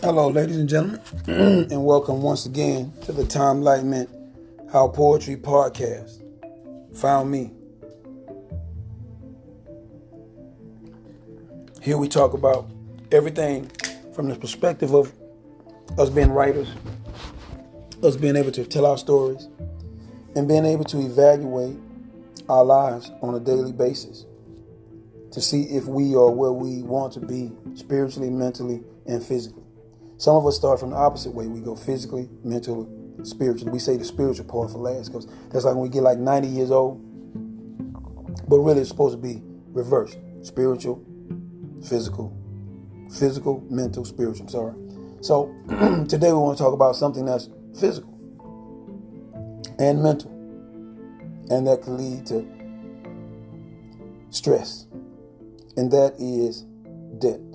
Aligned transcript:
Hello, 0.00 0.28
ladies 0.28 0.56
and 0.56 0.68
gentlemen, 0.68 1.00
and 1.26 1.84
welcome 1.84 2.22
once 2.22 2.46
again 2.46 2.92
to 3.02 3.10
the 3.10 3.26
Time 3.26 3.62
Lightment 3.62 4.08
How 4.70 4.86
Poetry 4.86 5.34
Podcast. 5.34 6.22
Found 6.98 7.32
me. 7.32 7.50
Here 11.82 11.98
we 11.98 12.06
talk 12.06 12.32
about 12.32 12.70
everything 13.10 13.68
from 14.14 14.28
the 14.28 14.36
perspective 14.36 14.94
of 14.94 15.12
us 15.98 16.10
being 16.10 16.30
writers, 16.30 16.68
us 18.04 18.14
being 18.14 18.36
able 18.36 18.52
to 18.52 18.64
tell 18.64 18.86
our 18.86 18.98
stories, 18.98 19.48
and 20.36 20.46
being 20.46 20.64
able 20.64 20.84
to 20.84 21.00
evaluate 21.00 21.76
our 22.48 22.64
lives 22.64 23.10
on 23.20 23.34
a 23.34 23.40
daily 23.40 23.72
basis 23.72 24.26
to 25.32 25.40
see 25.40 25.62
if 25.64 25.86
we 25.86 26.14
are 26.14 26.30
where 26.30 26.52
we 26.52 26.82
want 26.82 27.12
to 27.14 27.20
be 27.20 27.50
spiritually, 27.74 28.30
mentally, 28.30 28.84
and 29.06 29.24
physically. 29.24 29.64
Some 30.18 30.34
of 30.34 30.44
us 30.46 30.56
start 30.56 30.80
from 30.80 30.90
the 30.90 30.96
opposite 30.96 31.32
way. 31.32 31.46
We 31.46 31.60
go 31.60 31.76
physically, 31.76 32.28
mentally, 32.42 32.88
spiritually. 33.22 33.70
We 33.70 33.78
say 33.78 33.96
the 33.96 34.04
spiritual 34.04 34.46
part 34.46 34.72
for 34.72 34.78
last 34.78 35.08
because 35.08 35.26
that's 35.50 35.64
like 35.64 35.74
when 35.74 35.84
we 35.84 35.88
get 35.88 36.02
like 36.02 36.18
90 36.18 36.48
years 36.48 36.72
old. 36.72 37.00
But 38.48 38.58
really, 38.58 38.80
it's 38.80 38.90
supposed 38.90 39.14
to 39.14 39.22
be 39.22 39.42
reversed 39.68 40.18
spiritual, 40.42 41.04
physical, 41.88 42.36
physical, 43.12 43.64
mental, 43.70 44.04
spiritual. 44.04 44.46
I'm 44.46 44.48
sorry. 44.48 44.74
So 45.20 45.54
today 46.08 46.32
we 46.32 46.38
want 46.38 46.58
to 46.58 46.64
talk 46.64 46.72
about 46.72 46.96
something 46.96 47.24
that's 47.24 47.48
physical 47.78 48.12
and 49.78 50.02
mental, 50.02 50.30
and 51.50 51.66
that 51.66 51.82
can 51.82 51.96
lead 51.96 52.26
to 52.26 52.44
stress, 54.30 54.86
and 55.76 55.92
that 55.92 56.14
is 56.18 56.62
debt. 57.18 57.47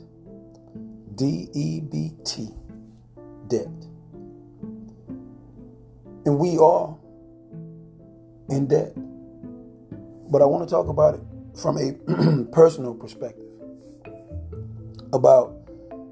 D 1.16 1.50
E 1.54 1.82
B 1.82 2.12
T, 2.24 2.50
debt. 3.48 3.68
And 6.26 6.40
we 6.40 6.58
are 6.58 6.96
in 8.50 8.68
debt. 8.68 8.94
But 10.32 10.42
I 10.42 10.46
want 10.46 10.68
to 10.68 10.74
talk 10.74 10.88
about 10.88 11.16
it 11.16 11.22
from 11.62 11.78
a 11.78 12.46
personal 12.52 12.96
perspective 12.96 13.44
about 15.12 15.56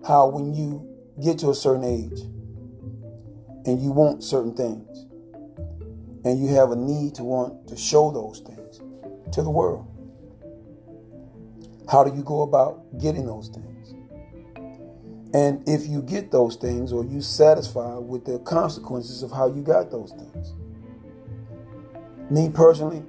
how 0.08 0.28
when 0.28 0.54
you 0.54 0.88
get 1.24 1.40
to 1.40 1.50
a 1.50 1.56
certain 1.56 1.84
age 1.84 2.20
and 3.66 3.82
you 3.82 3.92
want 3.92 4.24
certain 4.24 4.54
things 4.54 5.06
and 6.24 6.40
you 6.40 6.54
have 6.54 6.72
a 6.72 6.76
need 6.76 7.16
to 7.16 7.24
want 7.24 7.68
to 7.68 7.76
show 7.76 8.12
those 8.12 8.40
things 8.42 8.82
to 9.34 9.42
the 9.42 9.50
world, 9.50 9.88
how 11.90 12.04
do 12.04 12.16
you 12.16 12.24
go 12.24 12.42
about 12.42 13.00
getting 13.00 13.26
those 13.26 13.50
things? 13.50 13.71
And 15.34 15.68
if 15.68 15.88
you 15.88 16.02
get 16.02 16.32
those 16.32 16.58
things 16.58 16.92
or 16.92 17.06
you 17.06 17.22
satisfied 17.22 18.00
with 18.00 18.26
the 18.26 18.40
consequences 18.40 19.24
of 19.24 19.32
how 19.32 19.48
you 19.48 19.62
got 19.62 19.90
those 19.90 20.12
things. 20.12 20.54
Me 22.30 22.50
personally, 22.50 23.04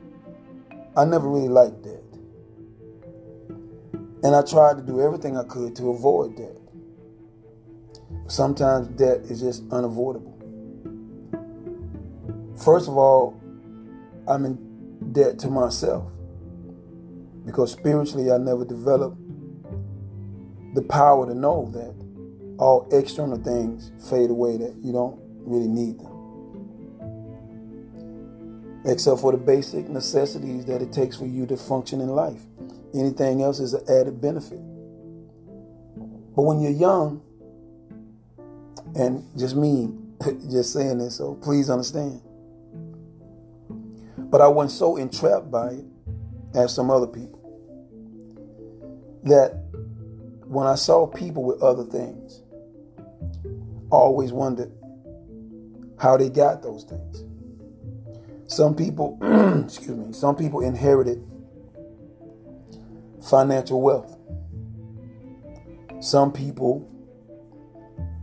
I 0.96 1.04
never 1.04 1.28
really 1.28 1.48
liked 1.48 1.82
debt. 1.82 2.02
And 4.24 4.36
I 4.36 4.42
tried 4.42 4.76
to 4.76 4.82
do 4.82 5.00
everything 5.00 5.36
I 5.36 5.42
could 5.42 5.74
to 5.76 5.90
avoid 5.90 6.36
debt. 6.36 6.56
Sometimes 8.28 8.86
debt 8.88 9.20
is 9.28 9.40
just 9.40 9.64
unavoidable. 9.72 10.38
First 12.56 12.88
of 12.88 12.96
all, 12.96 13.40
I'm 14.28 14.44
in 14.44 15.12
debt 15.12 15.40
to 15.40 15.50
myself 15.50 16.08
because 17.44 17.72
spiritually 17.72 18.30
I 18.30 18.38
never 18.38 18.64
developed 18.64 19.18
the 20.74 20.82
power 20.82 21.26
to 21.26 21.34
know 21.34 21.68
that 21.72 22.01
all 22.58 22.88
external 22.92 23.38
things 23.38 23.92
fade 24.10 24.30
away, 24.30 24.56
that 24.56 24.74
you 24.82 24.92
don't 24.92 25.18
really 25.44 25.68
need 25.68 25.98
them. 25.98 26.08
Except 28.84 29.20
for 29.20 29.32
the 29.32 29.38
basic 29.38 29.88
necessities 29.88 30.64
that 30.66 30.82
it 30.82 30.92
takes 30.92 31.16
for 31.16 31.26
you 31.26 31.46
to 31.46 31.56
function 31.56 32.00
in 32.00 32.08
life. 32.08 32.40
Anything 32.94 33.42
else 33.42 33.60
is 33.60 33.74
an 33.74 33.84
added 33.88 34.20
benefit. 34.20 34.60
But 36.34 36.42
when 36.42 36.60
you're 36.60 36.72
young, 36.72 37.22
and 38.94 39.24
just 39.38 39.56
me 39.56 39.90
just 40.50 40.72
saying 40.72 40.98
this, 40.98 41.16
so 41.16 41.34
please 41.34 41.70
understand. 41.70 42.20
But 44.18 44.40
I 44.40 44.48
wasn't 44.48 44.78
so 44.78 44.96
entrapped 44.96 45.50
by 45.50 45.68
it 45.68 45.84
as 46.54 46.74
some 46.74 46.90
other 46.90 47.06
people 47.06 47.38
that 49.24 49.62
when 50.46 50.66
I 50.66 50.74
saw 50.74 51.06
people 51.06 51.44
with 51.44 51.62
other 51.62 51.84
things, 51.84 52.41
always 53.92 54.32
wondered 54.32 54.72
how 55.98 56.16
they 56.16 56.28
got 56.28 56.62
those 56.62 56.84
things. 56.84 57.24
Some 58.46 58.74
people, 58.74 59.18
excuse 59.64 59.96
me, 59.96 60.12
some 60.12 60.34
people 60.34 60.60
inherited 60.60 61.24
financial 63.22 63.80
wealth. 63.80 64.16
Some 66.00 66.32
people 66.32 66.88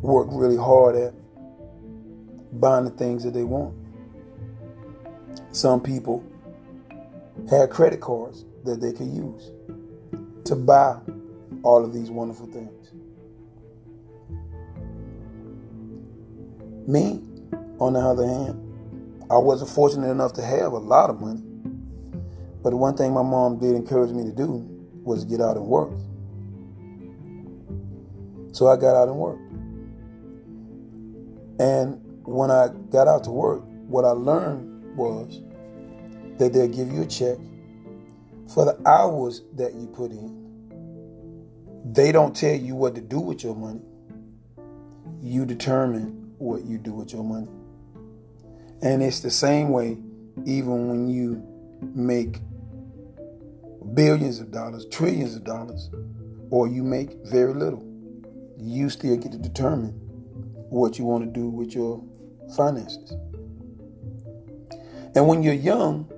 work 0.02 0.28
really 0.32 0.58
hard 0.58 0.96
at 0.96 1.14
buying 2.60 2.86
the 2.86 2.92
things 2.92 3.24
that 3.24 3.34
they 3.34 3.44
want. 3.44 3.76
Some 5.52 5.82
people 5.82 6.26
had 7.50 7.70
credit 7.70 8.02
cards 8.02 8.46
that 8.66 8.82
they 8.82 8.92
could 8.92 9.08
use 9.08 9.52
to 10.46 10.56
buy 10.56 10.98
all 11.64 11.84
of 11.84 11.94
these 11.94 12.10
wonderful 12.10 12.48
things. 12.48 12.79
Me, 16.90 17.22
on 17.80 17.94
the 17.94 18.00
other 18.00 18.26
hand, 18.26 18.58
I 19.30 19.38
wasn't 19.38 19.70
fortunate 19.70 20.10
enough 20.10 20.34
to 20.34 20.42
have 20.42 20.72
a 20.72 20.80
lot 20.80 21.12
of 21.12 21.22
money. 21.22 21.44
But 22.64 22.72
the 22.72 22.78
one 22.78 22.98
thing 22.98 23.14
my 23.14 23.22
mom 23.22 23.60
did 23.60 23.76
encourage 23.76 24.10
me 24.10 24.24
to 24.24 24.32
do 24.32 24.66
was 25.04 25.24
get 25.24 25.40
out 25.40 25.56
and 25.56 25.68
work. 25.68 25.92
So 28.54 28.70
I 28.70 28.76
got 28.76 28.96
out 28.96 29.08
and 29.08 29.18
worked. 29.18 29.52
And 31.60 32.02
when 32.26 32.50
I 32.50 32.70
got 32.90 33.08
out 33.08 33.24
to 33.26 33.30
work, 33.30 33.62
what 33.88 34.04
I 34.04 34.10
learned 34.10 34.98
was 34.98 35.42
that 36.40 36.54
they'll 36.54 36.68
give 36.68 36.92
you 36.92 37.04
a 37.04 37.06
check 37.06 37.38
for 38.52 38.66
the 38.66 38.82
hours 38.90 39.44
that 39.58 39.76
you 39.76 39.86
put 39.86 40.10
in. 40.10 41.84
They 41.86 42.12
don't 42.12 42.36
tell 42.36 42.56
you 42.56 42.74
what 42.74 42.96
to 42.96 43.02
do 43.02 43.20
with 43.20 43.44
your 43.44 43.54
money. 43.56 43.82
You 45.22 45.46
determine 45.46 46.19
what 46.40 46.66
you 46.66 46.78
do 46.78 46.94
with 46.94 47.14
your 47.14 47.24
money. 47.24 47.48
And 48.82 49.04
it's 49.04 49.20
the 49.20 49.32
same 49.32 49.70
way 49.70 49.98
even 50.46 50.88
when 50.88 51.10
you 51.10 51.44
make 51.94 52.40
billions 53.94 54.40
of 54.40 54.52
dollars, 54.52 54.86
trillions 54.90 55.36
of 55.36 55.44
dollars, 55.44 55.90
or 56.50 56.68
you 56.68 56.84
make 56.84 57.12
very 57.26 57.54
little. 57.54 57.86
You 58.58 58.90
still 58.90 59.18
get 59.18 59.32
to 59.32 59.38
determine 59.38 59.92
what 60.70 60.98
you 60.98 61.06
want 61.06 61.26
to 61.26 61.30
do 61.30 61.50
with 61.50 61.74
your 61.74 62.04
finances. 62.56 63.12
And 65.16 65.28
when 65.28 65.44
you're 65.44 65.54
young, 65.54 66.12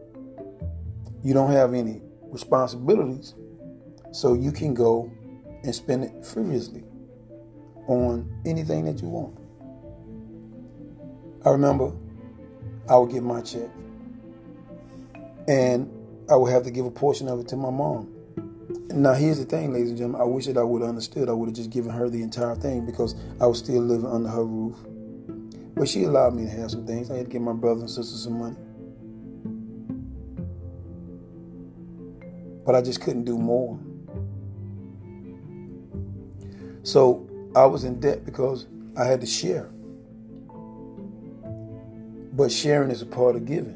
you 1.23 1.33
don't 1.33 1.51
have 1.51 1.73
any 1.73 2.01
responsibilities, 2.23 3.33
so 4.11 4.33
you 4.33 4.51
can 4.51 4.73
go 4.73 5.11
and 5.63 5.73
spend 5.73 6.03
it 6.03 6.25
frivolously 6.25 6.83
on 7.87 8.29
anything 8.45 8.85
that 8.85 9.01
you 9.01 9.09
want. 9.09 9.40
I 11.43 11.49
remember 11.49 11.91
I 12.89 12.97
would 12.97 13.11
get 13.11 13.23
my 13.23 13.41
check 13.41 13.69
and 15.47 15.89
I 16.29 16.35
would 16.35 16.51
have 16.51 16.63
to 16.63 16.71
give 16.71 16.85
a 16.85 16.91
portion 16.91 17.27
of 17.27 17.39
it 17.39 17.47
to 17.49 17.55
my 17.55 17.69
mom. 17.69 18.13
Now, 18.89 19.13
here's 19.13 19.39
the 19.39 19.45
thing, 19.45 19.73
ladies 19.73 19.89
and 19.89 19.97
gentlemen. 19.97 20.21
I 20.21 20.25
wish 20.25 20.45
that 20.45 20.57
I 20.57 20.63
would 20.63 20.81
have 20.81 20.89
understood. 20.89 21.29
I 21.29 21.31
would 21.31 21.47
have 21.47 21.55
just 21.55 21.69
given 21.69 21.91
her 21.91 22.09
the 22.09 22.21
entire 22.21 22.55
thing 22.55 22.85
because 22.85 23.15
I 23.39 23.47
was 23.47 23.57
still 23.59 23.81
living 23.81 24.05
under 24.05 24.29
her 24.29 24.43
roof. 24.43 24.75
But 25.75 25.87
she 25.87 26.03
allowed 26.03 26.35
me 26.35 26.43
to 26.43 26.49
have 26.51 26.71
some 26.71 26.85
things. 26.85 27.09
I 27.09 27.15
had 27.15 27.25
to 27.25 27.31
give 27.31 27.41
my 27.41 27.53
brothers 27.53 27.81
and 27.81 27.89
sisters 27.89 28.23
some 28.23 28.37
money. 28.39 28.55
But 32.65 32.75
I 32.75 32.81
just 32.81 33.01
couldn't 33.01 33.23
do 33.23 33.37
more. 33.37 33.79
So 36.83 37.27
I 37.55 37.65
was 37.65 37.83
in 37.83 37.99
debt 37.99 38.25
because 38.25 38.67
I 38.97 39.05
had 39.05 39.21
to 39.21 39.27
share. 39.27 39.69
But 42.41 42.51
sharing 42.51 42.89
is 42.89 43.03
a 43.03 43.05
part 43.05 43.35
of 43.35 43.45
giving. 43.45 43.75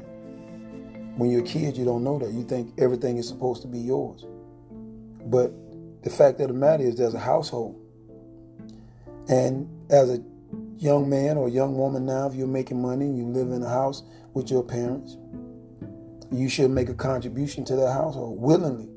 When 1.18 1.30
you're 1.30 1.44
a 1.44 1.46
kid, 1.46 1.76
you 1.76 1.84
don't 1.84 2.02
know 2.02 2.18
that. 2.18 2.32
You 2.32 2.42
think 2.42 2.74
everything 2.78 3.16
is 3.16 3.28
supposed 3.28 3.62
to 3.62 3.68
be 3.68 3.78
yours. 3.78 4.26
But 5.26 5.52
the 6.02 6.10
fact 6.10 6.40
of 6.40 6.48
the 6.48 6.54
matter 6.54 6.82
is, 6.82 6.96
there's 6.96 7.14
a 7.14 7.20
household. 7.20 7.80
And 9.28 9.68
as 9.88 10.10
a 10.10 10.20
young 10.78 11.08
man 11.08 11.36
or 11.36 11.48
young 11.48 11.76
woman 11.76 12.06
now, 12.06 12.26
if 12.26 12.34
you're 12.34 12.48
making 12.48 12.82
money 12.82 13.04
and 13.04 13.16
you 13.16 13.26
live 13.26 13.52
in 13.52 13.62
a 13.62 13.68
house 13.68 14.02
with 14.34 14.50
your 14.50 14.64
parents, 14.64 15.16
you 16.32 16.48
should 16.48 16.72
make 16.72 16.88
a 16.88 16.94
contribution 16.94 17.64
to 17.66 17.76
that 17.76 17.92
household 17.92 18.40
willingly. 18.40 18.88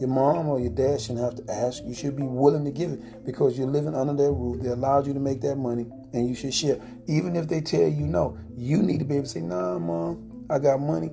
Your 0.00 0.08
mom 0.08 0.48
or 0.48 0.58
your 0.58 0.70
dad 0.70 1.00
shouldn't 1.00 1.20
have 1.20 1.36
to 1.36 1.52
ask. 1.52 1.80
You 1.84 1.94
should 1.94 2.16
be 2.16 2.24
willing 2.24 2.64
to 2.64 2.72
give 2.72 2.90
it 2.90 3.24
because 3.24 3.56
you're 3.56 3.68
living 3.68 3.94
under 3.94 4.14
their 4.14 4.32
roof. 4.32 4.62
They 4.62 4.70
allowed 4.70 5.06
you 5.06 5.14
to 5.14 5.20
make 5.20 5.42
that 5.42 5.54
money 5.54 5.86
and 6.16 6.28
you 6.28 6.34
should 6.34 6.54
share. 6.54 6.80
Even 7.06 7.36
if 7.36 7.46
they 7.46 7.60
tell 7.60 7.86
you 7.86 8.06
no, 8.06 8.38
you 8.56 8.82
need 8.82 8.98
to 8.98 9.04
be 9.04 9.16
able 9.16 9.24
to 9.24 9.30
say, 9.30 9.40
nah, 9.40 9.78
mom, 9.78 10.46
I 10.48 10.58
got 10.58 10.80
money. 10.80 11.10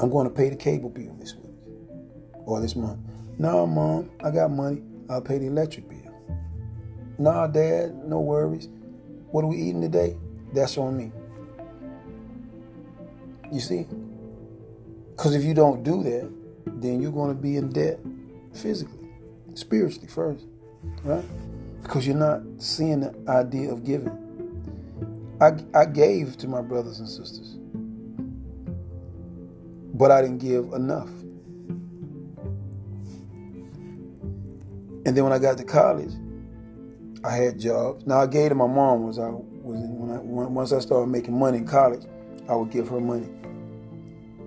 I'm 0.00 0.10
going 0.10 0.28
to 0.28 0.34
pay 0.34 0.50
the 0.50 0.56
cable 0.56 0.90
bill 0.90 1.14
this 1.18 1.34
week 1.34 1.46
or 2.44 2.60
this 2.60 2.74
month. 2.74 2.98
Nah, 3.38 3.64
mom, 3.64 4.10
I 4.22 4.30
got 4.30 4.50
money. 4.50 4.82
I'll 5.08 5.22
pay 5.22 5.38
the 5.38 5.46
electric 5.46 5.88
bill. 5.88 6.14
Nah, 7.18 7.46
dad, 7.46 7.94
no 8.04 8.20
worries. 8.20 8.68
What 9.30 9.44
are 9.44 9.48
we 9.48 9.56
eating 9.56 9.80
today? 9.80 10.16
That's 10.52 10.76
on 10.76 10.96
me. 10.96 11.12
You 13.52 13.60
see? 13.60 13.86
Because 15.10 15.34
if 15.34 15.44
you 15.44 15.54
don't 15.54 15.82
do 15.82 16.02
that, 16.02 16.30
then 16.80 17.00
you're 17.00 17.12
going 17.12 17.34
to 17.34 17.40
be 17.40 17.56
in 17.56 17.70
debt 17.70 18.00
physically, 18.52 19.08
spiritually 19.54 20.08
first, 20.08 20.46
right? 21.04 21.24
Because 21.82 22.06
you're 22.06 22.16
not 22.16 22.42
seeing 22.58 23.00
the 23.00 23.14
idea 23.28 23.72
of 23.72 23.84
giving. 23.84 24.16
I, 25.40 25.52
I 25.74 25.84
gave 25.86 26.36
to 26.38 26.48
my 26.48 26.62
brothers 26.62 26.98
and 26.98 27.08
sisters, 27.08 27.56
but 29.94 30.10
I 30.10 30.20
didn't 30.20 30.38
give 30.38 30.72
enough. 30.72 31.08
And 35.06 35.16
then 35.16 35.24
when 35.24 35.32
I 35.32 35.38
got 35.38 35.56
to 35.58 35.64
college, 35.64 36.12
I 37.24 37.36
had 37.36 37.58
jobs. 37.58 38.04
Now 38.04 38.20
I 38.20 38.26
gave 38.26 38.50
to 38.50 38.54
my 38.54 38.66
mom 38.66 39.04
was 39.04 39.18
I 39.18 39.28
was 39.28 39.80
in, 39.80 39.98
when 39.98 40.10
I 40.10 40.20
once 40.20 40.72
I 40.72 40.80
started 40.80 41.06
making 41.06 41.38
money 41.38 41.58
in 41.58 41.66
college, 41.66 42.02
I 42.48 42.54
would 42.54 42.70
give 42.70 42.88
her 42.88 43.00
money 43.00 43.28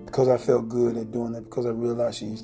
because 0.04 0.28
I 0.28 0.36
felt 0.36 0.68
good 0.68 0.98
at 0.98 1.10
doing 1.10 1.32
that 1.32 1.44
because 1.44 1.64
I 1.64 1.70
realized 1.70 2.18
she 2.18 2.36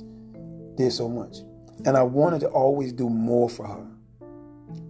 did 0.76 0.90
so 0.90 1.08
much, 1.08 1.38
and 1.84 1.96
I 1.98 2.02
wanted 2.02 2.40
to 2.40 2.48
always 2.48 2.94
do 2.94 3.10
more 3.10 3.50
for 3.50 3.66
her. 3.66 3.86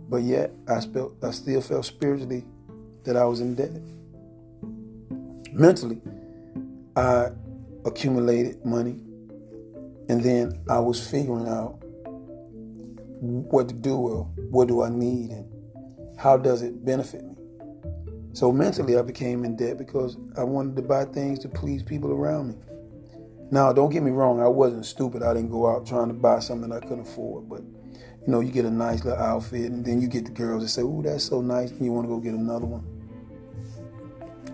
But 0.08 0.22
yet 0.22 0.52
I 0.66 0.80
felt 0.80 1.22
I 1.22 1.30
still 1.30 1.60
felt 1.60 1.84
spiritually 1.84 2.44
that 3.04 3.16
I 3.16 3.24
was 3.24 3.40
indebted. 3.40 3.82
Mentally, 5.52 6.00
I 6.96 7.30
accumulated 7.84 8.64
money, 8.64 9.00
and 10.08 10.22
then 10.22 10.60
I 10.68 10.78
was 10.78 11.06
figuring 11.06 11.48
out 11.48 11.78
what 13.20 13.68
to 13.68 13.74
do 13.74 13.96
or 13.96 14.24
what 14.50 14.68
do 14.68 14.82
I 14.82 14.88
need 14.88 15.30
and 15.30 15.46
how 16.18 16.36
does 16.36 16.62
it 16.62 16.84
benefit 16.84 17.24
me. 17.24 17.34
So 18.32 18.52
mentally, 18.52 18.96
I 18.96 19.02
became 19.02 19.44
in 19.44 19.56
debt 19.56 19.78
because 19.78 20.16
I 20.36 20.44
wanted 20.44 20.76
to 20.76 20.82
buy 20.82 21.04
things 21.06 21.38
to 21.40 21.48
please 21.48 21.82
people 21.82 22.12
around 22.12 22.48
me. 22.48 22.54
Now, 23.50 23.72
don't 23.72 23.90
get 23.90 24.02
me 24.02 24.10
wrong, 24.10 24.40
I 24.40 24.46
wasn't 24.46 24.84
stupid. 24.84 25.22
I 25.22 25.34
didn't 25.34 25.50
go 25.50 25.66
out 25.68 25.86
trying 25.86 26.08
to 26.08 26.14
buy 26.14 26.38
something 26.40 26.70
I 26.70 26.80
couldn't 26.80 27.00
afford. 27.00 27.48
But, 27.48 27.62
you 28.22 28.32
know, 28.32 28.40
you 28.40 28.50
get 28.50 28.64
a 28.64 28.70
nice 28.70 29.04
little 29.04 29.22
outfit, 29.22 29.70
and 29.70 29.84
then 29.84 30.00
you 30.00 30.08
get 30.08 30.24
the 30.24 30.30
girls 30.30 30.62
that 30.62 30.68
say, 30.68 30.82
Ooh, 30.82 31.02
that's 31.02 31.24
so 31.24 31.40
nice, 31.40 31.70
and 31.70 31.84
you 31.84 31.92
want 31.92 32.06
to 32.06 32.08
go 32.08 32.18
get 32.18 32.34
another 32.34 32.66
one. 32.66 32.84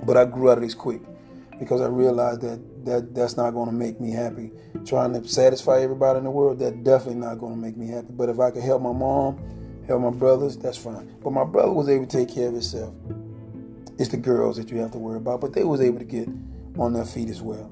But 0.05 0.17
I 0.17 0.25
grew 0.25 0.51
out 0.51 0.59
of 0.59 0.65
this 0.65 0.75
quick 0.75 1.01
because 1.59 1.81
I 1.81 1.87
realized 1.87 2.43
that, 2.43 2.85
that 2.85 3.15
that's 3.15 3.37
not 3.37 3.53
going 3.53 3.69
to 3.69 3.75
make 3.75 4.01
me 4.01 4.11
happy. 4.11 4.51
Trying 4.85 5.15
to 5.15 5.27
satisfy 5.27 5.81
everybody 5.81 6.19
in 6.19 6.25
the 6.25 6.31
world, 6.31 6.59
that's 6.59 6.77
definitely 6.77 7.21
not 7.21 7.39
going 7.39 7.55
to 7.55 7.61
make 7.61 7.77
me 7.77 7.89
happy. 7.89 8.09
But 8.11 8.29
if 8.29 8.39
I 8.39 8.51
could 8.51 8.63
help 8.63 8.83
my 8.83 8.93
mom, 8.93 9.39
help 9.87 10.03
my 10.03 10.11
brothers, 10.11 10.57
that's 10.57 10.79
fine. 10.79 11.17
But 11.23 11.31
my 11.31 11.45
brother 11.45 11.73
was 11.73 11.89
able 11.89 12.07
to 12.07 12.19
take 12.19 12.35
care 12.35 12.49
of 12.49 12.55
himself. 12.55 12.95
It's 13.99 14.11
the 14.11 14.17
girls 14.17 14.57
that 14.57 14.71
you 14.71 14.79
have 14.79 14.91
to 14.93 14.99
worry 14.99 15.19
about, 15.19 15.41
but 15.41 15.53
they 15.53 15.65
was 15.65 15.81
able 15.81 15.99
to 15.99 16.05
get 16.05 16.29
on 16.79 16.93
their 16.93 17.05
feet 17.05 17.29
as 17.29 17.41
well. 17.41 17.71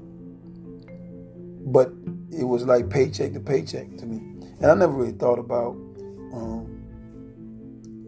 But 1.65 1.91
it 2.31 2.45
was 2.45 2.65
like 2.65 2.89
paycheck 2.89 3.33
to 3.33 3.39
paycheck 3.39 3.97
to 3.97 4.05
me, 4.05 4.32
and 4.63 4.71
I 4.71 4.75
never 4.75 4.93
really 4.93 5.11
thought 5.11 5.39
about 5.39 5.75
um, 6.31 6.83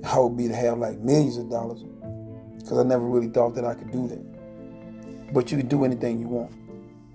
how 0.05 0.21
it 0.21 0.29
would 0.29 0.37
be 0.37 0.47
to 0.47 0.55
have 0.55 0.77
like 0.77 0.97
millions 0.99 1.35
of 1.37 1.49
dollars 1.49 1.83
because 2.57 2.79
I 2.79 2.83
never 2.83 3.03
really 3.03 3.27
thought 3.27 3.55
that 3.55 3.65
I 3.65 3.73
could 3.73 3.91
do 3.91 4.07
that. 4.07 5.33
But 5.33 5.51
you 5.51 5.57
can 5.57 5.67
do 5.67 5.83
anything 5.83 6.17
you 6.17 6.29
want. 6.29 6.53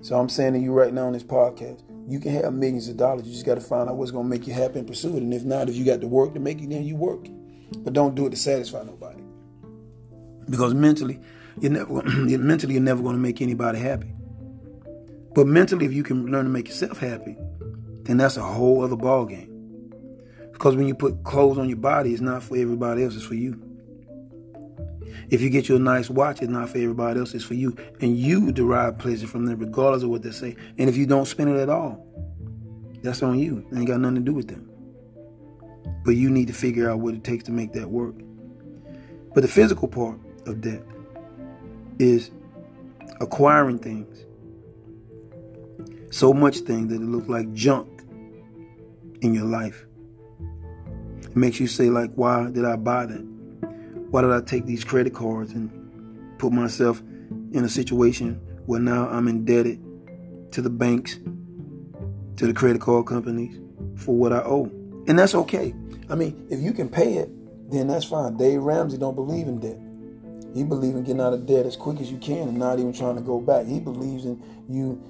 So 0.02 0.19
I'm 0.19 0.28
saying 0.28 0.52
to 0.52 0.58
you 0.58 0.72
right 0.72 0.92
now 0.92 1.06
on 1.06 1.14
this 1.14 1.25
podcast, 1.25 1.82
you 2.06 2.20
can 2.20 2.32
have 2.34 2.52
millions 2.52 2.88
of 2.88 2.98
dollars. 2.98 3.26
You 3.26 3.32
just 3.32 3.46
got 3.46 3.54
to 3.54 3.62
find 3.62 3.88
out 3.88 3.96
what's 3.96 4.10
going 4.10 4.25
to 4.25 4.28
make 4.28 4.46
you 4.46 4.52
happy 4.52 4.78
and 4.78 4.87
pursue 4.87 5.16
it. 5.16 5.22
And 5.22 5.32
if 5.32 5.44
not, 5.44 5.70
if 5.70 5.75
you 5.75 5.87
got 5.87 6.02
to 6.02 6.06
work 6.06 6.34
to 6.34 6.40
make 6.40 6.60
it, 6.60 6.69
then 6.69 6.84
you 6.84 6.96
work. 6.96 7.26
But 7.78 7.94
don't 7.94 8.14
do 8.14 8.26
it 8.26 8.31
to 8.31 8.37
satisfy 8.37 8.82
nobody. 8.82 9.22
Because 10.50 10.75
mentally, 10.75 11.19
you're 11.60 11.72
never 11.72 12.02
mentally 12.02 12.75
you're 12.75 12.82
never 12.82 13.02
going 13.02 13.16
to 13.16 13.20
make 13.22 13.40
anybody 13.40 13.78
happy. 13.78 14.12
But 15.34 15.46
mentally, 15.46 15.87
if 15.87 15.94
you 15.94 16.02
can 16.02 16.26
learn 16.26 16.44
to 16.44 16.50
make 16.50 16.69
yourself 16.69 16.98
happy, 16.98 17.38
then 18.10 18.16
that's 18.16 18.36
a 18.36 18.42
whole 18.42 18.82
other 18.82 18.96
ball 18.96 19.24
game. 19.24 19.46
Because 20.52 20.74
when 20.74 20.88
you 20.88 20.94
put 20.94 21.22
clothes 21.22 21.58
on 21.58 21.68
your 21.68 21.78
body, 21.78 22.12
it's 22.12 22.20
not 22.20 22.42
for 22.42 22.56
everybody 22.56 23.04
else; 23.04 23.14
it's 23.14 23.24
for 23.24 23.34
you. 23.34 23.62
If 25.30 25.40
you 25.40 25.48
get 25.48 25.68
you 25.68 25.76
a 25.76 25.78
nice 25.78 26.10
watch, 26.10 26.42
it's 26.42 26.50
not 26.50 26.68
for 26.68 26.78
everybody 26.78 27.20
else, 27.20 27.34
it's 27.34 27.44
for 27.44 27.54
you. 27.54 27.76
And 28.00 28.18
you 28.18 28.50
derive 28.50 28.98
pleasure 28.98 29.28
from 29.28 29.46
them, 29.46 29.60
regardless 29.60 30.02
of 30.02 30.10
what 30.10 30.22
they 30.22 30.32
say. 30.32 30.56
And 30.76 30.88
if 30.88 30.96
you 30.96 31.06
don't 31.06 31.26
spend 31.26 31.50
it 31.50 31.60
at 31.60 31.68
all, 31.68 32.04
that's 33.02 33.22
on 33.22 33.38
you. 33.38 33.64
It 33.70 33.76
ain't 33.76 33.86
got 33.86 34.00
nothing 34.00 34.16
to 34.16 34.22
do 34.22 34.32
with 34.32 34.48
them. 34.48 34.68
But 36.04 36.16
you 36.16 36.30
need 36.30 36.48
to 36.48 36.52
figure 36.52 36.90
out 36.90 36.98
what 36.98 37.14
it 37.14 37.22
takes 37.22 37.44
to 37.44 37.52
make 37.52 37.72
that 37.74 37.88
work. 37.88 38.16
But 39.34 39.42
the 39.42 39.48
physical 39.48 39.86
part 39.86 40.18
of 40.46 40.60
debt 40.60 40.82
is 42.00 42.32
acquiring 43.20 43.78
things. 43.78 44.24
So 46.10 46.32
much 46.32 46.58
things 46.58 46.88
that 46.88 46.96
it 46.96 47.06
looks 47.06 47.28
like 47.28 47.52
junk 47.52 48.00
in 49.22 49.34
your 49.34 49.44
life. 49.44 49.87
It 51.22 51.37
makes 51.37 51.61
you 51.61 51.67
say, 51.67 51.90
like, 51.90 52.12
why 52.14 52.50
did 52.50 52.64
I 52.64 52.76
buy 52.76 53.06
that? 53.06 53.20
Why 54.11 54.22
did 54.22 54.32
I 54.32 54.40
take 54.40 54.67
these 54.67 54.82
credit 54.82 55.14
cards 55.14 55.52
and 55.52 55.70
put 56.38 56.52
myself 56.52 57.00
in 57.52 57.64
a 57.64 57.69
situation 57.69 58.40
where 58.67 58.81
now 58.81 59.08
I'm 59.08 59.28
indebted 59.28 59.81
to 60.52 60.62
the 60.62 60.70
banks, 60.70 61.17
to 62.37 62.46
the 62.46 62.52
credit 62.52 62.81
card 62.81 63.06
companies 63.06 63.61
for 63.96 64.17
what 64.17 64.32
I 64.32 64.40
owe? 64.40 64.70
And 65.06 65.19
that's 65.19 65.34
okay. 65.34 65.75
I 66.08 66.16
mean, 66.16 66.46
if 66.50 66.61
you 66.61 66.73
can 66.73 66.88
pay 66.88 67.14
it, 67.14 67.31
then 67.70 67.87
that's 67.87 68.05
fine. 68.05 68.37
Dave 68.37 68.61
Ramsey 68.61 68.99
don't 68.99 69.14
believe 69.14 69.46
in 69.46 69.61
debt. 69.61 69.78
He 70.55 70.64
believes 70.64 70.96
in 70.96 71.05
getting 71.05 71.20
out 71.20 71.32
of 71.32 71.46
debt 71.46 71.66
as 71.66 71.76
quick 71.76 72.00
as 72.00 72.11
you 72.11 72.19
can 72.19 72.49
and 72.49 72.58
not 72.58 72.81
even 72.81 72.93
trying 72.93 73.14
to 73.14 73.23
go 73.23 73.40
back. 73.40 73.66
He 73.66 73.78
believes 73.78 74.25
in 74.25 74.43
you 74.69 75.00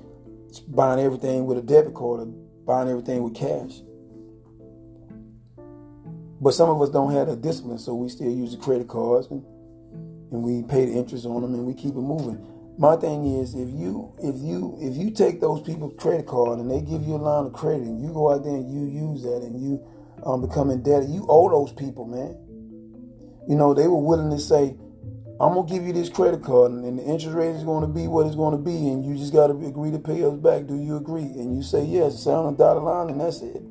buying 0.68 1.00
everything 1.00 1.46
with 1.46 1.56
a 1.56 1.62
debit 1.62 1.94
card 1.94 2.20
or 2.20 2.26
buying 2.66 2.88
everything 2.88 3.22
with 3.22 3.34
cash. 3.34 3.80
But 6.40 6.54
some 6.54 6.70
of 6.70 6.80
us 6.80 6.88
don't 6.88 7.12
have 7.12 7.26
that 7.28 7.42
discipline, 7.42 7.78
so 7.78 7.94
we 7.94 8.08
still 8.08 8.30
use 8.30 8.52
the 8.52 8.62
credit 8.62 8.88
cards 8.88 9.26
and, 9.30 9.44
and 10.32 10.42
we 10.42 10.62
pay 10.62 10.86
the 10.86 10.92
interest 10.92 11.26
on 11.26 11.42
them 11.42 11.54
and 11.54 11.66
we 11.66 11.74
keep 11.74 11.94
it 11.94 12.00
moving. 12.00 12.46
My 12.78 12.96
thing 12.96 13.26
is, 13.26 13.54
if 13.54 13.68
you 13.68 14.14
if 14.22 14.36
you 14.40 14.78
if 14.80 14.96
you 14.96 15.10
take 15.10 15.38
those 15.38 15.60
people's 15.60 16.00
credit 16.00 16.26
card 16.26 16.60
and 16.60 16.70
they 16.70 16.80
give 16.80 17.02
you 17.06 17.16
a 17.16 17.20
line 17.20 17.44
of 17.44 17.52
credit 17.52 17.82
and 17.82 18.00
you 18.00 18.10
go 18.10 18.32
out 18.32 18.42
there 18.42 18.54
and 18.54 18.72
you 18.72 18.88
use 18.88 19.22
that 19.22 19.42
and 19.42 19.60
you 19.60 19.84
um, 20.24 20.40
become 20.40 20.70
indebted, 20.70 21.10
you 21.10 21.26
owe 21.28 21.50
those 21.50 21.72
people, 21.72 22.06
man. 22.06 22.38
You 23.46 23.56
know 23.56 23.74
they 23.74 23.86
were 23.86 24.00
willing 24.00 24.30
to 24.30 24.38
say, 24.38 24.76
"I'm 25.38 25.52
gonna 25.52 25.68
give 25.68 25.84
you 25.84 25.92
this 25.92 26.08
credit 26.08 26.42
card 26.42 26.72
and, 26.72 26.98
the 26.98 27.02
interest 27.02 27.36
rate 27.36 27.54
is 27.54 27.64
going 27.64 27.82
to 27.82 27.92
be 27.92 28.06
what 28.06 28.26
it's 28.26 28.36
going 28.36 28.56
to 28.56 28.64
be, 28.64 28.88
and 28.88 29.04
you 29.04 29.14
just 29.14 29.34
got 29.34 29.48
to 29.48 29.66
agree 29.66 29.90
to 29.90 29.98
pay 29.98 30.24
us 30.24 30.38
back. 30.38 30.66
Do 30.66 30.76
you 30.80 30.96
agree?" 30.96 31.28
And 31.36 31.54
you 31.54 31.62
say 31.62 31.84
yes, 31.84 32.22
sign 32.22 32.46
a 32.46 32.56
dotted 32.56 32.82
line, 32.82 33.10
and 33.10 33.20
that's 33.20 33.42
it. 33.42 33.62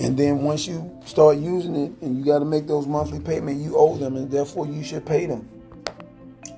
And 0.00 0.16
then 0.16 0.42
once 0.42 0.66
you 0.66 0.98
start 1.04 1.36
using 1.36 1.76
it 1.76 1.92
and 2.00 2.18
you 2.18 2.24
got 2.24 2.38
to 2.38 2.46
make 2.46 2.66
those 2.66 2.86
monthly 2.86 3.20
payments, 3.20 3.62
you 3.62 3.76
owe 3.76 3.98
them 3.98 4.16
and 4.16 4.30
therefore 4.30 4.66
you 4.66 4.82
should 4.82 5.04
pay 5.04 5.26
them. 5.26 5.46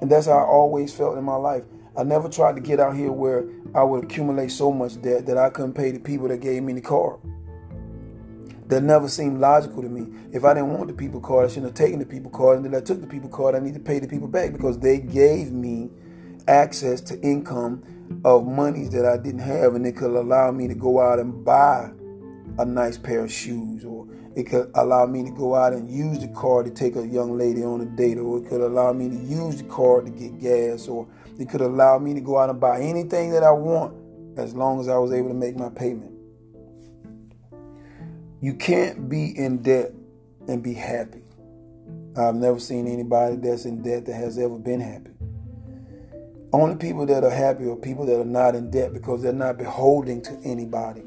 And 0.00 0.08
that's 0.08 0.26
how 0.26 0.38
I 0.38 0.44
always 0.44 0.94
felt 0.94 1.18
in 1.18 1.24
my 1.24 1.34
life. 1.34 1.64
I 1.96 2.04
never 2.04 2.28
tried 2.28 2.54
to 2.54 2.60
get 2.60 2.78
out 2.78 2.94
here 2.94 3.10
where 3.10 3.44
I 3.74 3.82
would 3.82 4.04
accumulate 4.04 4.52
so 4.52 4.70
much 4.70 5.02
debt 5.02 5.26
that 5.26 5.36
I 5.38 5.50
couldn't 5.50 5.74
pay 5.74 5.90
the 5.90 5.98
people 5.98 6.28
that 6.28 6.40
gave 6.40 6.62
me 6.62 6.72
the 6.72 6.80
car. 6.80 7.18
That 8.68 8.84
never 8.84 9.08
seemed 9.08 9.40
logical 9.40 9.82
to 9.82 9.88
me. 9.88 10.06
If 10.32 10.44
I 10.44 10.54
didn't 10.54 10.72
want 10.72 10.86
the 10.86 10.94
people 10.94 11.20
card, 11.20 11.46
I 11.46 11.48
shouldn't 11.48 11.66
have 11.66 11.74
taken 11.74 11.98
the 11.98 12.06
people 12.06 12.30
card. 12.30 12.58
And 12.58 12.64
then 12.64 12.80
I 12.80 12.84
took 12.84 13.00
the 13.00 13.08
people 13.08 13.28
card, 13.28 13.56
I 13.56 13.58
need 13.58 13.74
to 13.74 13.80
pay 13.80 13.98
the 13.98 14.06
people 14.06 14.28
back 14.28 14.52
because 14.52 14.78
they 14.78 15.00
gave 15.00 15.50
me 15.50 15.90
access 16.46 17.00
to 17.00 17.20
income 17.22 17.82
of 18.24 18.46
monies 18.46 18.90
that 18.90 19.04
I 19.04 19.16
didn't 19.16 19.40
have 19.40 19.74
and 19.74 19.84
it 19.84 19.96
could 19.96 20.12
allow 20.12 20.52
me 20.52 20.68
to 20.68 20.74
go 20.74 21.00
out 21.00 21.18
and 21.18 21.44
buy 21.44 21.90
a 22.58 22.64
nice 22.64 22.98
pair 22.98 23.24
of 23.24 23.32
shoes, 23.32 23.84
or 23.84 24.06
it 24.34 24.44
could 24.44 24.70
allow 24.74 25.06
me 25.06 25.24
to 25.24 25.30
go 25.30 25.54
out 25.54 25.72
and 25.72 25.90
use 25.90 26.18
the 26.18 26.28
car 26.28 26.62
to 26.62 26.70
take 26.70 26.96
a 26.96 27.06
young 27.06 27.36
lady 27.36 27.62
on 27.64 27.80
a 27.80 27.86
date, 27.86 28.18
or 28.18 28.38
it 28.38 28.48
could 28.48 28.60
allow 28.60 28.92
me 28.92 29.08
to 29.08 29.16
use 29.16 29.56
the 29.56 29.68
car 29.68 30.02
to 30.02 30.10
get 30.10 30.40
gas, 30.40 30.88
or 30.88 31.06
it 31.38 31.48
could 31.48 31.60
allow 31.60 31.98
me 31.98 32.14
to 32.14 32.20
go 32.20 32.38
out 32.38 32.50
and 32.50 32.60
buy 32.60 32.80
anything 32.80 33.30
that 33.32 33.42
I 33.42 33.52
want 33.52 33.94
as 34.38 34.54
long 34.54 34.80
as 34.80 34.88
I 34.88 34.96
was 34.98 35.12
able 35.12 35.28
to 35.28 35.34
make 35.34 35.56
my 35.56 35.68
payment. 35.68 36.12
You 38.40 38.54
can't 38.54 39.08
be 39.08 39.36
in 39.38 39.62
debt 39.62 39.92
and 40.48 40.62
be 40.62 40.74
happy. 40.74 41.22
I've 42.16 42.34
never 42.34 42.58
seen 42.58 42.86
anybody 42.88 43.36
that's 43.36 43.64
in 43.64 43.82
debt 43.82 44.04
that 44.06 44.14
has 44.14 44.36
ever 44.38 44.58
been 44.58 44.80
happy. 44.80 45.10
Only 46.52 46.76
people 46.76 47.06
that 47.06 47.24
are 47.24 47.30
happy 47.30 47.64
are 47.64 47.76
people 47.76 48.04
that 48.06 48.20
are 48.20 48.26
not 48.26 48.54
in 48.54 48.70
debt 48.70 48.92
because 48.92 49.22
they're 49.22 49.32
not 49.32 49.56
beholden 49.56 50.20
to 50.22 50.38
anybody. 50.44 51.02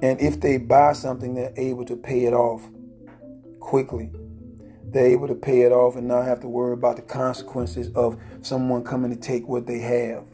And 0.00 0.20
if 0.20 0.40
they 0.40 0.58
buy 0.58 0.92
something, 0.92 1.34
they're 1.34 1.52
able 1.56 1.84
to 1.86 1.96
pay 1.96 2.24
it 2.24 2.32
off 2.32 2.62
quickly. 3.58 4.10
They're 4.84 5.06
able 5.06 5.28
to 5.28 5.34
pay 5.34 5.62
it 5.62 5.72
off 5.72 5.96
and 5.96 6.08
not 6.08 6.24
have 6.24 6.40
to 6.40 6.48
worry 6.48 6.72
about 6.72 6.96
the 6.96 7.02
consequences 7.02 7.90
of 7.94 8.18
someone 8.42 8.84
coming 8.84 9.10
to 9.10 9.20
take 9.20 9.46
what 9.46 9.66
they 9.66 9.80
have. 9.80 10.24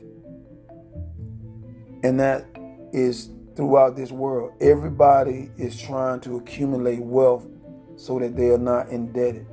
And 2.03 2.21
that 2.21 2.45
is 2.93 3.31
throughout 3.57 3.97
this 3.97 4.13
world. 4.13 4.53
Everybody 4.61 5.51
is 5.57 5.81
trying 5.81 6.21
to 6.21 6.37
accumulate 6.37 7.01
wealth 7.01 7.47
so 7.97 8.19
that 8.19 8.37
they 8.37 8.51
are 8.51 8.59
not 8.59 8.91
indebted. 8.91 9.47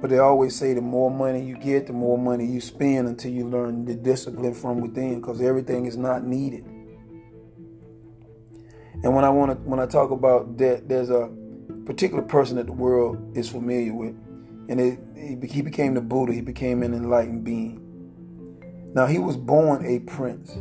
But 0.00 0.10
they 0.10 0.18
always 0.18 0.56
say 0.56 0.74
the 0.74 0.80
more 0.80 1.10
money 1.10 1.44
you 1.44 1.56
get, 1.56 1.86
the 1.86 1.92
more 1.92 2.16
money 2.16 2.46
you 2.46 2.60
spend 2.60 3.08
until 3.08 3.32
you 3.32 3.48
learn 3.48 3.84
the 3.84 3.94
discipline 3.94 4.54
from 4.54 4.80
within 4.80 5.20
because 5.20 5.40
everything 5.40 5.86
is 5.86 5.96
not 5.96 6.24
needed. 6.24 6.64
And 9.02 9.14
when 9.14 9.24
I 9.24 9.30
want 9.30 9.52
to 9.52 9.68
when 9.68 9.80
I 9.80 9.86
talk 9.86 10.10
about 10.10 10.56
debt, 10.56 10.88
there's 10.88 11.10
a 11.10 11.30
particular 11.86 12.22
person 12.22 12.56
that 12.56 12.66
the 12.66 12.72
world 12.72 13.36
is 13.36 13.48
familiar 13.48 13.94
with, 13.94 14.14
and 14.68 14.80
it, 14.80 14.98
he 15.48 15.62
became 15.62 15.94
the 15.94 16.00
Buddha. 16.00 16.32
He 16.32 16.42
became 16.42 16.82
an 16.82 16.92
enlightened 16.92 17.44
being. 17.44 17.86
Now 18.94 19.06
he 19.06 19.18
was 19.18 19.36
born 19.36 19.86
a 19.86 20.00
prince. 20.00 20.56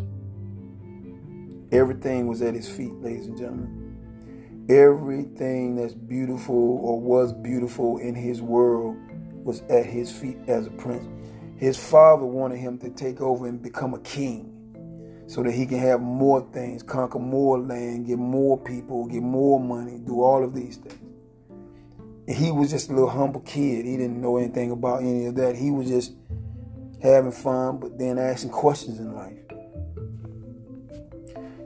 Everything 1.72 2.28
was 2.28 2.42
at 2.42 2.54
his 2.54 2.68
feet, 2.68 2.94
ladies 3.02 3.28
and 3.28 3.38
gentlemen. 3.38 4.68
Everything 4.70 5.76
that's 5.76 5.94
beautiful 5.94 6.56
or 6.56 7.00
was 7.00 7.34
beautiful 7.34 7.98
in 7.98 8.16
his 8.16 8.42
world 8.42 8.96
was 9.44 9.62
at 9.70 9.86
his 9.86 10.12
feet 10.12 10.38
as 10.48 10.68
a 10.68 10.72
prince. 10.72 11.08
His 11.58 11.78
father 11.78 12.26
wanted 12.26 12.58
him 12.58 12.78
to 12.80 12.90
take 12.92 13.20
over 13.20 13.48
and 13.48 13.62
become 13.62 13.94
a 13.94 14.00
king 14.00 14.49
so 15.30 15.44
that 15.44 15.52
he 15.52 15.68
can 15.68 15.78
have 15.78 16.02
more 16.02 16.42
things, 16.52 16.82
conquer 16.82 17.20
more 17.20 17.60
land, 17.60 18.08
get 18.08 18.18
more 18.18 18.58
people, 18.58 19.06
get 19.06 19.22
more 19.22 19.60
money, 19.60 20.00
do 20.00 20.24
all 20.24 20.44
of 20.44 20.56
these 20.56 20.78
things. 20.78 20.98
he 22.28 22.52
was 22.52 22.72
just 22.72 22.90
a 22.90 22.94
little 22.94 23.12
humble 23.12 23.42
kid. 23.42 23.86
He 23.86 23.96
didn't 23.96 24.20
know 24.20 24.38
anything 24.38 24.72
about 24.72 25.02
any 25.02 25.28
of 25.28 25.36
that. 25.36 25.56
He 25.56 25.70
was 25.70 25.88
just 25.88 26.14
having 27.04 27.32
fun, 27.32 27.78
but 27.78 28.00
then 28.00 28.18
asking 28.18 28.50
questions 28.50 28.98
in 28.98 29.14
life. 29.14 29.38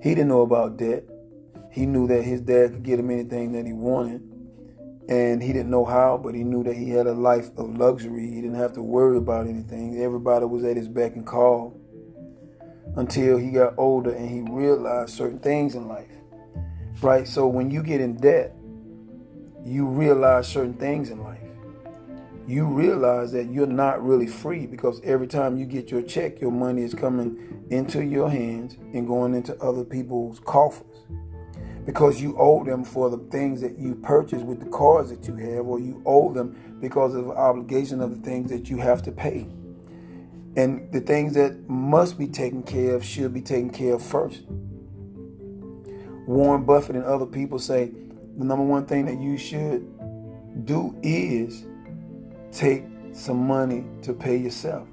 He 0.01 0.09
didn't 0.09 0.27
know 0.27 0.41
about 0.41 0.75
debt. 0.75 1.05
He 1.71 1.85
knew 1.85 2.05
that 2.07 2.23
his 2.23 2.41
dad 2.41 2.73
could 2.73 2.83
get 2.83 2.99
him 2.99 3.09
anything 3.11 3.53
that 3.53 3.65
he 3.65 3.71
wanted 3.71 4.21
and 5.07 5.41
he 5.41 5.53
didn't 5.53 5.69
know 5.69 5.85
how, 5.85 6.17
but 6.17 6.35
he 6.35 6.43
knew 6.43 6.63
that 6.63 6.75
he 6.75 6.89
had 6.89 7.07
a 7.07 7.13
life 7.13 7.49
of 7.57 7.77
luxury. 7.77 8.29
He 8.29 8.41
didn't 8.41 8.55
have 8.55 8.73
to 8.73 8.81
worry 8.81 9.17
about 9.17 9.47
anything. 9.47 10.01
Everybody 10.01 10.45
was 10.45 10.65
at 10.65 10.75
his 10.75 10.89
beck 10.89 11.15
and 11.15 11.25
call 11.25 11.79
until 12.95 13.37
he 13.37 13.51
got 13.51 13.73
older 13.77 14.11
and 14.11 14.29
he 14.29 14.41
realized 14.41 15.11
certain 15.11 15.39
things 15.39 15.75
in 15.75 15.87
life. 15.87 16.11
Right? 17.01 17.27
So 17.27 17.47
when 17.47 17.71
you 17.71 17.83
get 17.83 18.01
in 18.01 18.15
debt, 18.15 18.55
you 19.65 19.85
realize 19.85 20.47
certain 20.47 20.73
things 20.73 21.09
in 21.09 21.23
life. 21.23 21.39
You 22.45 22.65
realize 22.65 23.31
that 23.31 23.51
you're 23.51 23.65
not 23.65 24.03
really 24.03 24.27
free 24.27 24.67
because 24.67 24.99
every 25.03 25.27
time 25.27 25.57
you 25.57 25.65
get 25.65 25.89
your 25.89 26.01
check, 26.01 26.41
your 26.41 26.51
money 26.51 26.83
is 26.83 26.93
coming 26.93 27.65
into 27.69 28.03
your 28.03 28.29
hands 28.29 28.75
and 28.93 29.07
going 29.07 29.33
into 29.33 29.57
other 29.61 29.85
people's 29.85 30.39
coffers 30.41 31.05
because 31.85 32.21
you 32.21 32.35
owe 32.37 32.63
them 32.63 32.83
for 32.83 33.09
the 33.09 33.17
things 33.29 33.61
that 33.61 33.77
you 33.77 33.95
purchased 33.95 34.45
with 34.45 34.59
the 34.59 34.69
cars 34.69 35.09
that 35.09 35.27
you 35.27 35.35
have, 35.35 35.65
or 35.65 35.79
you 35.79 36.01
owe 36.05 36.31
them 36.33 36.77
because 36.79 37.13
of 37.13 37.25
the 37.25 37.31
obligation 37.31 38.01
of 38.01 38.09
the 38.09 38.21
things 38.21 38.49
that 38.49 38.69
you 38.69 38.77
have 38.77 39.01
to 39.03 39.11
pay. 39.11 39.47
And 40.55 40.91
the 40.91 41.01
things 41.01 41.33
that 41.33 41.67
must 41.67 42.17
be 42.17 42.27
taken 42.27 42.63
care 42.63 42.95
of 42.95 43.03
should 43.03 43.33
be 43.33 43.41
taken 43.41 43.71
care 43.71 43.95
of 43.95 44.03
first. 44.03 44.41
Warren 46.27 46.63
Buffett 46.63 46.95
and 46.95 47.05
other 47.05 47.25
people 47.25 47.59
say 47.59 47.91
the 48.37 48.45
number 48.45 48.63
one 48.63 48.85
thing 48.85 49.05
that 49.05 49.19
you 49.19 49.37
should 49.37 50.65
do 50.65 50.95
is 51.01 51.65
take 52.51 52.83
some 53.13 53.47
money 53.47 53.83
to 54.03 54.13
pay 54.13 54.37
yourself. 54.37 54.87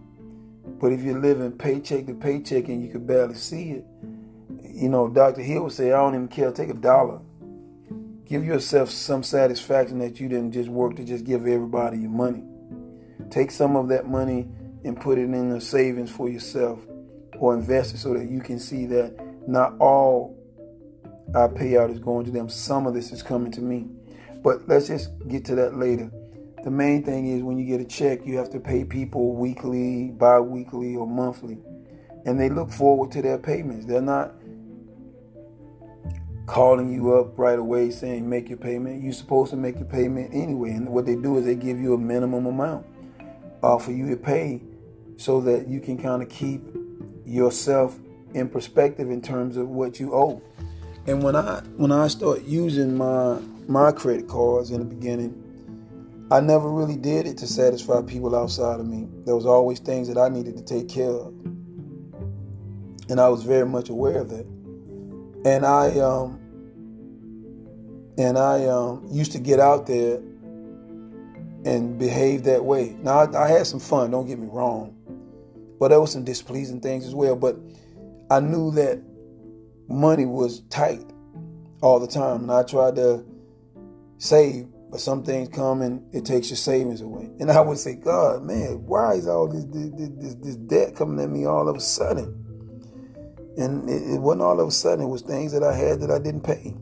But 0.81 0.93
if 0.93 1.03
you're 1.03 1.19
living 1.19 1.53
paycheck 1.53 2.07
to 2.07 2.15
paycheck 2.15 2.69
and 2.69 2.83
you 2.83 2.91
can 2.91 3.07
barely 3.07 3.35
see 3.35 3.73
it, 3.73 3.85
you 4.63 4.89
know, 4.89 5.09
Dr. 5.09 5.43
Hill 5.43 5.65
would 5.65 5.73
say, 5.73 5.93
I 5.93 5.97
don't 5.97 6.15
even 6.15 6.29
care, 6.29 6.51
take 6.53 6.71
a 6.71 6.75
dollar. 6.75 7.21
Give 8.25 8.45
yourself 8.45 8.91
some 8.91 9.23
satisfaction 9.23 9.99
that 9.99 10.21
you 10.21 10.29
didn't 10.29 10.53
just 10.53 10.69
work 10.69 10.97
to 10.97 11.05
just 11.05 11.25
give 11.25 11.47
everybody 11.47 11.99
your 11.99 12.11
money. 12.11 12.45
Take 13.29 13.51
some 13.51 13.77
of 13.77 13.89
that 13.89 14.09
money 14.09 14.49
and 14.85 15.01
put 15.01 15.19
it 15.19 15.25
in 15.25 15.53
a 15.53 15.61
savings 15.61 16.11
for 16.11 16.29
yourself 16.29 16.81
or 17.39 17.55
invest 17.55 17.95
it 17.95 17.99
so 17.99 18.15
that 18.15 18.29
you 18.29 18.41
can 18.41 18.59
see 18.59 18.87
that 18.87 19.15
not 19.47 19.75
all 19.79 20.37
our 21.35 21.49
payout 21.49 21.91
is 21.91 21.99
going 21.99 22.25
to 22.25 22.31
them. 22.31 22.49
Some 22.49 22.87
of 22.87 22.95
this 22.95 23.13
is 23.13 23.23
coming 23.23 23.53
to 23.53 23.61
me. 23.61 23.89
But 24.43 24.69
let's 24.69 24.89
just 24.89 25.11
get 25.29 25.45
to 25.47 25.55
that 25.57 25.77
later. 25.77 26.11
The 26.65 26.71
main 26.71 27.05
thing 27.05 27.29
is 27.29 27.43
when 27.43 27.59
you 27.59 27.67
get 27.67 27.81
a 27.81 27.89
check, 27.89 28.27
you 28.27 28.37
have 28.37 28.51
to 28.51 28.61
pay 28.61 28.85
people 28.85 29.35
weekly, 29.35 30.11
bi 30.11 30.41
weekly, 30.41 30.95
or 30.95 31.07
monthly. 31.07 31.59
And 32.27 32.39
they 32.39 32.51
look 32.51 32.71
forward 32.71 33.11
to 33.13 33.23
their 33.23 33.39
payments. 33.39 33.87
They're 33.87 34.03
not 34.03 34.35
calling 36.47 36.93
you 36.93 37.15
up 37.15 37.39
right 37.39 37.59
away 37.59 37.91
saying 37.91 38.29
make 38.29 38.49
your 38.49 38.59
payment. 38.59 39.03
You're 39.03 39.13
supposed 39.13 39.51
to 39.53 39.57
make 39.57 39.77
your 39.77 39.87
payment 39.87 40.35
anyway. 40.35 40.73
And 40.73 40.89
what 40.89 41.07
they 41.07 41.17
do 41.17 41.39
is 41.39 41.45
they 41.45 41.55
give 41.55 41.79
you 41.79 41.95
a 41.95 41.99
minimum 41.99 42.47
amount 42.47 42.87
uh, 43.63 43.79
for 43.79 43.93
you 43.93 44.11
to 44.11 44.17
pay 44.17 44.61
so 45.21 45.39
that 45.43 45.69
you 45.69 45.81
can 45.81 45.99
kind 45.99 46.23
of 46.23 46.31
keep 46.31 46.63
yourself 47.27 47.99
in 48.33 48.49
perspective 48.49 49.11
in 49.11 49.21
terms 49.21 49.59
of 49.59 49.69
what 49.69 50.01
you 50.01 50.15
owe. 50.15 50.41
And 51.07 51.23
when 51.23 51.37
I 51.37 51.61
when 51.77 51.93
I 51.93 52.09
start 52.09 52.45
using 52.45 52.97
my 52.97 53.39
my 53.69 53.93
credit 53.93 54.29
cards 54.29 54.71
in 54.71 54.79
the 54.79 54.87
beginning, 54.87 55.35
I 56.31 56.41
never 56.41 56.71
really 56.71 56.97
did 56.97 57.27
it 57.27 57.37
to 57.39 57.47
satisfy 57.47 58.01
people 58.01 58.35
outside 58.35 58.81
of 58.81 58.87
me. 58.87 59.09
There 59.27 59.37
was 59.37 59.45
always 59.45 59.79
things 59.79 60.09
that 60.09 60.17
I 60.17 60.31
needed 60.31 60.57
to 60.57 60.63
take 60.63 60.89
care 60.89 61.11
of. 61.11 61.35
And 63.11 63.21
I 63.21 63.29
was 63.29 63.43
very 63.43 63.67
much 63.67 63.91
aware 63.91 64.21
of 64.21 64.31
that. 64.31 64.47
And 65.45 65.67
I 65.67 65.99
um 65.99 66.41
and 68.17 68.39
I 68.39 68.67
um, 68.67 69.07
used 69.11 69.33
to 69.33 69.39
get 69.39 69.61
out 69.61 69.87
there 69.87 70.17
and 71.65 71.99
behave 71.99 72.45
that 72.45 72.65
way. 72.65 72.97
Now 73.03 73.21
I, 73.21 73.45
I, 73.45 73.49
had 73.49 73.67
some 73.67 73.81
fun. 73.81 74.11
Don't 74.11 74.27
get 74.27 74.39
me 74.39 74.49
wrong, 74.51 74.97
but 75.81 75.89
there 75.89 76.01
was 76.01 76.13
some 76.13 76.25
displeasing 76.25 76.81
things 76.81 77.07
as 77.07 77.15
well. 77.15 77.35
But 77.35 77.57
I 78.31 78.39
knew 78.39 78.71
that 78.73 79.03
money 79.89 80.27
was 80.27 80.61
tight 80.69 81.05
all 81.83 81.99
the 81.99 82.07
time, 82.07 82.43
and 82.43 82.53
I 82.53 82.63
tried 82.63 82.95
to 82.97 83.25
save. 84.19 84.69
But 84.91 85.01
some 85.01 85.23
things 85.23 85.49
come 85.49 85.83
and 85.83 86.03
it 86.13 86.25
takes 86.25 86.51
your 86.51 86.57
savings 86.57 87.01
away. 87.01 87.31
And 87.39 87.49
I 87.51 87.61
would 87.61 87.79
say, 87.79 87.95
God, 87.95 88.43
man, 88.43 88.85
why 88.87 89.15
is 89.15 89.29
all 89.29 89.47
this 89.47 89.65
this, 89.67 90.11
this, 90.19 90.35
this 90.35 90.57
debt 90.57 90.97
coming 90.97 91.25
at 91.25 91.31
me 91.31 91.47
all 91.47 91.69
of 91.69 91.77
a 91.77 91.81
sudden? 91.81 92.35
And 93.57 93.89
it, 93.89 94.15
it 94.15 94.21
wasn't 94.21 94.43
all 94.43 94.61
of 94.61 94.67
a 94.67 94.73
sudden. 94.73 95.05
It 95.05 95.09
was 95.09 95.23
things 95.23 95.53
that 95.53 95.63
I 95.63 95.77
had 95.77 96.01
that 96.01 96.11
I 96.11 96.19
didn't 96.19 96.43
pay 96.43 96.75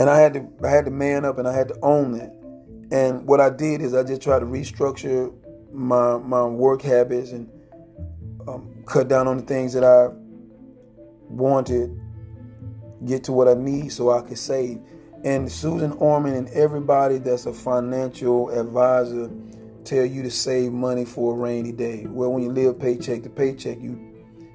and 0.00 0.08
I 0.08 0.18
had 0.18 0.32
to 0.32 0.48
I 0.64 0.70
had 0.70 0.86
to 0.86 0.90
man 0.90 1.26
up 1.26 1.38
and 1.38 1.46
I 1.46 1.54
had 1.54 1.68
to 1.68 1.78
own 1.82 2.12
that. 2.12 2.34
And 2.90 3.26
what 3.26 3.40
I 3.40 3.50
did 3.50 3.82
is 3.82 3.94
I 3.94 4.02
just 4.02 4.22
tried 4.22 4.40
to 4.40 4.46
restructure 4.46 5.32
my 5.72 6.18
my 6.18 6.44
work 6.44 6.82
habits 6.82 7.32
and 7.32 7.48
um, 8.46 8.82
cut 8.86 9.08
down 9.08 9.28
on 9.28 9.38
the 9.38 9.42
things 9.42 9.72
that 9.72 9.84
I 9.84 10.08
wanted, 11.28 11.98
get 13.04 13.24
to 13.24 13.32
what 13.32 13.48
I 13.48 13.54
need 13.54 13.92
so 13.92 14.10
I 14.10 14.22
could 14.22 14.38
save. 14.38 14.80
And 15.24 15.50
Susan 15.50 15.92
Orman 15.92 16.34
and 16.34 16.48
everybody 16.48 17.18
that's 17.18 17.46
a 17.46 17.52
financial 17.52 18.48
advisor 18.50 19.30
tell 19.84 20.04
you 20.04 20.22
to 20.22 20.30
save 20.30 20.72
money 20.72 21.04
for 21.04 21.34
a 21.34 21.36
rainy 21.36 21.72
day. 21.72 22.06
Well, 22.06 22.32
when 22.32 22.42
you 22.42 22.50
live 22.50 22.78
paycheck 22.78 23.22
to 23.24 23.30
paycheck, 23.30 23.80
you 23.80 24.06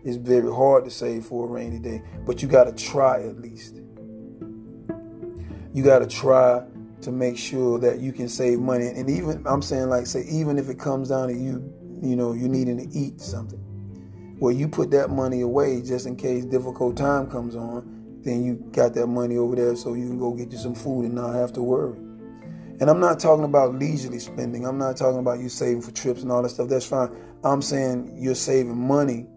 it's 0.04 0.18
very 0.18 0.52
hard 0.52 0.86
to 0.86 0.92
save 0.92 1.26
for 1.26 1.46
a 1.46 1.50
rainy 1.50 1.80
day, 1.80 2.04
but 2.26 2.42
you 2.42 2.48
got 2.48 2.66
to 2.66 2.72
try 2.72 3.24
at 3.24 3.40
least 3.40 3.76
you 5.76 5.84
got 5.84 6.00
to 6.00 6.08
try 6.08 6.64
to 7.06 7.12
make 7.12 7.38
sure 7.38 7.80
that 7.80 8.00
you 8.00 8.12
can 8.12 8.28
save 8.28 8.60
money. 8.60 8.88
And 8.88 9.10
even 9.10 9.46
I'm 9.46 9.62
saying 9.62 9.90
like 9.90 10.08
say 10.08 10.26
even 10.30 10.58
if 10.58 10.70
it 10.70 10.80
comes 10.80 11.10
down 11.10 11.28
to 11.30 11.34
you, 11.34 11.72
you 12.02 12.16
know, 12.16 12.34
you 12.34 12.50
needing 12.50 12.78
to 12.78 12.98
eat 12.98 13.22
something, 13.22 13.62
well, 14.40 14.52
you 14.52 14.68
put 14.68 14.92
that 14.92 15.12
money 15.12 15.42
away 15.42 15.82
just 15.82 16.08
in 16.08 16.16
case 16.16 16.46
difficult 16.46 16.98
time 16.98 17.30
comes 17.30 17.56
on. 17.56 18.22
Then 18.24 18.44
you 18.44 18.56
got 18.72 18.96
that 18.96 19.06
money 19.06 19.38
over 19.38 19.56
there 19.56 19.76
so 19.76 19.94
you 19.94 20.08
can 20.08 20.18
go 20.18 20.34
get 20.34 20.52
you 20.52 20.58
some 20.58 20.74
food 20.74 21.06
and 21.06 21.14
not 21.14 21.36
have 21.36 21.54
to 21.54 21.62
worry. 21.62 21.96
And 22.80 22.90
I'm 22.90 23.00
not 23.00 23.20
talking 23.20 23.46
about 23.46 23.76
leisurely 23.76 24.20
spending. 24.20 24.66
I'm 24.66 24.80
not 24.80 24.98
talking 24.98 25.20
about 25.20 25.40
you 25.40 25.48
saving 25.48 25.84
for 25.84 25.92
trips 25.92 26.24
and 26.24 26.32
all 26.32 26.42
that 26.42 26.50
stuff. 26.50 26.68
That's 26.68 26.88
fine. 26.88 27.16
I'm 27.44 27.62
saying 27.62 28.18
you're 28.20 28.36
saving 28.36 28.76
money 28.76 29.28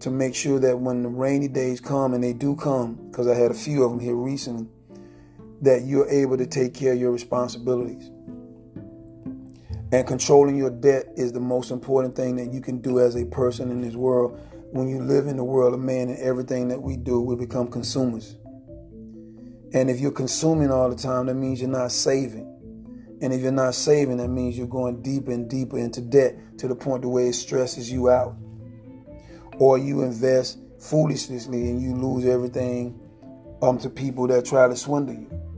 to 0.00 0.10
make 0.10 0.34
sure 0.34 0.58
that 0.60 0.78
when 0.78 1.02
the 1.02 1.10
rainy 1.10 1.46
days 1.46 1.78
come 1.78 2.14
and 2.14 2.24
they 2.24 2.32
do 2.32 2.56
come, 2.56 2.94
because 3.10 3.28
I 3.28 3.34
had 3.34 3.50
a 3.50 3.54
few 3.54 3.84
of 3.84 3.90
them 3.90 4.00
here 4.00 4.16
recently 4.16 4.66
that 5.62 5.84
you're 5.84 6.08
able 6.08 6.36
to 6.36 6.46
take 6.46 6.74
care 6.74 6.92
of 6.92 6.98
your 6.98 7.12
responsibilities. 7.12 8.10
And 9.92 10.06
controlling 10.06 10.56
your 10.56 10.70
debt 10.70 11.06
is 11.16 11.32
the 11.32 11.40
most 11.40 11.70
important 11.70 12.16
thing 12.16 12.36
that 12.36 12.52
you 12.52 12.60
can 12.60 12.80
do 12.80 12.98
as 12.98 13.14
a 13.14 13.24
person 13.26 13.70
in 13.70 13.80
this 13.82 13.94
world. 13.94 14.40
When 14.72 14.88
you 14.88 15.02
live 15.02 15.26
in 15.26 15.36
the 15.36 15.44
world 15.44 15.74
of 15.74 15.80
man 15.80 16.08
and 16.08 16.18
everything 16.18 16.68
that 16.68 16.80
we 16.80 16.96
do, 16.96 17.20
we 17.20 17.36
become 17.36 17.68
consumers. 17.68 18.36
And 19.74 19.88
if 19.88 20.00
you're 20.00 20.10
consuming 20.10 20.70
all 20.70 20.88
the 20.88 20.96
time, 20.96 21.26
that 21.26 21.34
means 21.34 21.60
you're 21.60 21.70
not 21.70 21.92
saving. 21.92 22.48
And 23.20 23.32
if 23.32 23.40
you're 23.40 23.52
not 23.52 23.74
saving, 23.74 24.16
that 24.16 24.28
means 24.28 24.58
you're 24.58 24.66
going 24.66 25.00
deeper 25.02 25.30
and 25.30 25.48
deeper 25.48 25.78
into 25.78 26.00
debt 26.00 26.58
to 26.58 26.68
the 26.68 26.74
point 26.74 27.02
the 27.02 27.08
way 27.08 27.28
it 27.28 27.34
stresses 27.34 27.90
you 27.90 28.10
out. 28.10 28.34
Or 29.58 29.78
you 29.78 30.02
invest 30.02 30.58
foolishly 30.80 31.68
and 31.68 31.80
you 31.80 31.94
lose 31.94 32.26
everything 32.26 32.98
um, 33.60 33.78
to 33.78 33.88
people 33.88 34.26
that 34.26 34.44
try 34.44 34.66
to 34.66 34.74
swindle 34.74 35.14
you. 35.14 35.51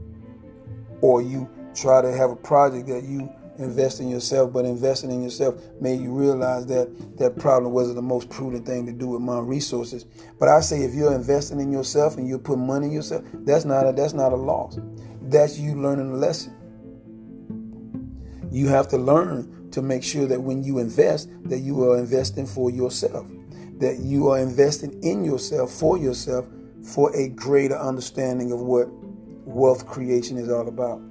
Or 1.01 1.21
you 1.21 1.49
try 1.75 2.01
to 2.01 2.11
have 2.11 2.31
a 2.31 2.35
project 2.35 2.87
that 2.87 3.03
you 3.03 3.29
invest 3.57 3.99
in 3.99 4.09
yourself, 4.09 4.51
but 4.51 4.65
investing 4.65 5.11
in 5.11 5.23
yourself 5.23 5.55
made 5.79 6.01
you 6.01 6.11
realize 6.11 6.65
that 6.67 7.17
that 7.17 7.37
probably 7.37 7.69
wasn't 7.71 7.95
the 7.95 8.01
most 8.01 8.29
prudent 8.29 8.65
thing 8.65 8.85
to 8.85 8.91
do 8.91 9.07
with 9.07 9.21
my 9.21 9.39
resources. 9.39 10.05
But 10.39 10.49
I 10.49 10.59
say 10.59 10.83
if 10.83 10.93
you're 10.93 11.13
investing 11.13 11.59
in 11.59 11.71
yourself 11.71 12.17
and 12.17 12.27
you 12.27 12.37
put 12.37 12.57
money 12.57 12.87
in 12.87 12.93
yourself, 12.93 13.23
that's 13.33 13.65
not 13.65 13.87
a 13.87 13.93
that's 13.93 14.13
not 14.13 14.31
a 14.33 14.35
loss. 14.35 14.77
That's 15.21 15.57
you 15.57 15.75
learning 15.81 16.11
a 16.11 16.15
lesson. 16.15 16.53
You 18.51 18.67
have 18.67 18.87
to 18.89 18.97
learn 18.97 19.69
to 19.71 19.81
make 19.81 20.03
sure 20.03 20.27
that 20.27 20.41
when 20.41 20.63
you 20.63 20.79
invest, 20.79 21.29
that 21.49 21.59
you 21.59 21.83
are 21.83 21.97
investing 21.97 22.45
for 22.45 22.69
yourself, 22.69 23.27
that 23.79 23.99
you 23.99 24.29
are 24.29 24.39
investing 24.39 25.01
in 25.03 25.25
yourself 25.25 25.71
for 25.71 25.97
yourself 25.97 26.45
for 26.83 27.13
a 27.15 27.29
greater 27.29 27.75
understanding 27.75 28.51
of 28.51 28.59
what 28.61 28.87
wealth 29.45 29.85
creation 29.85 30.37
is 30.37 30.49
all 30.49 30.67
about. 30.67 31.01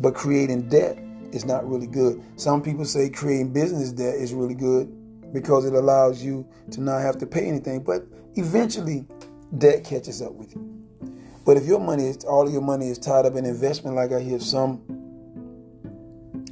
But 0.00 0.14
creating 0.14 0.68
debt 0.68 0.98
is 1.32 1.44
not 1.44 1.68
really 1.68 1.86
good. 1.86 2.22
Some 2.36 2.62
people 2.62 2.84
say 2.84 3.10
creating 3.10 3.52
business 3.52 3.92
debt 3.92 4.14
is 4.14 4.32
really 4.32 4.54
good 4.54 4.94
because 5.32 5.64
it 5.64 5.74
allows 5.74 6.22
you 6.22 6.48
to 6.70 6.80
not 6.80 7.00
have 7.00 7.18
to 7.18 7.26
pay 7.26 7.46
anything. 7.46 7.82
But 7.82 8.06
eventually, 8.34 9.06
debt 9.58 9.84
catches 9.84 10.22
up 10.22 10.32
with 10.32 10.54
you. 10.54 10.74
But 11.44 11.56
if 11.56 11.66
your 11.66 11.80
money 11.80 12.08
is 12.08 12.24
all 12.24 12.46
of 12.46 12.52
your 12.52 12.62
money 12.62 12.88
is 12.88 12.98
tied 12.98 13.26
up 13.26 13.34
in 13.34 13.44
investment, 13.44 13.96
like 13.96 14.12
I 14.12 14.20
hear 14.20 14.40
some 14.40 14.82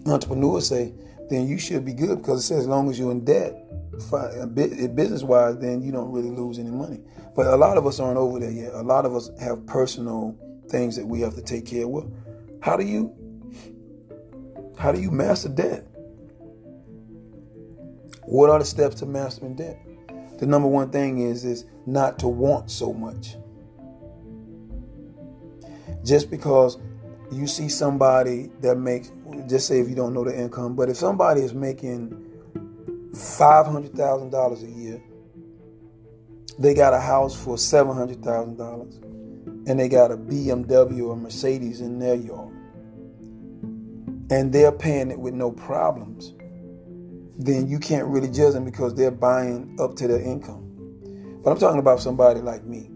entrepreneurs 0.07 0.69
say, 0.69 0.95
then 1.29 1.47
you 1.49 1.59
should 1.59 1.85
be 1.85 1.93
good 1.93 2.19
because 2.19 2.41
it 2.41 2.47
says 2.47 2.61
as 2.61 2.67
long 2.67 2.89
as 2.89 2.99
you're 2.99 3.11
in 3.11 3.25
debt, 3.25 3.63
uh, 4.13 4.17
uh, 4.17 4.47
business 4.47 5.23
wise, 5.23 5.59
then 5.59 5.83
you 5.83 5.91
don't 5.91 6.13
really 6.13 6.31
lose 6.31 6.59
any 6.59 6.71
money. 6.71 7.01
But 7.35 7.47
a 7.47 7.57
lot 7.57 7.77
of 7.77 7.87
us 7.87 8.01
aren't 8.01 8.19
over 8.19 8.39
there 8.39 8.51
yet. 8.51 8.73
A 8.75 8.83
lot 8.83 9.05
of 9.05 9.15
us 9.15 9.31
have 9.41 9.67
personal 9.67 10.39
things 10.69 10.97
that 10.97 11.07
we 11.07 11.21
have 11.21 11.35
to 11.35 11.43
take 11.43 11.67
care 11.67 11.85
of. 11.85 11.91
Well, 11.91 12.13
how 12.61 12.77
do 12.77 12.85
you 12.85 13.15
how 14.79 14.93
do 14.93 15.01
you 15.01 15.11
master 15.11 15.49
debt? 15.49 15.87
What 18.25 18.51
are 18.51 18.59
the 18.59 18.65
steps 18.65 18.97
to 18.97 19.07
mastering 19.07 19.55
debt? 19.55 19.79
The 20.39 20.47
number 20.47 20.69
one 20.69 20.91
thing 20.91 21.19
is 21.19 21.45
is 21.45 21.65
not 21.87 22.19
to 22.21 22.29
want 22.29 22.71
so 22.71 22.93
much. 22.93 23.37
Just 26.05 26.31
because 26.31 26.79
you 27.33 27.47
see 27.47 27.69
somebody 27.69 28.51
that 28.61 28.77
makes 28.77 29.13
just 29.49 29.67
say 29.69 29.81
if 29.81 29.89
you 29.89 29.95
don't 29.95 30.13
know 30.13 30.25
the 30.25 30.39
income, 30.39 30.75
but 30.75 30.89
if 30.89 30.97
somebody 30.97 31.41
is 31.41 31.55
making 31.55 32.23
five 33.15 33.67
hundred 33.67 33.95
thousand 33.95 34.31
dollars 34.31 34.63
a 34.63 34.71
year, 34.71 35.03
they 36.59 36.75
got 36.75 36.93
a 36.95 37.01
house 37.01 37.35
for 37.35 37.57
seven 37.57 37.97
hundred 37.97 38.23
thousand 38.23 38.57
dollars, 38.57 39.01
and 39.67 39.79
they 39.79 39.89
got 39.89 40.11
a 40.11 40.17
BMW 40.17 41.09
or 41.09 41.17
Mercedes 41.17 41.81
in 41.81 41.99
their 41.99 42.15
yard 42.15 42.57
and 44.31 44.53
they're 44.53 44.73
paying 44.73 45.11
it 45.11 45.19
with 45.19 45.35
no 45.35 45.51
problems, 45.53 46.33
then 47.39 47.69
you 47.69 47.79
can't 47.79 48.07
really 48.07 48.29
judge 48.29 48.55
them 48.55 48.65
because 48.65 48.95
they're 48.95 49.11
buying 49.11 49.77
up 49.81 49.95
to 49.97 50.09
their 50.09 50.21
income. 50.21 50.63
But 51.45 51.51
I'm 51.51 51.59
talking 51.59 51.79
about 51.79 52.01
somebody 52.01 52.41
like 52.41 52.65
me 52.65 52.91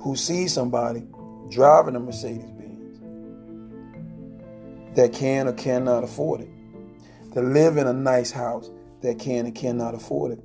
who 0.00 0.16
sees 0.16 0.52
somebody 0.52 1.02
driving 1.50 1.94
a 1.96 2.00
Mercedes 2.00 2.50
Benz 2.52 3.00
that 4.96 5.12
can 5.12 5.48
or 5.48 5.52
cannot 5.52 6.04
afford 6.04 6.40
it, 6.42 6.48
that 7.34 7.42
live 7.42 7.76
in 7.76 7.86
a 7.86 7.92
nice 7.92 8.30
house 8.30 8.70
that 9.02 9.18
can 9.18 9.46
and 9.46 9.54
cannot 9.54 9.94
afford 9.94 10.32
it. 10.32 10.40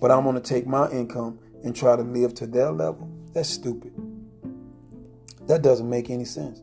But 0.00 0.10
I'm 0.10 0.24
going 0.24 0.34
to 0.34 0.40
take 0.40 0.66
my 0.66 0.90
income 0.90 1.38
and 1.62 1.74
try 1.74 1.94
to 1.96 2.02
live 2.02 2.34
to 2.34 2.46
their 2.46 2.72
level. 2.72 3.08
That's 3.32 3.48
stupid. 3.48 3.92
That 5.48 5.62
doesn't 5.62 5.88
make 5.88 6.10
any 6.10 6.24
sense. 6.24 6.62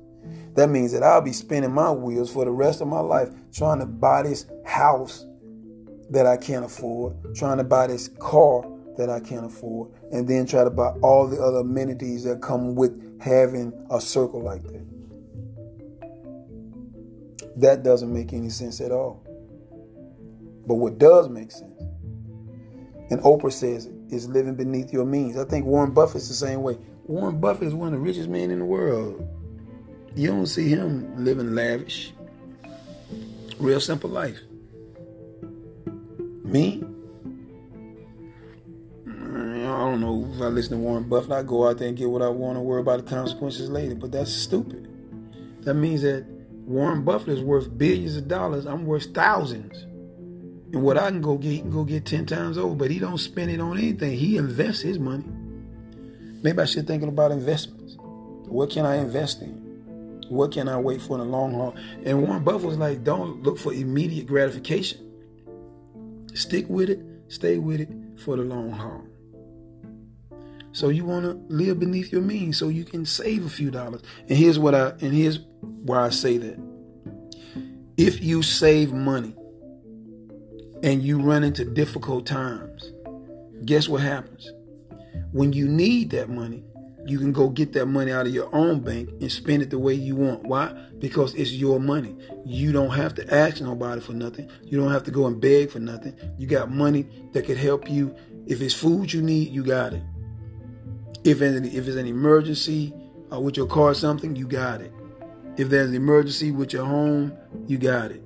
That 0.56 0.69
means 0.69 0.93
that 0.93 1.04
I'll 1.04 1.21
be 1.21 1.34
spinning 1.34 1.74
my 1.74 1.91
wheels 1.91 2.32
for 2.32 2.45
the 2.45 2.52
rest 2.52 2.82
of 2.82 2.88
my 2.88 3.02
life 3.02 3.30
trying 3.52 3.80
to 3.80 3.86
buy 3.86 4.24
this 4.24 4.45
house 4.65 5.26
that 6.10 6.26
I 6.26 6.38
can't 6.38 6.63
afford, 6.63 7.15
trying 7.36 7.58
to 7.58 7.63
buy 7.63 7.88
this 7.88 8.08
car 8.19 8.63
that 8.98 9.10
I 9.10 9.19
can't 9.19 9.45
afford, 9.45 9.91
and 10.12 10.28
then 10.28 10.45
try 10.45 10.63
to 10.63 10.69
buy 10.69 10.89
all 11.02 11.28
the 11.28 11.41
other 11.41 11.58
amenities 11.58 12.24
that 12.24 12.41
come 12.41 12.76
with 12.76 13.21
having 13.21 13.74
a 13.91 14.00
circle 14.00 14.41
like 14.41 14.63
that. 14.63 14.86
That 17.58 17.84
doesn't 17.84 18.13
make 18.13 18.34
any 18.34 18.50
sense 18.50 18.80
at 18.82 18.91
all. 18.91 19.24
But 20.67 20.76
what 20.76 20.98
does 20.98 21.28
make 21.28 21.52
sense, 21.52 21.82
and 23.10 23.21
Oprah 23.21 23.52
says 23.52 23.88
it, 23.88 23.93
is 24.10 24.28
living 24.28 24.56
beneath 24.56 24.93
your 24.93 25.06
means. 25.06 25.38
I 25.38 25.45
think 25.45 25.65
Warren 25.65 25.91
Buffett's 25.91 26.28
the 26.28 26.34
same 26.34 26.62
way. 26.62 26.78
Warren 27.08 27.39
Buffett 27.39 27.68
is 27.68 27.74
one 27.76 27.89
of 27.89 27.94
the 27.94 28.00
richest 28.00 28.30
men 28.30 28.50
in 28.50 28.60
the 28.60 28.65
world. 28.65 29.28
You 30.15 30.30
don't 30.30 30.48
see 30.48 30.70
him 30.70 31.24
living 31.24 31.54
lavish. 31.54 32.13
Real 33.60 33.80
simple 33.80 34.10
life. 34.10 34.39
Me? 36.44 36.84
I 39.08 39.78
don't 39.78 40.02
know 40.02 40.32
if 40.34 40.41
I 40.41 40.46
listen 40.46 40.78
to 40.78 40.84
Warren 40.84 41.08
Buffett, 41.08 41.32
I 41.32 41.44
go 41.44 41.68
out 41.68 41.78
there 41.78 41.89
and 41.89 41.98
get 41.98 42.10
what 42.10 42.24
I 42.24 42.30
want 42.30 42.58
and 42.58 42.65
worry 42.65 42.82
about 42.82 43.06
the 43.06 43.10
consequences 43.10 43.70
later. 43.70 43.94
But 43.94 44.12
that's 44.12 44.32
stupid. 44.32 44.88
That 45.62 45.76
means 45.76 46.02
that 46.02 46.26
Warren 46.65 47.04
Buffett 47.04 47.30
is 47.30 47.41
worth 47.41 47.78
billions 47.78 48.18
of 48.18 48.28
dollars. 48.28 48.65
I'm 48.65 48.86
worth 48.86 49.13
thousands. 49.13 49.84
And 50.74 50.82
what 50.82 50.98
I 50.98 51.10
can 51.10 51.22
go 51.22 51.38
get, 51.38 51.52
he 51.52 51.60
can 51.60 51.70
go 51.70 51.84
get 51.84 52.06
ten 52.06 52.26
times 52.26 52.58
over. 52.58 52.74
But 52.74 52.89
he 52.89 52.98
don't 52.98 53.20
spend 53.20 53.52
it 53.52 53.62
on 53.62 53.78
anything. 53.78 54.18
He 54.18 54.38
invests 54.38 54.82
his 54.82 54.98
money. 54.98 55.26
Maybe 56.45 56.62
I 56.62 56.65
should 56.65 56.86
thinking 56.86 57.10
about 57.10 57.31
investments. 57.31 57.95
What 57.97 58.69
can 58.69 58.86
I 58.86 58.97
invest 58.97 59.41
in? 59.41 60.21
What 60.29 60.51
can 60.51 60.69
I 60.69 60.77
wait 60.77 61.01
for 61.01 61.13
in 61.13 61.21
the 61.21 61.25
long 61.25 61.55
haul? 61.55 61.75
And 62.05 62.21
Warren 62.21 62.43
Buffett 62.43 62.67
was 62.67 62.77
like, 62.77 63.03
don't 63.03 63.41
look 63.41 63.58
for 63.58 63.73
immediate 63.73 64.27
gratification. 64.27 65.12
Stick 66.36 66.67
with 66.69 66.91
it, 66.91 66.99
stay 67.29 67.58
with 67.58 67.81
it 67.81 67.89
for 68.19 68.38
the 68.38 68.43
long 68.43 68.69
haul. 68.69 69.01
So 70.71 70.89
you 70.89 71.03
want 71.03 71.25
to 71.25 71.31
live 71.51 71.79
beneath 71.79 72.12
your 72.12 72.21
means 72.21 72.60
so 72.60 72.67
you 72.67 72.86
can 72.86 73.08
save 73.08 73.43
a 73.43 73.49
few 73.49 73.71
dollars. 73.71 74.03
And 74.29 74.38
here's 74.38 74.60
what 74.60 74.75
I 74.75 74.89
and 75.01 75.15
here's 75.15 75.39
why 75.62 76.05
I 76.05 76.10
say 76.10 76.38
that. 76.38 76.60
If 77.97 78.23
you 78.23 78.43
save 78.43 78.93
money 78.93 79.34
and 80.84 81.01
you 81.01 81.19
run 81.19 81.43
into 81.43 81.65
difficult 81.65 82.27
times, 82.27 82.91
guess 83.65 83.89
what 83.89 84.01
happens? 84.01 84.51
When 85.36 85.52
you 85.52 85.67
need 85.67 86.12
that 86.12 86.30
money, 86.30 86.63
you 87.06 87.19
can 87.19 87.34
go 87.34 87.50
get 87.50 87.74
that 87.74 87.88
money 87.88 88.10
out 88.10 88.26
of 88.26 88.34
your 88.34 88.48
own 88.56 88.80
bank 88.80 89.10
and 89.19 89.30
spend 89.30 89.62
it 89.63 89.69
the 89.69 89.78
way 89.78 89.93
you 89.93 90.15
want. 90.15 90.43
Why? 90.43 90.71
Because 90.98 91.36
it's 91.36 91.52
your 91.52 91.78
money. 91.78 92.15
You 92.45 92.71
don't 92.71 92.91
have 92.91 93.15
to 93.15 93.34
ask 93.34 93.60
nobody 93.60 94.00
for 94.00 94.13
nothing. 94.13 94.50
You 94.63 94.80
don't 94.80 94.93
have 94.93 95.04
to 95.04 95.12
go 95.12 95.28
and 95.28 95.41
beg 95.41 95.71
for 95.71 95.80
nothing. 95.80 96.15
You 96.38 96.48
got 96.48 96.71
money 96.71 97.06
that 97.34 97.43
could 97.43 97.58
help 97.58 97.89
you. 97.89 98.15
If 98.48 98.62
it's 98.62 98.74
food 98.74 99.12
you 99.12 99.21
need, 99.21 99.50
you 99.50 99.62
got 99.62 99.91
it. 99.91 100.04
If 101.26 101.41
if 101.41 101.86
it's 101.86 101.98
an 101.98 102.08
emergency 102.08 102.93
uh, 103.30 103.41
with 103.41 103.58
your 103.58 103.67
car 103.67 103.89
or 103.89 103.93
something, 103.93 104.38
you 104.38 104.48
got 104.48 104.80
it. 104.80 104.93
If 105.58 105.67
there's 105.67 105.89
an 105.89 105.95
emergency 105.95 106.52
with 106.52 106.71
your 106.71 106.86
home, 106.86 107.34
you 107.67 107.78
got 107.78 108.12
it. 108.12 108.24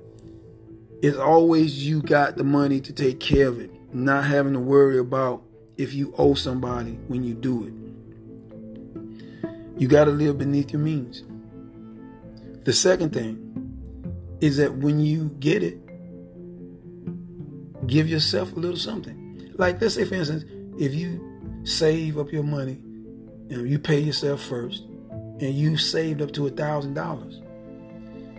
It's 1.02 1.18
always 1.18 1.84
you 1.84 2.02
got 2.02 2.36
the 2.36 2.44
money 2.44 2.80
to 2.80 2.92
take 2.92 3.18
care 3.18 3.48
of 3.48 3.58
it, 3.58 3.72
not 3.92 4.26
having 4.26 4.52
to 4.52 4.60
worry 4.60 4.98
about 4.98 5.42
if 5.80 5.94
you 5.94 6.14
owe 6.18 6.34
somebody 6.34 6.98
when 7.08 7.24
you 7.24 7.32
do 7.32 7.64
it. 7.64 7.72
You 9.80 9.88
got 9.88 10.04
to 10.04 10.10
live 10.10 10.36
beneath 10.36 10.72
your 10.72 10.82
means. 10.82 11.24
The 12.64 12.72
second 12.74 13.14
thing 13.14 14.36
is 14.42 14.58
that 14.58 14.74
when 14.74 15.00
you 15.00 15.30
get 15.40 15.62
it, 15.62 15.78
give 17.86 18.06
yourself 18.08 18.52
a 18.52 18.56
little 18.56 18.76
something. 18.76 19.50
Like, 19.56 19.80
let's 19.80 19.94
say, 19.94 20.04
for 20.04 20.16
instance, 20.16 20.44
if 20.78 20.94
you 20.94 21.62
save 21.64 22.18
up 22.18 22.30
your 22.30 22.42
money 22.42 22.78
and 23.48 23.68
you 23.68 23.78
pay 23.78 24.00
yourself 24.00 24.42
first 24.42 24.82
and 24.82 25.54
you 25.54 25.78
saved 25.78 26.20
up 26.20 26.32
to 26.32 26.46
a 26.46 26.50
thousand 26.50 26.92
dollars 26.92 27.40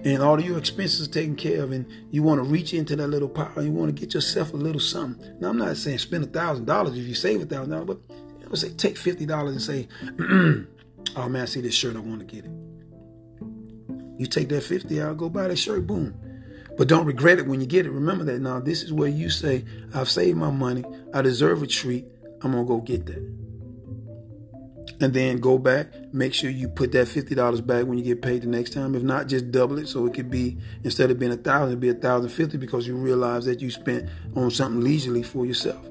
and 0.04 0.22
all 0.22 0.36
of 0.36 0.46
your 0.46 0.58
expenses 0.58 1.08
taken 1.08 1.36
care 1.36 1.64
of 1.64 1.72
and 1.72 1.86
you 2.10 2.24
want 2.24 2.40
to 2.40 2.44
reach 2.44 2.74
into 2.74 2.96
that 2.96 3.08
little 3.08 3.30
pile 3.30 3.64
you 3.64 3.72
want 3.72 3.96
to 3.96 4.00
get 4.00 4.14
yourself 4.14 4.54
a 4.54 4.58
little 4.58 4.82
something. 4.82 5.40
Now 5.40 5.50
I'm 5.50 5.58
not 5.58 5.78
saying 5.78 6.00
spend 6.00 6.24
a 6.24 6.28
thousand 6.28 6.66
dollars 6.66 6.98
if 6.98 7.06
you 7.06 7.14
save 7.14 7.42
a 7.42 7.46
thousand 7.46 7.72
dollars, 7.72 7.88
but 7.88 8.00
I 8.44 8.48
would 8.48 8.60
say 8.60 8.70
take 8.70 8.98
fifty 8.98 9.26
dollars 9.26 9.54
and 9.54 9.62
say 9.62 9.88
Oh 11.16 11.28
man, 11.28 11.44
I 11.44 11.46
see 11.46 11.62
this 11.62 11.74
shirt, 11.74 11.96
I 11.96 12.00
want 12.00 12.20
to 12.20 12.26
get 12.26 12.46
it. 12.46 12.52
You 14.18 14.28
take 14.28 14.50
that 14.50 14.62
50, 14.62 15.02
I'll 15.02 15.16
go 15.16 15.30
buy 15.30 15.48
that 15.48 15.58
shirt, 15.58 15.88
boom. 15.88 16.14
But 16.78 16.88
don't 16.88 17.06
regret 17.06 17.40
it 17.40 17.48
when 17.48 17.60
you 17.60 17.68
get 17.68 17.86
it. 17.86 17.92
Remember 17.92 18.24
that 18.26 18.40
now. 18.40 18.60
This 18.60 18.82
is 18.82 18.94
where 18.94 19.10
you 19.10 19.30
say, 19.30 19.66
I've 19.94 20.10
saved 20.10 20.38
my 20.38 20.52
money. 20.52 20.86
I 21.14 21.22
deserve 21.22 21.64
a 21.64 21.68
treat. 21.68 22.06
I'm 22.42 22.52
going 22.52 22.66
to 22.66 22.68
go 22.68 22.80
get 22.80 23.06
that. 23.08 23.22
And 25.00 25.14
then 25.14 25.40
go 25.40 25.58
back, 25.58 25.88
make 26.14 26.34
sure 26.34 26.50
you 26.50 26.68
put 26.68 26.92
that 26.92 27.08
$50 27.08 27.66
back 27.66 27.86
when 27.86 27.98
you 27.98 28.04
get 28.04 28.22
paid 28.22 28.44
the 28.44 28.48
next 28.48 28.74
time. 28.74 28.94
If 28.96 29.02
not, 29.02 29.28
just 29.28 29.52
double 29.52 29.80
it. 29.80 29.88
So 29.88 30.06
it 30.06 30.14
could 30.14 30.30
be, 30.30 30.58
instead 30.84 31.10
of 31.10 31.18
being 31.18 31.32
a 31.32 31.38
thousand, 31.38 31.80
be 31.80 31.90
a 31.90 31.94
thousand 31.96 32.30
fifty 32.30 32.58
because 32.58 32.88
you 32.88 32.96
realize 32.96 33.46
that 33.46 33.62
you 33.62 33.72
spent 33.72 34.10
on 34.36 34.52
something 34.52 34.82
leisurely 34.82 35.24
for 35.24 35.46
yourself. 35.46 35.84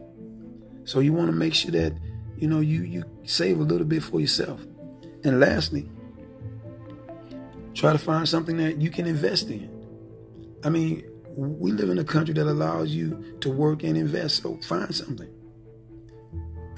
So 0.84 1.00
you 1.00 1.12
want 1.12 1.28
to 1.28 1.36
make 1.36 1.54
sure 1.54 1.72
that, 1.72 1.92
you 2.36 2.48
know, 2.48 2.60
you, 2.60 2.82
you 2.82 3.04
save 3.24 3.58
a 3.58 3.64
little 3.64 3.86
bit 3.86 4.02
for 4.02 4.20
yourself. 4.20 4.60
And 5.24 5.40
lastly, 5.40 5.88
try 7.74 7.92
to 7.92 7.98
find 7.98 8.28
something 8.28 8.56
that 8.58 8.80
you 8.80 8.90
can 8.90 9.06
invest 9.06 9.48
in. 9.50 9.70
I 10.64 10.68
mean, 10.68 11.04
we 11.36 11.72
live 11.72 11.90
in 11.90 11.98
a 11.98 12.04
country 12.04 12.34
that 12.34 12.46
allows 12.46 12.90
you 12.90 13.36
to 13.40 13.50
work 13.50 13.82
and 13.82 13.96
invest. 13.96 14.42
So 14.42 14.56
find 14.62 14.94
something. 14.94 15.28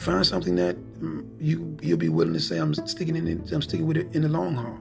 Find 0.02 0.26
something 0.26 0.56
that 0.56 0.76
you 1.38 1.78
you'll 1.80 1.96
be 1.96 2.08
willing 2.08 2.32
to 2.32 2.40
say 2.40 2.58
I'm 2.58 2.74
sticking 2.74 3.14
in 3.14 3.28
it, 3.28 3.52
I'm 3.52 3.62
sticking 3.62 3.86
with 3.86 3.96
it 3.96 4.12
in 4.16 4.22
the 4.22 4.28
long 4.28 4.56
haul. 4.56 4.80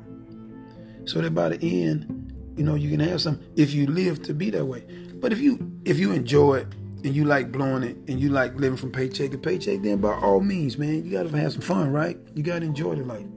So 1.05 1.21
that 1.21 1.35
by 1.35 1.49
the 1.49 1.83
end, 1.83 2.33
you 2.57 2.63
know, 2.63 2.73
you 2.73 2.89
can 2.89 2.99
have 3.01 3.21
some 3.21 3.39
if 3.55 3.71
you 3.71 3.85
live 3.85 4.23
to 4.23 4.33
be 4.33 4.49
that 4.49 4.65
way. 4.65 4.83
But 5.15 5.31
if 5.31 5.39
you 5.39 5.79
if 5.85 5.99
you 5.99 6.11
enjoy 6.11 6.61
it 6.61 6.73
and 7.03 7.15
you 7.15 7.25
like 7.25 7.51
blowing 7.51 7.83
it 7.83 7.97
and 8.07 8.19
you 8.19 8.29
like 8.29 8.55
living 8.55 8.77
from 8.77 8.91
paycheck 8.91 9.29
to 9.29 9.37
paycheck, 9.37 9.83
then 9.83 10.01
by 10.01 10.11
all 10.13 10.41
means, 10.41 10.79
man, 10.79 11.05
you 11.05 11.11
gotta 11.11 11.29
have 11.37 11.53
some 11.53 11.61
fun, 11.61 11.91
right? 11.91 12.17
You 12.33 12.41
gotta 12.41 12.65
enjoy 12.65 12.95
the 12.95 13.03
life. 13.03 13.27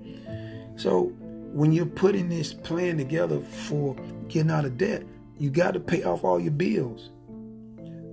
So 0.77 1.13
when 1.53 1.71
you're 1.71 1.85
putting 1.85 2.31
this 2.31 2.55
plan 2.55 2.97
together 2.97 3.41
for 3.41 3.95
getting 4.29 4.51
out 4.51 4.65
of 4.65 4.79
debt, 4.79 5.03
you 5.39 5.51
got 5.51 5.75
to 5.75 5.81
pay 5.81 6.03
off 6.03 6.25
all 6.25 6.41
your 6.41 6.53
bills. 6.53 7.11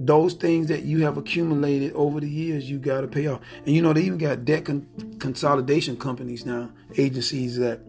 Those 0.03 0.33
things 0.33 0.67
that 0.67 0.81
you 0.83 1.03
have 1.03 1.17
accumulated 1.17 1.93
over 1.93 2.19
the 2.19 2.29
years, 2.29 2.69
you 2.69 2.79
got 2.79 3.01
to 3.01 3.07
pay 3.07 3.27
off. 3.27 3.41
And 3.65 3.75
you 3.75 3.81
know, 3.81 3.93
they 3.93 4.01
even 4.01 4.17
got 4.17 4.45
debt 4.45 4.65
con- 4.65 4.87
consolidation 5.19 5.95
companies 5.97 6.45
now, 6.45 6.71
agencies 6.97 7.57
that 7.57 7.81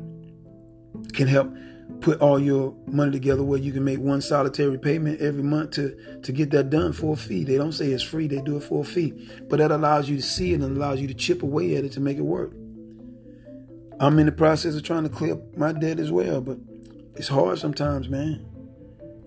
can 1.15 1.27
help 1.27 1.51
put 2.01 2.21
all 2.21 2.39
your 2.39 2.75
money 2.87 3.13
together 3.13 3.43
where 3.43 3.59
you 3.59 3.73
can 3.73 3.85
make 3.85 3.99
one 3.99 4.21
solitary 4.21 4.79
payment 4.79 5.21
every 5.21 5.43
month 5.43 5.71
to 5.71 6.21
to 6.23 6.33
get 6.33 6.51
that 6.51 6.69
done 6.69 6.93
for 6.93 7.15
a 7.15 7.17
fee. 7.17 7.45
They 7.45 7.57
don't 7.57 7.73
say 7.73 7.93
it's 7.93 8.03
free; 8.03 8.27
they 8.27 8.43
do 8.43 8.57
it 8.57 8.63
for 8.63 8.83
a 8.83 8.85
fee. 8.85 9.13
But 9.49 9.59
that 9.59 9.71
allows 9.71 10.09
you 10.09 10.17
to 10.17 10.23
see 10.23 10.53
it 10.53 10.61
and 10.61 10.77
allows 10.77 11.01
you 11.01 11.09
to 11.09 11.15
chip 11.15 11.43
away 11.43 11.77
at 11.77 11.85
it 11.85 11.93
to 11.93 12.01
make 12.01 12.19
it 12.19 12.23
work. 12.23 12.53
I'm 14.01 14.19
in 14.19 14.27
the 14.27 14.33
process 14.33 14.75
of 14.75 14.83
trying 14.83 15.05
to 15.05 15.09
clear 15.09 15.41
my 15.57 15.73
debt 15.73 15.99
as 15.99 16.11
well, 16.11 16.41
but 16.41 16.59
it's 17.15 17.29
hard 17.29 17.59
sometimes, 17.59 18.09
man. 18.09 18.45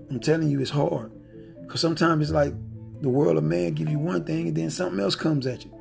I'm 0.10 0.20
telling 0.20 0.50
you, 0.50 0.60
it's 0.60 0.72
hard. 0.72 1.12
Because 1.62 1.82
sometimes 1.82 2.24
it's 2.24 2.32
like 2.32 2.54
the 3.02 3.10
world 3.10 3.38
of 3.38 3.44
man 3.44 3.74
give 3.74 3.90
you 3.90 4.00
one 4.00 4.24
thing 4.24 4.48
and 4.48 4.58
then 4.58 4.70
something 4.70 5.00
else 5.00 5.16
comes 5.16 5.46
at 5.48 5.66
you. 5.66 5.72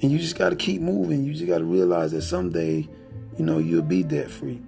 And 0.00 0.12
you 0.12 0.18
just 0.18 0.38
got 0.38 0.50
to 0.50 0.56
keep 0.56 0.80
moving. 0.80 1.24
You 1.24 1.32
just 1.32 1.46
got 1.46 1.58
to 1.58 1.64
realize 1.64 2.12
that 2.12 2.22
someday, 2.22 2.88
you 3.36 3.44
know, 3.44 3.58
you'll 3.58 3.82
be 3.82 4.02
debt 4.02 4.30
free. 4.30 4.60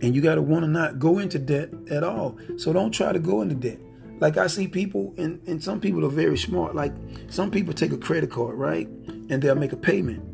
And 0.00 0.14
you 0.14 0.22
got 0.22 0.36
to 0.36 0.42
want 0.42 0.64
to 0.64 0.70
not 0.70 0.98
go 0.98 1.18
into 1.18 1.38
debt 1.38 1.70
at 1.90 2.04
all. 2.04 2.38
So 2.56 2.72
don't 2.72 2.92
try 2.92 3.12
to 3.12 3.18
go 3.18 3.42
into 3.42 3.54
debt. 3.54 3.80
Like 4.20 4.36
I 4.36 4.46
see 4.46 4.66
people, 4.66 5.14
and, 5.18 5.40
and 5.46 5.62
some 5.62 5.80
people 5.80 6.04
are 6.04 6.10
very 6.10 6.38
smart. 6.38 6.74
Like 6.74 6.92
some 7.28 7.50
people 7.50 7.74
take 7.74 7.92
a 7.92 7.98
credit 7.98 8.30
card, 8.30 8.56
right? 8.56 8.86
And 8.86 9.42
they'll 9.42 9.54
make 9.54 9.72
a 9.72 9.76
payment. 9.76 10.24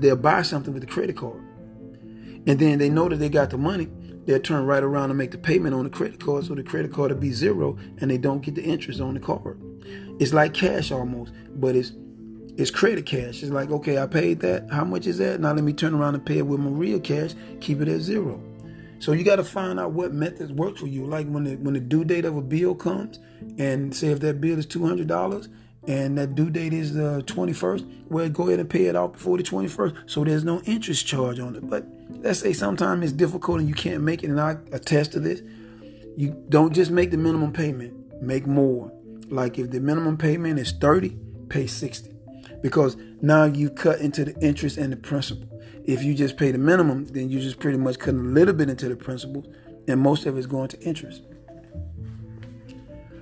They'll 0.00 0.16
buy 0.16 0.42
something 0.42 0.72
with 0.74 0.82
the 0.82 0.90
credit 0.90 1.16
card. 1.16 1.40
And 2.46 2.58
then 2.58 2.78
they 2.78 2.88
know 2.88 3.08
that 3.08 3.16
they 3.16 3.28
got 3.28 3.50
the 3.50 3.58
money 3.58 3.88
they'll 4.26 4.40
turn 4.40 4.66
right 4.66 4.82
around 4.82 5.10
and 5.10 5.18
make 5.18 5.30
the 5.30 5.38
payment 5.38 5.74
on 5.74 5.84
the 5.84 5.90
credit 5.90 6.20
card 6.24 6.44
so 6.44 6.54
the 6.54 6.62
credit 6.62 6.92
card 6.92 7.10
will 7.10 7.18
be 7.18 7.32
zero 7.32 7.78
and 7.98 8.10
they 8.10 8.18
don't 8.18 8.42
get 8.42 8.54
the 8.54 8.62
interest 8.62 9.00
on 9.00 9.14
the 9.14 9.20
card. 9.20 9.60
It's 10.18 10.32
like 10.32 10.54
cash 10.54 10.92
almost, 10.92 11.32
but 11.54 11.74
it's 11.74 11.92
it's 12.56 12.70
credit 12.70 13.06
cash. 13.06 13.42
It's 13.42 13.50
like, 13.50 13.70
okay, 13.70 13.98
I 13.98 14.06
paid 14.06 14.40
that. 14.40 14.68
How 14.70 14.84
much 14.84 15.06
is 15.06 15.18
that? 15.18 15.40
Now 15.40 15.52
let 15.52 15.64
me 15.64 15.72
turn 15.72 15.94
around 15.94 16.14
and 16.14 16.24
pay 16.24 16.38
it 16.38 16.46
with 16.46 16.60
my 16.60 16.68
real 16.70 17.00
cash, 17.00 17.30
keep 17.60 17.80
it 17.80 17.88
at 17.88 18.00
zero. 18.00 18.42
So 18.98 19.12
you 19.12 19.24
got 19.24 19.36
to 19.36 19.44
find 19.44 19.80
out 19.80 19.92
what 19.92 20.12
methods 20.12 20.52
work 20.52 20.76
for 20.76 20.86
you. 20.86 21.06
Like 21.06 21.26
when 21.26 21.44
the 21.44 21.56
when 21.56 21.74
the 21.74 21.80
due 21.80 22.04
date 22.04 22.26
of 22.26 22.36
a 22.36 22.42
bill 22.42 22.74
comes, 22.74 23.18
and 23.58 23.94
say 23.94 24.08
if 24.08 24.20
that 24.20 24.40
bill 24.40 24.58
is 24.58 24.66
two 24.66 24.86
hundred 24.86 25.06
dollars, 25.06 25.48
and 25.88 26.18
that 26.18 26.34
due 26.34 26.50
date 26.50 26.74
is 26.74 26.94
uh, 26.96 27.16
the 27.16 27.22
21st, 27.22 28.08
well, 28.10 28.28
go 28.28 28.48
ahead 28.48 28.60
and 28.60 28.68
pay 28.68 28.86
it 28.86 28.96
off 28.96 29.12
before 29.12 29.38
the 29.38 29.42
21st 29.42 30.10
so 30.10 30.24
there's 30.24 30.44
no 30.44 30.60
interest 30.62 31.06
charge 31.06 31.40
on 31.40 31.56
it. 31.56 31.68
But 31.68 31.86
let's 32.22 32.40
say 32.40 32.52
sometimes 32.52 33.04
it's 33.04 33.12
difficult 33.12 33.60
and 33.60 33.68
you 33.68 33.74
can't 33.74 34.02
make 34.02 34.22
it, 34.22 34.30
and 34.30 34.40
I 34.40 34.56
attest 34.72 35.12
to 35.12 35.20
this. 35.20 35.42
You 36.16 36.42
don't 36.48 36.72
just 36.74 36.90
make 36.90 37.10
the 37.10 37.16
minimum 37.16 37.52
payment, 37.52 38.22
make 38.22 38.46
more. 38.46 38.92
Like 39.28 39.58
if 39.58 39.70
the 39.70 39.80
minimum 39.80 40.16
payment 40.16 40.58
is 40.58 40.72
30, 40.72 41.16
pay 41.48 41.66
60. 41.66 42.10
Because 42.62 42.96
now 43.22 43.44
you 43.44 43.70
cut 43.70 44.00
into 44.00 44.24
the 44.24 44.38
interest 44.40 44.76
and 44.76 44.92
the 44.92 44.96
principal. 44.96 45.48
If 45.84 46.02
you 46.02 46.14
just 46.14 46.36
pay 46.36 46.50
the 46.50 46.58
minimum, 46.58 47.06
then 47.06 47.30
you 47.30 47.40
just 47.40 47.58
pretty 47.58 47.78
much 47.78 47.98
cut 47.98 48.14
a 48.14 48.18
little 48.18 48.54
bit 48.54 48.68
into 48.68 48.88
the 48.88 48.96
principal, 48.96 49.50
and 49.88 50.00
most 50.00 50.26
of 50.26 50.36
it's 50.36 50.46
going 50.46 50.68
to 50.68 50.80
interest. 50.80 51.22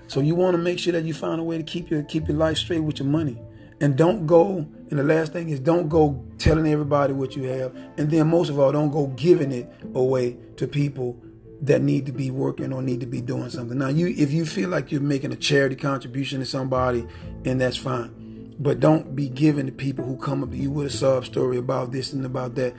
So 0.09 0.21
you 0.21 0.35
want 0.35 0.57
to 0.57 0.63
make 0.63 0.79
sure 0.79 0.93
that 0.95 1.05
you 1.05 1.15
find 1.15 1.41
a 1.41 1.45
way 1.45 1.59
to 1.59 1.63
keep 1.63 1.91
your 1.91 2.03
keep 2.03 2.29
your 2.29 2.37
life 2.37 2.57
straight 2.57 2.81
with 2.81 2.99
your 2.99 3.09
money. 3.09 3.39
And 3.81 3.97
don't 3.97 4.27
go, 4.27 4.67
and 4.91 4.99
the 4.99 5.05
last 5.05 5.33
thing 5.33 5.51
is 5.51 5.61
don't 5.61 5.89
go 5.89 6.25
telling 6.39 6.67
everybody 6.67 7.13
what 7.13 7.37
you 7.37 7.45
have. 7.45 7.75
And 7.97 8.11
then 8.11 8.29
most 8.29 8.49
of 8.49 8.59
all, 8.59 8.73
don't 8.73 8.91
go 8.91 9.09
giving 9.09 9.53
it 9.53 9.73
away 9.95 10.37
to 10.57 10.67
people 10.67 11.21
that 11.63 11.83
need 11.83 12.07
to 12.07 12.13
be 12.13 12.31
working 12.31 12.73
or 12.73 12.83
need 12.83 13.01
to 13.01 13.07
be 13.07 13.21
doing 13.21 13.51
something. 13.51 13.79
Now, 13.79 13.89
you 13.89 14.09
if 14.09 14.33
you 14.33 14.47
feel 14.47 14.69
like 14.69 14.91
you're 14.93 15.01
making 15.01 15.33
a 15.33 15.37
charity 15.37 15.77
contribution 15.77 16.41
to 16.41 16.47
somebody, 16.47 17.07
and 17.45 17.61
that's 17.61 17.77
fine. 17.77 18.57
But 18.61 18.81
don't 18.81 19.15
be 19.15 19.29
giving 19.29 19.67
to 19.67 19.73
people 19.73 20.05
who 20.05 20.17
come 20.17 20.43
up 20.43 20.51
to 20.51 20.57
you 20.57 20.71
with 20.71 20.87
a 20.89 20.91
sob 20.91 21.25
story 21.25 21.59
about 21.59 21.93
this 21.93 22.13
and 22.13 22.25
about 22.27 22.57
that. 22.57 22.75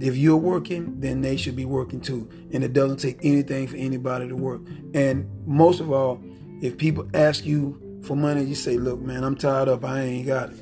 If 0.00 0.16
you're 0.16 0.36
working, 0.36 1.00
then 1.00 1.20
they 1.20 1.36
should 1.36 1.56
be 1.56 1.64
working 1.64 2.00
too. 2.00 2.28
And 2.52 2.62
it 2.62 2.72
doesn't 2.72 2.98
take 2.98 3.18
anything 3.22 3.66
for 3.66 3.76
anybody 3.76 4.28
to 4.28 4.36
work. 4.36 4.62
And 4.94 5.28
most 5.44 5.80
of 5.80 5.90
all, 5.90 6.22
if 6.62 6.78
people 6.78 7.08
ask 7.14 7.44
you 7.44 7.80
for 8.04 8.16
money, 8.16 8.44
you 8.44 8.54
say, 8.54 8.76
look, 8.76 9.00
man, 9.00 9.24
I'm 9.24 9.36
tied 9.36 9.68
up. 9.68 9.84
I 9.84 10.02
ain't 10.02 10.26
got 10.26 10.50
it. 10.50 10.60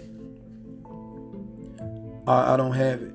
I, 2.27 2.55
I 2.55 2.57
don't 2.57 2.73
have 2.73 3.03
it. 3.03 3.15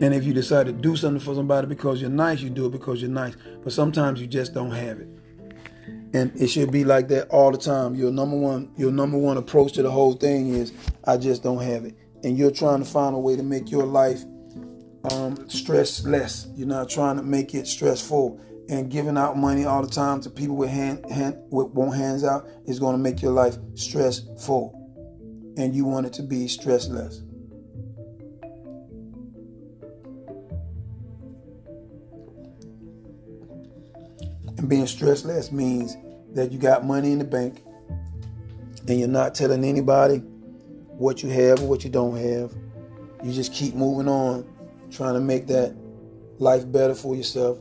And 0.00 0.12
if 0.12 0.24
you 0.24 0.32
decide 0.32 0.66
to 0.66 0.72
do 0.72 0.96
something 0.96 1.20
for 1.20 1.34
somebody 1.34 1.66
because 1.66 2.00
you're 2.00 2.10
nice, 2.10 2.40
you 2.40 2.50
do 2.50 2.66
it 2.66 2.72
because 2.72 3.00
you're 3.00 3.10
nice. 3.10 3.36
But 3.62 3.72
sometimes 3.72 4.20
you 4.20 4.26
just 4.26 4.52
don't 4.52 4.72
have 4.72 4.98
it. 4.98 5.08
And 6.14 6.32
it 6.40 6.48
should 6.48 6.70
be 6.70 6.84
like 6.84 7.08
that 7.08 7.28
all 7.28 7.50
the 7.50 7.58
time. 7.58 7.94
Your 7.94 8.12
number 8.12 8.36
one, 8.36 8.72
your 8.76 8.92
number 8.92 9.18
one 9.18 9.36
approach 9.36 9.72
to 9.72 9.82
the 9.82 9.90
whole 9.90 10.12
thing 10.14 10.54
is, 10.54 10.72
I 11.04 11.16
just 11.16 11.42
don't 11.42 11.62
have 11.62 11.84
it. 11.84 11.96
And 12.22 12.38
you're 12.38 12.50
trying 12.50 12.78
to 12.80 12.84
find 12.84 13.14
a 13.14 13.18
way 13.18 13.36
to 13.36 13.42
make 13.42 13.70
your 13.70 13.84
life 13.84 14.22
um, 15.10 15.48
stress 15.48 16.04
less. 16.04 16.48
You're 16.54 16.68
not 16.68 16.88
trying 16.88 17.16
to 17.16 17.22
make 17.22 17.54
it 17.54 17.66
stressful 17.66 18.40
and 18.68 18.90
giving 18.90 19.18
out 19.18 19.36
money 19.36 19.64
all 19.64 19.82
the 19.82 19.90
time 19.90 20.20
to 20.22 20.30
people 20.30 20.56
with 20.56 20.70
hand, 20.70 21.04
hand 21.10 21.36
with 21.50 21.68
one 21.68 21.92
hands 21.92 22.24
out 22.24 22.46
is 22.66 22.78
going 22.78 22.94
to 22.94 23.02
make 23.02 23.20
your 23.20 23.32
life 23.32 23.56
stressful. 23.74 24.80
And 25.56 25.74
you 25.74 25.84
want 25.84 26.06
it 26.06 26.12
to 26.14 26.22
be 26.22 26.46
stressless. 26.46 27.20
And 34.58 34.68
being 34.68 34.84
stressless 34.84 35.52
means 35.52 35.96
that 36.32 36.50
you 36.50 36.58
got 36.58 36.84
money 36.84 37.12
in 37.12 37.18
the 37.18 37.24
bank 37.24 37.62
and 38.88 38.98
you're 38.98 39.08
not 39.08 39.34
telling 39.34 39.64
anybody 39.64 40.16
what 40.16 41.22
you 41.22 41.28
have 41.28 41.60
or 41.60 41.66
what 41.66 41.84
you 41.84 41.90
don't 41.90 42.16
have. 42.16 42.52
You 43.22 43.32
just 43.32 43.52
keep 43.52 43.74
moving 43.74 44.08
on 44.08 44.46
trying 44.90 45.14
to 45.14 45.20
make 45.20 45.46
that 45.48 45.76
life 46.38 46.70
better 46.70 46.94
for 46.94 47.14
yourself 47.14 47.58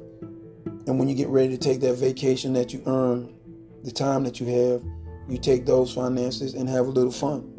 and 0.85 0.99
when 0.99 1.07
you 1.07 1.15
get 1.15 1.29
ready 1.29 1.49
to 1.49 1.57
take 1.57 1.79
that 1.81 1.95
vacation 1.95 2.53
that 2.53 2.73
you 2.73 2.83
earn, 2.85 3.33
the 3.83 3.91
time 3.91 4.23
that 4.23 4.39
you 4.39 4.47
have, 4.47 4.83
you 5.29 5.37
take 5.37 5.65
those 5.65 5.93
finances 5.93 6.53
and 6.53 6.67
have 6.67 6.87
a 6.87 6.89
little 6.89 7.11
fun. 7.11 7.49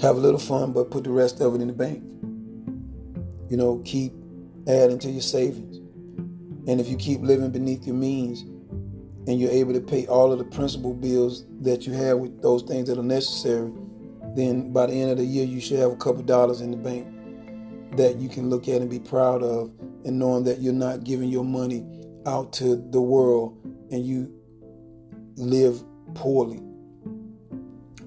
Have 0.00 0.16
a 0.16 0.20
little 0.20 0.40
fun, 0.40 0.72
but 0.72 0.90
put 0.90 1.04
the 1.04 1.10
rest 1.10 1.40
of 1.40 1.54
it 1.54 1.60
in 1.60 1.68
the 1.68 1.72
bank. 1.72 2.02
You 3.48 3.56
know, 3.56 3.80
keep 3.84 4.12
adding 4.68 4.98
to 5.00 5.10
your 5.10 5.22
savings. 5.22 5.78
And 6.68 6.80
if 6.80 6.88
you 6.88 6.96
keep 6.96 7.20
living 7.22 7.50
beneath 7.50 7.86
your 7.86 7.96
means 7.96 8.42
and 9.26 9.40
you're 9.40 9.50
able 9.50 9.72
to 9.72 9.80
pay 9.80 10.06
all 10.06 10.32
of 10.32 10.38
the 10.38 10.44
principal 10.44 10.92
bills 10.92 11.44
that 11.60 11.86
you 11.86 11.92
have 11.94 12.18
with 12.18 12.42
those 12.42 12.62
things 12.62 12.88
that 12.88 12.98
are 12.98 13.02
necessary, 13.02 13.72
then 14.36 14.72
by 14.72 14.86
the 14.86 14.92
end 14.92 15.10
of 15.10 15.18
the 15.18 15.24
year, 15.24 15.44
you 15.44 15.60
should 15.60 15.78
have 15.78 15.92
a 15.92 15.96
couple 15.96 16.22
dollars 16.22 16.60
in 16.60 16.70
the 16.70 16.76
bank 16.76 17.06
that 17.96 18.16
you 18.16 18.28
can 18.28 18.50
look 18.50 18.68
at 18.68 18.80
and 18.80 18.90
be 18.90 18.98
proud 18.98 19.42
of 19.42 19.70
and 20.04 20.18
knowing 20.18 20.44
that 20.44 20.60
you're 20.60 20.72
not 20.72 21.04
giving 21.04 21.28
your 21.28 21.44
money 21.44 21.86
out 22.26 22.52
to 22.54 22.76
the 22.90 23.00
world 23.00 23.58
and 23.90 24.06
you 24.06 24.32
live 25.36 25.82
poorly. 26.14 26.60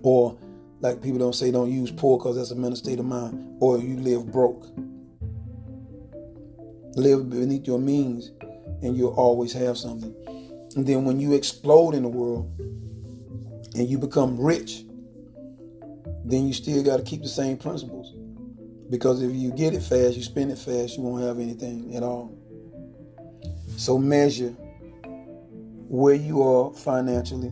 Or, 0.03 0.37
like 0.81 1.01
people 1.01 1.19
don't 1.19 1.33
say, 1.33 1.51
don't 1.51 1.71
use 1.71 1.91
poor 1.91 2.17
because 2.17 2.35
that's 2.35 2.51
a 2.51 2.55
mental 2.55 2.75
state 2.75 2.99
of 2.99 3.05
mind, 3.05 3.57
or 3.59 3.79
you 3.79 3.97
live 3.97 4.31
broke. 4.31 4.67
Live 6.95 7.29
beneath 7.29 7.67
your 7.67 7.79
means 7.79 8.31
and 8.81 8.95
you'll 8.95 9.15
always 9.15 9.53
have 9.53 9.77
something. 9.77 10.13
And 10.75 10.85
then 10.85 11.05
when 11.05 11.19
you 11.19 11.33
explode 11.33 11.95
in 11.95 12.03
the 12.03 12.09
world 12.09 12.51
and 13.75 13.89
you 13.89 13.97
become 13.97 14.39
rich, 14.39 14.83
then 16.23 16.47
you 16.47 16.53
still 16.53 16.83
got 16.83 16.97
to 16.97 17.03
keep 17.03 17.21
the 17.21 17.29
same 17.29 17.57
principles. 17.57 17.94
Because 18.89 19.21
if 19.21 19.33
you 19.33 19.51
get 19.51 19.73
it 19.73 19.81
fast, 19.81 20.15
you 20.15 20.23
spend 20.23 20.51
it 20.51 20.57
fast, 20.57 20.97
you 20.97 21.03
won't 21.03 21.23
have 21.23 21.39
anything 21.39 21.95
at 21.95 22.03
all. 22.03 22.37
So 23.77 23.97
measure 23.97 24.55
where 25.87 26.15
you 26.15 26.41
are 26.41 26.73
financially, 26.73 27.51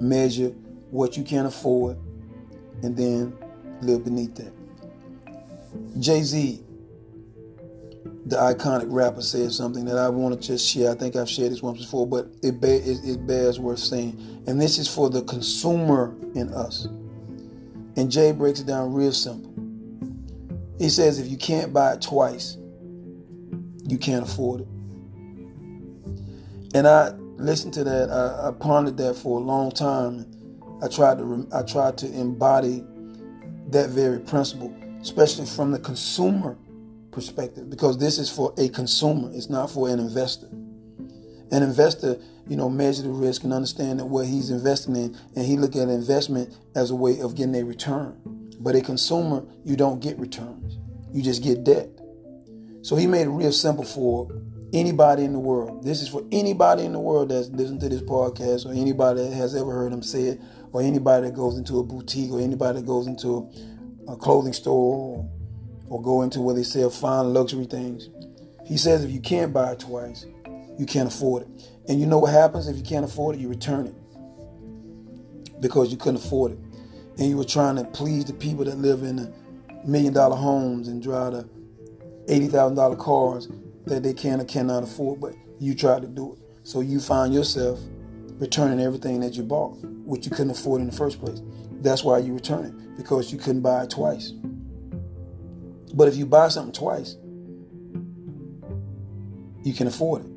measure 0.00 0.48
what 0.90 1.16
you 1.16 1.24
can 1.24 1.46
afford, 1.46 1.96
and 2.82 2.96
then 2.96 3.36
live 3.82 4.04
beneath 4.04 4.34
that. 4.36 4.52
Jay 6.00 6.22
Z, 6.22 6.62
the 8.26 8.36
iconic 8.36 8.86
rapper, 8.88 9.22
said 9.22 9.52
something 9.52 9.84
that 9.84 9.98
I 9.98 10.08
want 10.08 10.40
to 10.40 10.46
just 10.46 10.66
share. 10.66 10.90
I 10.90 10.94
think 10.94 11.16
I've 11.16 11.28
shared 11.28 11.52
this 11.52 11.62
once 11.62 11.80
before, 11.80 12.06
but 12.06 12.26
it, 12.42 12.62
it, 12.62 12.98
it 13.04 13.26
bears 13.26 13.60
worth 13.60 13.78
saying. 13.78 14.42
And 14.46 14.60
this 14.60 14.78
is 14.78 14.88
for 14.88 15.10
the 15.10 15.22
consumer 15.22 16.14
in 16.34 16.52
us. 16.52 16.86
And 17.96 18.10
Jay 18.10 18.32
breaks 18.32 18.60
it 18.60 18.66
down 18.66 18.92
real 18.92 19.12
simple. 19.12 19.52
He 20.84 20.90
says 20.90 21.18
if 21.18 21.30
you 21.30 21.38
can't 21.38 21.72
buy 21.72 21.94
it 21.94 22.02
twice, 22.02 22.58
you 23.88 23.96
can't 23.96 24.22
afford 24.22 24.60
it. 24.60 24.68
And 26.74 26.86
I 26.86 27.12
listened 27.38 27.72
to 27.72 27.84
that. 27.84 28.10
I, 28.10 28.48
I 28.48 28.50
pondered 28.52 28.98
that 28.98 29.14
for 29.14 29.40
a 29.40 29.42
long 29.42 29.70
time. 29.70 30.26
I 30.82 30.88
tried 30.88 31.16
to 31.16 31.48
I 31.54 31.62
tried 31.62 31.96
to 31.98 32.12
embody 32.12 32.84
that 33.70 33.88
very 33.88 34.20
principle, 34.20 34.76
especially 35.00 35.46
from 35.46 35.70
the 35.70 35.78
consumer 35.78 36.58
perspective, 37.12 37.70
because 37.70 37.96
this 37.96 38.18
is 38.18 38.28
for 38.30 38.52
a 38.58 38.68
consumer. 38.68 39.30
It's 39.32 39.48
not 39.48 39.70
for 39.70 39.88
an 39.88 39.98
investor. 39.98 40.48
An 41.50 41.62
investor, 41.62 42.20
you 42.46 42.58
know, 42.58 42.68
measure 42.68 43.04
the 43.04 43.08
risk 43.08 43.44
and 43.44 43.54
understand 43.54 44.00
that 44.00 44.04
what 44.04 44.26
he's 44.26 44.50
investing 44.50 44.96
in, 44.96 45.16
and 45.34 45.46
he 45.46 45.56
look 45.56 45.76
at 45.76 45.88
investment 45.88 46.54
as 46.74 46.90
a 46.90 46.94
way 46.94 47.20
of 47.20 47.34
getting 47.36 47.54
a 47.54 47.64
return. 47.64 48.33
But 48.64 48.74
a 48.76 48.80
consumer, 48.80 49.44
you 49.62 49.76
don't 49.76 50.00
get 50.00 50.18
returns. 50.18 50.78
You 51.12 51.22
just 51.22 51.42
get 51.42 51.64
debt. 51.64 51.90
So 52.80 52.96
he 52.96 53.06
made 53.06 53.26
it 53.26 53.30
real 53.30 53.52
simple 53.52 53.84
for 53.84 54.30
anybody 54.72 55.24
in 55.24 55.34
the 55.34 55.38
world. 55.38 55.84
This 55.84 56.00
is 56.00 56.08
for 56.08 56.24
anybody 56.32 56.84
in 56.84 56.92
the 56.92 56.98
world 56.98 57.28
that's 57.28 57.50
listening 57.50 57.80
to 57.80 57.90
this 57.90 58.00
podcast, 58.00 58.64
or 58.64 58.72
anybody 58.72 59.20
that 59.20 59.34
has 59.34 59.54
ever 59.54 59.70
heard 59.70 59.92
him 59.92 60.02
say 60.02 60.22
it, 60.22 60.40
or 60.72 60.80
anybody 60.80 61.26
that 61.26 61.36
goes 61.36 61.58
into 61.58 61.78
a 61.78 61.82
boutique, 61.84 62.32
or 62.32 62.40
anybody 62.40 62.80
that 62.80 62.86
goes 62.86 63.06
into 63.06 63.50
a, 64.08 64.16
clothing 64.16 64.54
store, 64.54 64.72
or, 64.72 65.30
or 65.88 66.02
go 66.02 66.22
into 66.22 66.40
where 66.40 66.54
they 66.54 66.62
sell 66.62 66.88
fine 66.88 67.34
luxury 67.34 67.66
things. 67.66 68.08
He 68.64 68.78
says 68.78 69.04
if 69.04 69.10
you 69.10 69.20
can't 69.20 69.52
buy 69.52 69.72
it 69.72 69.80
twice, 69.80 70.24
you 70.78 70.86
can't 70.86 71.12
afford 71.12 71.42
it. 71.42 71.48
And 71.86 72.00
you 72.00 72.06
know 72.06 72.18
what 72.18 72.32
happens 72.32 72.66
if 72.66 72.78
you 72.78 72.82
can't 72.82 73.04
afford 73.04 73.36
it? 73.36 73.42
You 73.42 73.50
return 73.50 73.88
it 73.88 75.60
because 75.60 75.90
you 75.90 75.98
couldn't 75.98 76.24
afford 76.24 76.52
it. 76.52 76.58
And 77.18 77.28
you 77.28 77.36
were 77.36 77.44
trying 77.44 77.76
to 77.76 77.84
please 77.84 78.24
the 78.24 78.32
people 78.32 78.64
that 78.64 78.78
live 78.78 79.02
in 79.02 79.32
million 79.84 80.12
dollar 80.12 80.36
homes 80.36 80.88
and 80.88 81.02
drive 81.02 81.32
the 81.32 81.48
$80,000 82.26 82.98
cars 82.98 83.48
that 83.86 84.02
they 84.02 84.14
can 84.14 84.40
or 84.40 84.44
cannot 84.44 84.82
afford, 84.82 85.20
but 85.20 85.34
you 85.60 85.74
tried 85.74 86.02
to 86.02 86.08
do 86.08 86.32
it. 86.32 86.38
So 86.62 86.80
you 86.80 87.00
find 87.00 87.34
yourself 87.34 87.78
returning 88.38 88.80
everything 88.80 89.20
that 89.20 89.34
you 89.34 89.42
bought, 89.42 89.76
which 90.04 90.24
you 90.24 90.30
couldn't 90.30 90.50
afford 90.50 90.80
in 90.80 90.88
the 90.88 90.96
first 90.96 91.20
place. 91.20 91.40
That's 91.82 92.02
why 92.02 92.18
you 92.18 92.34
return 92.34 92.64
it, 92.64 92.96
because 92.96 93.30
you 93.30 93.38
couldn't 93.38 93.60
buy 93.62 93.84
it 93.84 93.90
twice. 93.90 94.32
But 95.92 96.08
if 96.08 96.16
you 96.16 96.26
buy 96.26 96.48
something 96.48 96.72
twice, 96.72 97.16
you 99.62 99.72
can 99.72 99.86
afford 99.86 100.24
it. 100.24 100.30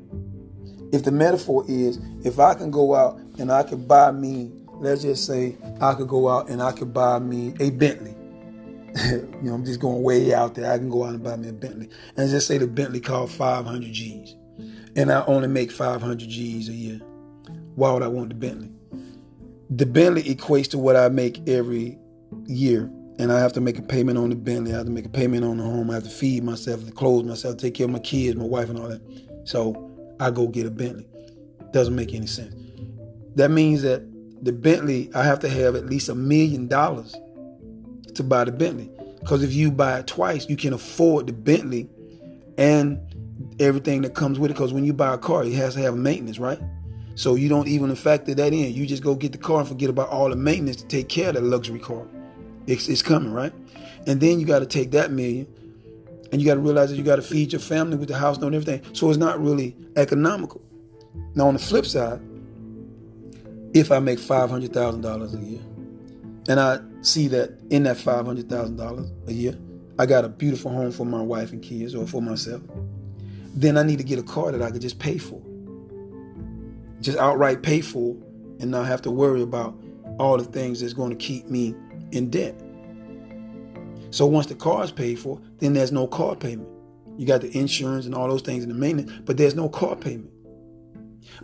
If 0.92 1.04
the 1.04 1.10
metaphor 1.10 1.64
is, 1.68 1.98
if 2.24 2.38
I 2.38 2.54
can 2.54 2.70
go 2.70 2.94
out 2.94 3.18
and 3.38 3.50
I 3.50 3.62
can 3.62 3.86
buy 3.86 4.12
me, 4.12 4.52
let's 4.80 5.02
just 5.02 5.26
say 5.26 5.56
I 5.80 5.94
could 5.94 6.08
go 6.08 6.28
out 6.28 6.48
and 6.48 6.62
I 6.62 6.72
could 6.72 6.92
buy 6.92 7.18
me 7.18 7.54
a 7.60 7.70
Bentley. 7.70 8.14
you 9.10 9.38
know, 9.42 9.54
I'm 9.54 9.64
just 9.64 9.80
going 9.80 10.02
way 10.02 10.32
out 10.32 10.54
there. 10.54 10.70
I 10.72 10.78
can 10.78 10.88
go 10.88 11.04
out 11.04 11.14
and 11.14 11.22
buy 11.22 11.36
me 11.36 11.48
a 11.48 11.52
Bentley. 11.52 11.88
And 12.16 12.30
just 12.30 12.46
say 12.46 12.58
the 12.58 12.66
Bentley 12.66 13.00
cost 13.00 13.34
500 13.34 13.92
G's. 13.92 14.34
And 14.96 15.12
I 15.12 15.24
only 15.26 15.48
make 15.48 15.70
500 15.70 16.18
G's 16.18 16.68
a 16.68 16.72
year. 16.72 17.00
Why 17.74 17.92
would 17.92 18.02
I 18.02 18.08
want 18.08 18.30
the 18.30 18.34
Bentley? 18.34 18.70
The 19.70 19.86
Bentley 19.86 20.22
equates 20.22 20.70
to 20.70 20.78
what 20.78 20.96
I 20.96 21.08
make 21.08 21.46
every 21.48 21.98
year. 22.46 22.90
And 23.18 23.32
I 23.32 23.40
have 23.40 23.52
to 23.54 23.60
make 23.60 23.78
a 23.78 23.82
payment 23.82 24.16
on 24.16 24.30
the 24.30 24.36
Bentley. 24.36 24.72
I 24.72 24.78
have 24.78 24.86
to 24.86 24.92
make 24.92 25.06
a 25.06 25.10
payment 25.10 25.44
on 25.44 25.58
the 25.58 25.64
home. 25.64 25.90
I 25.90 25.94
have 25.94 26.04
to 26.04 26.10
feed 26.10 26.44
myself, 26.44 26.84
to 26.84 26.92
clothe 26.92 27.26
myself, 27.26 27.56
take 27.56 27.74
care 27.74 27.86
of 27.86 27.90
my 27.90 27.98
kids, 27.98 28.36
my 28.36 28.44
wife, 28.44 28.70
and 28.70 28.78
all 28.78 28.88
that. 28.88 29.02
So 29.44 29.90
I 30.20 30.30
go 30.30 30.46
get 30.46 30.66
a 30.66 30.70
Bentley. 30.70 31.06
Doesn't 31.72 31.94
make 31.94 32.14
any 32.14 32.26
sense. 32.26 32.54
That 33.34 33.50
means 33.50 33.82
that 33.82 34.02
the 34.42 34.52
Bentley, 34.52 35.10
I 35.14 35.24
have 35.24 35.40
to 35.40 35.48
have 35.48 35.74
at 35.74 35.86
least 35.86 36.08
a 36.08 36.14
million 36.14 36.68
dollars 36.68 37.14
to 38.14 38.22
buy 38.22 38.44
the 38.44 38.52
Bentley. 38.52 38.90
Because 39.20 39.42
if 39.42 39.52
you 39.52 39.70
buy 39.70 39.98
it 39.98 40.06
twice, 40.06 40.48
you 40.48 40.56
can 40.56 40.72
afford 40.72 41.26
the 41.26 41.32
Bentley 41.32 41.88
and 42.56 42.98
everything 43.58 44.02
that 44.02 44.14
comes 44.14 44.38
with 44.38 44.50
it. 44.50 44.54
Because 44.54 44.72
when 44.72 44.84
you 44.84 44.92
buy 44.92 45.14
a 45.14 45.18
car, 45.18 45.44
it 45.44 45.52
has 45.54 45.74
to 45.74 45.80
have 45.80 45.96
maintenance, 45.96 46.38
right? 46.38 46.58
So 47.14 47.34
you 47.34 47.48
don't 47.48 47.66
even 47.66 47.94
factor 47.96 48.34
that 48.34 48.52
in. 48.52 48.72
You 48.72 48.86
just 48.86 49.02
go 49.02 49.14
get 49.14 49.32
the 49.32 49.38
car 49.38 49.60
and 49.60 49.68
forget 49.68 49.90
about 49.90 50.08
all 50.08 50.30
the 50.30 50.36
maintenance 50.36 50.76
to 50.76 50.86
take 50.86 51.08
care 51.08 51.30
of 51.30 51.34
that 51.34 51.42
luxury 51.42 51.80
car. 51.80 52.06
It's, 52.66 52.88
it's 52.88 53.02
coming, 53.02 53.32
right? 53.32 53.52
And 54.06 54.20
then 54.20 54.38
you 54.38 54.46
got 54.46 54.60
to 54.60 54.66
take 54.66 54.92
that 54.92 55.10
million 55.10 55.46
and 56.30 56.40
you 56.40 56.46
got 56.46 56.54
to 56.54 56.60
realize 56.60 56.90
that 56.90 56.96
you 56.96 57.02
got 57.02 57.16
to 57.16 57.22
feed 57.22 57.52
your 57.52 57.60
family 57.60 57.96
with 57.96 58.08
the 58.08 58.16
house 58.16 58.38
and 58.38 58.54
everything. 58.54 58.82
So 58.94 59.08
it's 59.08 59.18
not 59.18 59.42
really 59.42 59.76
economical. 59.96 60.60
Now, 61.34 61.48
on 61.48 61.54
the 61.54 61.60
flip 61.60 61.86
side, 61.86 62.20
if 63.78 63.92
I 63.92 63.98
make 63.98 64.18
$500,000 64.18 65.34
a 65.34 65.44
year 65.44 65.60
and 66.48 66.60
I 66.60 66.80
see 67.02 67.28
that 67.28 67.58
in 67.70 67.84
that 67.84 67.96
$500,000 67.96 69.28
a 69.28 69.32
year, 69.32 69.58
I 69.98 70.06
got 70.06 70.24
a 70.24 70.28
beautiful 70.28 70.70
home 70.70 70.92
for 70.92 71.04
my 71.04 71.22
wife 71.22 71.52
and 71.52 71.62
kids 71.62 71.94
or 71.94 72.06
for 72.06 72.22
myself, 72.22 72.62
then 73.54 73.76
I 73.76 73.82
need 73.82 73.98
to 73.98 74.04
get 74.04 74.18
a 74.18 74.22
car 74.22 74.52
that 74.52 74.62
I 74.62 74.70
could 74.70 74.82
just 74.82 74.98
pay 74.98 75.18
for. 75.18 75.42
Just 77.00 77.18
outright 77.18 77.62
pay 77.62 77.80
for 77.80 78.16
and 78.60 78.70
not 78.70 78.86
have 78.86 79.02
to 79.02 79.10
worry 79.10 79.42
about 79.42 79.76
all 80.18 80.36
the 80.36 80.44
things 80.44 80.80
that's 80.80 80.92
going 80.92 81.10
to 81.10 81.16
keep 81.16 81.46
me 81.46 81.74
in 82.10 82.30
debt. 82.30 82.60
So 84.10 84.26
once 84.26 84.46
the 84.46 84.54
car 84.54 84.84
is 84.84 84.90
paid 84.90 85.18
for, 85.18 85.40
then 85.58 85.74
there's 85.74 85.92
no 85.92 86.06
car 86.06 86.34
payment. 86.34 86.68
You 87.16 87.26
got 87.26 87.42
the 87.42 87.56
insurance 87.56 88.06
and 88.06 88.14
all 88.14 88.28
those 88.28 88.42
things 88.42 88.64
and 88.64 88.72
the 88.72 88.78
maintenance, 88.78 89.12
but 89.24 89.36
there's 89.36 89.54
no 89.54 89.68
car 89.68 89.96
payment. 89.96 90.30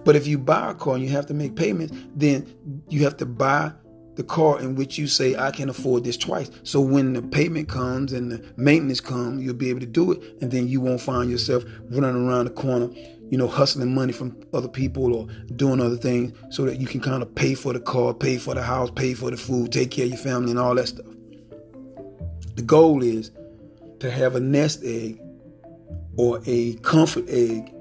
But 0.04 0.16
if 0.16 0.26
you 0.26 0.38
buy 0.38 0.70
a 0.70 0.74
car 0.74 0.94
and 0.94 1.02
you 1.02 1.10
have 1.10 1.26
to 1.26 1.34
make 1.34 1.56
payments, 1.56 1.96
then 2.14 2.52
you 2.88 3.04
have 3.04 3.16
to 3.18 3.26
buy 3.26 3.72
the 4.16 4.22
car 4.22 4.60
in 4.60 4.76
which 4.76 4.96
you 4.96 5.08
say 5.08 5.34
I 5.34 5.50
can 5.50 5.68
afford 5.68 6.04
this 6.04 6.16
twice. 6.16 6.48
So 6.62 6.80
when 6.80 7.14
the 7.14 7.22
payment 7.22 7.68
comes 7.68 8.12
and 8.12 8.30
the 8.30 8.52
maintenance 8.56 9.00
comes, 9.00 9.42
you'll 9.42 9.54
be 9.54 9.70
able 9.70 9.80
to 9.80 9.86
do 9.86 10.12
it, 10.12 10.22
and 10.40 10.52
then 10.52 10.68
you 10.68 10.80
won't 10.80 11.00
find 11.00 11.30
yourself 11.30 11.64
running 11.90 12.28
around 12.28 12.44
the 12.44 12.52
corner, 12.52 12.90
you 13.30 13.36
know, 13.36 13.48
hustling 13.48 13.92
money 13.92 14.12
from 14.12 14.40
other 14.52 14.68
people 14.68 15.16
or 15.16 15.26
doing 15.56 15.80
other 15.80 15.96
things, 15.96 16.32
so 16.50 16.64
that 16.64 16.80
you 16.80 16.86
can 16.86 17.00
kind 17.00 17.22
of 17.22 17.34
pay 17.34 17.54
for 17.54 17.72
the 17.72 17.80
car, 17.80 18.14
pay 18.14 18.38
for 18.38 18.54
the 18.54 18.62
house, 18.62 18.88
pay 18.90 19.14
for 19.14 19.32
the 19.32 19.36
food, 19.36 19.72
take 19.72 19.90
care 19.90 20.04
of 20.04 20.12
your 20.12 20.20
family, 20.20 20.50
and 20.50 20.60
all 20.60 20.76
that 20.76 20.86
stuff. 20.86 21.06
The 22.54 22.62
goal 22.62 23.02
is 23.02 23.32
to 23.98 24.12
have 24.12 24.36
a 24.36 24.40
nest 24.40 24.84
egg 24.84 25.20
or 26.16 26.40
a 26.46 26.74
comfort 26.74 27.24
egg 27.28 27.74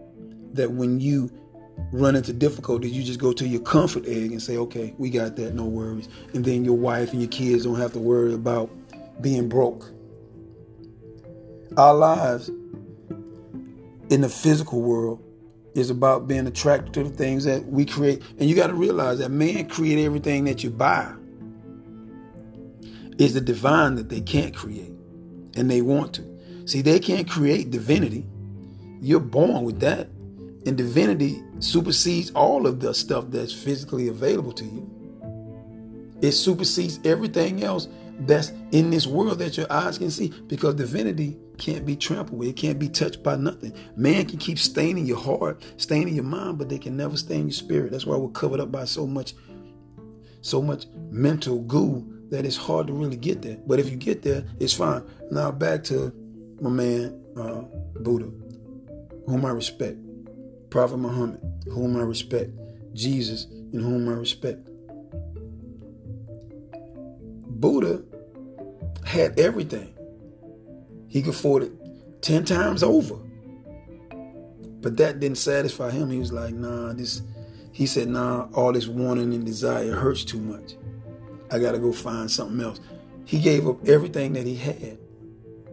that 0.54 0.72
when 0.72 1.00
you 1.00 1.30
run 1.92 2.16
into 2.16 2.34
difficulties, 2.34 2.92
you 2.92 3.04
just 3.04 3.20
go 3.20 3.34
to 3.34 3.48
your 3.48 3.62
comfort 3.62 4.06
egg 4.08 4.32
and 4.32 4.42
say, 4.42 4.58
okay, 4.58 4.94
we 4.98 5.10
got 5.10 5.36
that, 5.36 5.54
no 5.54 5.66
worries. 5.66 6.10
And 6.34 6.44
then 6.44 6.66
your 6.66 6.78
wife 6.78 7.12
and 7.12 7.22
your 7.22 7.30
kids 7.30 7.66
don't 7.66 7.80
have 7.80 7.94
to 7.94 8.00
worry 8.00 8.34
about 8.34 8.70
being 9.22 9.48
broke. 9.48 9.92
Our 11.78 11.94
lives 11.94 12.50
in 14.10 14.22
the 14.22 14.30
physical 14.30 14.82
world 14.82 15.22
is 15.74 15.90
about 15.90 16.28
being 16.28 16.46
attracted 16.46 16.94
to 16.94 17.04
the 17.04 17.10
things 17.10 17.46
that 17.46 17.66
we 17.66 17.86
create. 17.86 18.22
And 18.40 18.50
you 18.50 18.56
got 18.56 18.68
to 18.68 18.74
realize 18.74 19.20
that 19.20 19.30
man 19.30 19.68
create 19.68 20.04
everything 20.04 20.46
that 20.46 20.64
you 20.64 20.70
buy. 20.70 21.12
It's 23.18 23.34
the 23.34 23.42
divine 23.42 23.96
that 23.96 24.10
they 24.10 24.22
can't 24.22 24.56
create. 24.56 24.92
And 25.56 25.70
they 25.70 25.82
want 25.82 26.14
to. 26.16 26.24
See, 26.66 26.82
they 26.82 27.00
can't 27.00 27.30
create 27.30 27.72
divinity. 27.72 28.26
You're 29.02 29.20
born 29.20 29.64
with 29.64 29.80
that. 29.82 30.10
And 30.66 30.78
divinity 30.78 31.44
supersedes 31.64 32.32
all 32.32 32.68
of 32.68 32.80
the 32.80 32.94
stuff 32.94 33.26
that's 33.30 33.54
physically 33.54 34.10
available 34.10 34.52
to 34.52 34.66
you. 34.66 34.90
It 36.22 36.34
supersedes 36.34 37.00
everything 37.06 37.64
else 37.64 37.88
that's 38.20 38.52
in 38.72 38.90
this 38.90 39.08
world 39.08 39.40
that 39.40 39.58
your 39.58 39.72
eyes 39.72 39.98
can 39.98 40.12
see 40.12 40.34
because 40.48 40.76
divinity 40.76 41.38
can't 41.58 41.86
be 41.86 41.96
trampled 41.96 42.38
with. 42.38 42.50
It 42.50 42.56
can't 42.58 42.80
be 42.80 42.90
touched 42.90 43.24
by 43.24 43.38
nothing. 43.38 43.74
Man 43.96 44.26
can 44.26 44.40
keep 44.40 44.60
staining 44.60 45.06
your 45.06 45.20
heart, 45.20 45.64
staining 45.78 46.16
your 46.16 46.26
mind, 46.26 46.58
but 46.58 46.70
they 46.70 46.78
can 46.78 46.98
never 46.98 47.18
stain 47.18 47.48
your 47.48 47.54
spirit. 47.54 47.92
That's 47.92 48.06
why 48.06 48.18
we're 48.18 48.30
covered 48.30 48.60
up 48.60 48.72
by 48.72 48.86
so 48.86 49.08
much, 49.08 49.34
so 50.42 50.62
much 50.62 50.86
mental 51.10 51.62
goo 51.62 52.06
that 52.30 52.46
it's 52.46 52.58
hard 52.58 52.88
to 52.88 52.94
really 52.94 53.18
get 53.18 53.42
there. 53.42 53.58
But 53.66 53.80
if 53.80 53.90
you 53.90 53.96
get 53.96 54.22
there, 54.22 54.44
it's 54.60 54.74
fine. 54.74 55.04
Now 55.32 55.52
back 55.52 55.84
to 55.86 56.14
my 56.60 56.70
man 56.70 57.24
uh, 57.38 57.62
Buddha. 58.00 58.30
whom 59.28 59.46
I 59.46 59.52
respect. 59.52 59.98
Prophet 60.74 60.98
Muhammad, 60.98 61.40
whom 61.72 61.96
I 61.98 62.00
respect. 62.00 62.50
Jesus, 62.96 63.46
in 63.74 63.80
whom 63.80 64.10
I 64.10 64.14
respect. 64.14 64.68
Buddha 67.62 68.02
had 69.06 69.40
everything. 69.40 69.94
He 71.10 71.22
could 71.22 71.36
afford 71.36 71.62
it 71.62 71.74
10 72.24 72.46
times 72.46 72.82
over. 72.82 73.20
But 74.82 74.98
that 74.98 75.20
didn't 75.20 75.38
satisfy 75.38 75.92
him. 75.92 76.10
He 76.10 76.18
was 76.18 76.34
like, 76.34 76.56
nah, 76.56 76.94
this, 76.94 77.22
he 77.72 77.86
said, 77.86 78.08
nah, 78.08 78.48
all 78.56 78.74
this 78.74 78.88
wanting 78.88 79.32
and 79.32 79.46
desire 79.46 79.94
hurts 79.94 80.26
too 80.26 80.40
much. 80.40 80.74
I 81.52 81.60
got 81.60 81.74
to 81.74 81.78
go 81.78 81.94
find 81.94 82.32
something 82.32 82.60
else. 82.60 82.80
He 83.26 83.40
gave 83.40 83.68
up 83.68 83.88
everything 83.88 84.34
that 84.34 84.48
he 84.48 84.56
had 84.56 84.98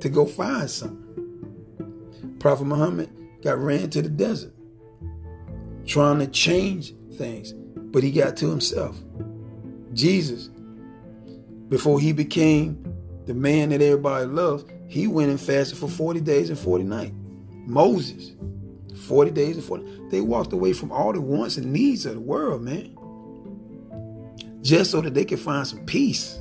to 0.00 0.10
go 0.10 0.26
find 0.26 0.68
something. 0.68 2.36
Prophet 2.38 2.66
Muhammad 2.66 3.08
got 3.40 3.58
ran 3.58 3.88
to 3.88 4.02
the 4.02 4.10
desert 4.10 4.52
trying 5.90 6.20
to 6.20 6.26
change 6.28 6.94
things, 7.16 7.52
but 7.52 8.04
he 8.04 8.12
got 8.12 8.36
to 8.36 8.48
himself. 8.48 8.96
Jesus, 9.92 10.48
before 11.68 11.98
he 11.98 12.12
became 12.12 12.80
the 13.26 13.34
man 13.34 13.70
that 13.70 13.82
everybody 13.82 14.26
loves, 14.26 14.64
he 14.86 15.08
went 15.08 15.30
and 15.30 15.40
fasted 15.40 15.78
for 15.78 15.88
40 15.88 16.20
days 16.20 16.48
and 16.48 16.58
40 16.58 16.84
nights. 16.84 17.14
Moses, 17.66 18.32
40 19.08 19.32
days 19.32 19.56
and 19.56 19.64
40. 19.64 20.08
They 20.10 20.20
walked 20.20 20.52
away 20.52 20.72
from 20.74 20.92
all 20.92 21.12
the 21.12 21.20
wants 21.20 21.56
and 21.56 21.72
needs 21.72 22.06
of 22.06 22.14
the 22.14 22.20
world, 22.20 22.62
man. 22.62 22.96
Just 24.62 24.92
so 24.92 25.00
that 25.00 25.14
they 25.14 25.24
could 25.24 25.40
find 25.40 25.66
some 25.66 25.84
peace. 25.86 26.36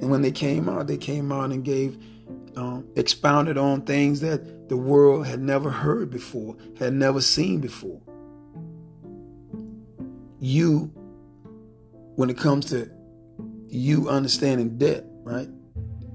And 0.00 0.10
when 0.10 0.20
they 0.20 0.30
came 0.30 0.68
out, 0.68 0.86
they 0.86 0.98
came 0.98 1.32
out 1.32 1.52
and 1.52 1.64
gave, 1.64 1.96
um, 2.56 2.86
expounded 2.96 3.56
on 3.56 3.82
things 3.82 4.20
that 4.20 4.68
the 4.68 4.76
world 4.76 5.26
had 5.26 5.40
never 5.40 5.70
heard 5.70 6.10
before, 6.10 6.54
had 6.78 6.92
never 6.92 7.22
seen 7.22 7.60
before. 7.60 8.02
You, 10.40 10.92
when 12.16 12.30
it 12.30 12.38
comes 12.38 12.66
to 12.66 12.90
you 13.68 14.08
understanding 14.08 14.78
debt, 14.78 15.04
right? 15.24 15.48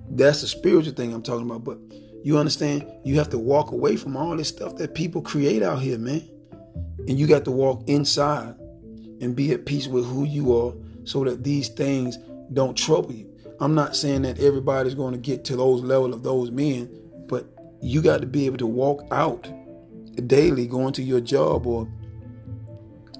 That's 0.09 0.43
a 0.43 0.47
spiritual 0.47 0.93
thing 0.93 1.13
I'm 1.13 1.23
talking 1.23 1.49
about, 1.49 1.63
but 1.63 1.79
you 2.23 2.37
understand? 2.37 2.89
You 3.03 3.17
have 3.17 3.29
to 3.29 3.37
walk 3.37 3.71
away 3.71 3.95
from 3.95 4.15
all 4.15 4.35
this 4.37 4.47
stuff 4.47 4.77
that 4.77 4.95
people 4.95 5.21
create 5.21 5.61
out 5.61 5.81
here, 5.81 5.97
man. 5.97 6.27
And 7.07 7.19
you 7.19 7.27
got 7.27 7.43
to 7.45 7.51
walk 7.51 7.83
inside 7.87 8.55
and 9.21 9.35
be 9.35 9.51
at 9.51 9.65
peace 9.65 9.87
with 9.87 10.05
who 10.05 10.23
you 10.23 10.55
are 10.55 10.73
so 11.03 11.23
that 11.25 11.43
these 11.43 11.67
things 11.69 12.17
don't 12.53 12.77
trouble 12.77 13.11
you. 13.11 13.29
I'm 13.59 13.75
not 13.75 13.95
saying 13.95 14.23
that 14.23 14.39
everybody's 14.39 14.95
going 14.95 15.13
to 15.13 15.19
get 15.19 15.43
to 15.45 15.55
those 15.55 15.81
level 15.81 16.13
of 16.13 16.23
those 16.23 16.49
men, 16.49 16.89
but 17.27 17.45
you 17.81 18.01
got 18.01 18.21
to 18.21 18.27
be 18.27 18.45
able 18.45 18.57
to 18.57 18.67
walk 18.67 19.05
out 19.11 19.49
daily 20.27 20.67
going 20.67 20.93
to 20.93 21.03
your 21.03 21.19
job 21.19 21.65
or 21.65 21.87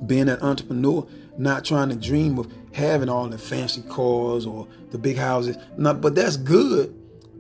being 0.05 0.29
an 0.29 0.39
entrepreneur, 0.41 1.07
not 1.37 1.65
trying 1.65 1.89
to 1.89 1.95
dream 1.95 2.37
of 2.39 2.51
having 2.73 3.09
all 3.09 3.27
the 3.27 3.37
fancy 3.37 3.81
cars 3.83 4.45
or 4.45 4.67
the 4.91 4.97
big 4.97 5.17
houses. 5.17 5.57
Not, 5.77 6.01
but 6.01 6.15
that's 6.15 6.37
good 6.37 6.93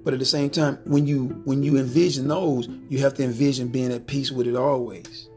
but 0.03 0.13
at 0.13 0.19
the 0.19 0.25
same 0.25 0.49
time, 0.49 0.79
when 0.83 1.07
you 1.07 1.27
when 1.45 1.63
you 1.63 1.77
envision 1.77 2.27
those, 2.27 2.67
you 2.89 2.99
have 2.99 3.13
to 3.15 3.23
envision 3.23 3.69
being 3.69 3.91
at 3.91 4.05
peace 4.05 4.31
with 4.31 4.47
it 4.47 4.55
always. 4.55 5.29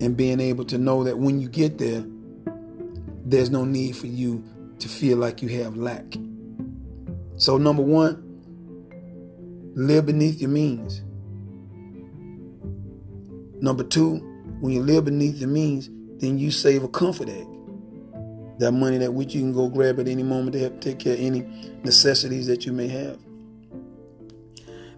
And 0.00 0.16
being 0.16 0.40
able 0.40 0.64
to 0.66 0.78
know 0.78 1.04
that 1.04 1.18
when 1.18 1.40
you 1.40 1.48
get 1.48 1.78
there, 1.78 2.04
there's 3.24 3.50
no 3.50 3.64
need 3.64 3.96
for 3.96 4.06
you 4.06 4.44
to 4.78 4.88
feel 4.88 5.18
like 5.18 5.42
you 5.42 5.48
have 5.62 5.76
lack. 5.76 6.04
So 7.36 7.56
number 7.56 7.82
one, 7.82 8.22
live 9.74 10.06
beneath 10.06 10.40
your 10.40 10.50
means. 10.50 11.02
Number 13.62 13.84
two, 13.84 14.16
when 14.60 14.72
you 14.72 14.82
live 14.82 15.06
beneath 15.06 15.36
your 15.36 15.50
means, 15.50 15.90
then 16.20 16.38
you 16.38 16.50
save 16.50 16.82
a 16.82 16.88
comfort 16.88 17.28
egg. 17.28 17.46
That 18.58 18.72
money 18.72 18.98
that 18.98 19.14
which 19.14 19.34
you 19.34 19.40
can 19.40 19.52
go 19.52 19.68
grab 19.68 19.98
at 19.98 20.06
any 20.06 20.22
moment 20.22 20.52
to 20.52 20.58
help 20.58 20.80
take 20.80 20.98
care 20.98 21.14
of 21.14 21.20
any 21.20 21.40
necessities 21.82 22.46
that 22.46 22.66
you 22.66 22.72
may 22.72 22.88
have. 22.88 23.18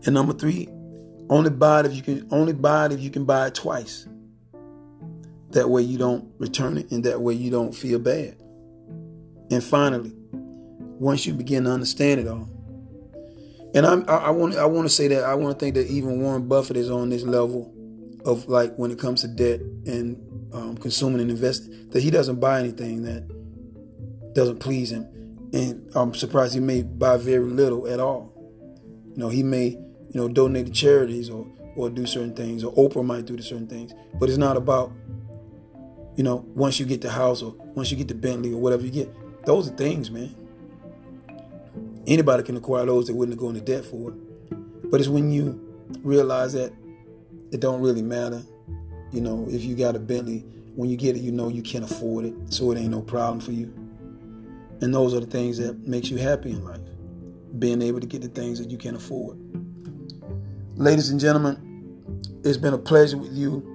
And 0.04 0.14
number 0.14 0.32
three, 0.32 0.68
only 1.30 1.50
buy 1.50 1.80
it 1.80 1.86
if 1.86 1.94
you 1.94 2.02
can 2.02 2.28
only 2.32 2.52
buy 2.52 2.86
it 2.86 2.92
if 2.92 3.00
you 3.00 3.10
can 3.10 3.24
buy 3.24 3.46
it 3.46 3.54
twice. 3.54 4.08
That 5.50 5.70
way 5.70 5.82
you 5.82 5.96
don't 5.96 6.32
return 6.38 6.76
it 6.76 6.90
and 6.90 7.04
that 7.04 7.20
way 7.20 7.34
you 7.34 7.50
don't 7.50 7.72
feel 7.72 7.98
bad. 7.98 8.36
And 9.50 9.62
finally, 9.62 10.12
once 10.32 11.26
you 11.26 11.34
begin 11.34 11.64
to 11.64 11.70
understand 11.70 12.20
it 12.20 12.28
all. 12.28 12.48
And 13.74 13.86
I'm, 13.86 14.04
I, 14.08 14.16
I 14.16 14.30
want 14.30 14.56
I 14.56 14.66
want 14.66 14.86
to 14.86 14.94
say 14.94 15.08
that 15.08 15.24
I 15.24 15.34
want 15.34 15.58
to 15.58 15.64
think 15.64 15.76
that 15.76 15.86
even 15.86 16.20
Warren 16.20 16.48
Buffett 16.48 16.76
is 16.76 16.90
on 16.90 17.10
this 17.10 17.22
level 17.22 17.72
of 18.24 18.48
like 18.48 18.74
when 18.76 18.90
it 18.90 18.98
comes 18.98 19.22
to 19.22 19.28
debt 19.28 19.60
and 19.86 20.16
um, 20.52 20.76
consuming 20.76 21.20
and 21.20 21.30
investing 21.30 21.90
that 21.90 22.02
he 22.02 22.10
doesn't 22.10 22.40
buy 22.40 22.58
anything 22.58 23.02
that 23.02 24.34
doesn't 24.34 24.58
please 24.58 24.92
him, 24.92 25.04
and 25.52 25.90
I'm 25.94 26.14
surprised 26.14 26.54
he 26.54 26.60
may 26.60 26.82
buy 26.82 27.16
very 27.16 27.44
little 27.44 27.86
at 27.88 28.00
all. 28.00 28.32
You 29.14 29.18
know, 29.18 29.28
he 29.28 29.42
may 29.42 29.78
you 30.12 30.20
know, 30.20 30.28
donate 30.28 30.66
to 30.66 30.72
charities 30.72 31.30
or 31.30 31.46
or 31.74 31.88
do 31.88 32.04
certain 32.04 32.34
things, 32.34 32.62
or 32.64 32.72
Oprah 32.74 33.04
might 33.04 33.24
do 33.24 33.40
certain 33.40 33.66
things. 33.66 33.94
But 34.14 34.28
it's 34.28 34.36
not 34.36 34.58
about, 34.58 34.92
you 36.16 36.22
know, 36.22 36.44
once 36.54 36.78
you 36.78 36.84
get 36.84 37.00
the 37.00 37.08
house 37.08 37.40
or 37.40 37.54
once 37.74 37.90
you 37.90 37.96
get 37.96 38.08
the 38.08 38.14
Bentley 38.14 38.52
or 38.52 38.58
whatever 38.58 38.84
you 38.84 38.90
get. 38.90 39.10
Those 39.46 39.70
are 39.70 39.74
things, 39.74 40.10
man. 40.10 40.36
Anybody 42.06 42.42
can 42.42 42.58
acquire 42.58 42.84
those 42.84 43.06
that 43.06 43.14
wouldn't 43.14 43.38
go 43.38 43.48
into 43.48 43.62
debt 43.62 43.86
for 43.86 44.10
it. 44.10 44.90
But 44.90 45.00
it's 45.00 45.08
when 45.08 45.32
you 45.32 45.58
realize 46.02 46.52
that 46.52 46.74
it 47.50 47.60
don't 47.60 47.80
really 47.80 48.02
matter. 48.02 48.42
You 49.12 49.20
know, 49.20 49.46
if 49.50 49.62
you 49.62 49.76
got 49.76 49.94
a 49.94 49.98
Bentley, 49.98 50.44
when 50.74 50.88
you 50.88 50.96
get 50.96 51.16
it, 51.16 51.20
you 51.20 51.32
know 51.32 51.48
you 51.48 51.62
can't 51.62 51.84
afford 51.84 52.24
it, 52.24 52.34
so 52.48 52.72
it 52.72 52.78
ain't 52.78 52.90
no 52.90 53.02
problem 53.02 53.40
for 53.40 53.52
you. 53.52 53.72
And 54.80 54.92
those 54.92 55.14
are 55.14 55.20
the 55.20 55.26
things 55.26 55.58
that 55.58 55.86
makes 55.86 56.10
you 56.10 56.16
happy 56.16 56.50
in 56.50 56.64
life. 56.64 56.80
Being 57.58 57.82
able 57.82 58.00
to 58.00 58.06
get 58.06 58.22
the 58.22 58.28
things 58.28 58.58
that 58.58 58.70
you 58.70 58.78
can 58.78 58.96
afford. 58.96 59.38
Ladies 60.76 61.10
and 61.10 61.20
gentlemen, 61.20 62.00
it's 62.42 62.56
been 62.56 62.72
a 62.72 62.78
pleasure 62.78 63.18
with 63.18 63.32
you 63.32 63.68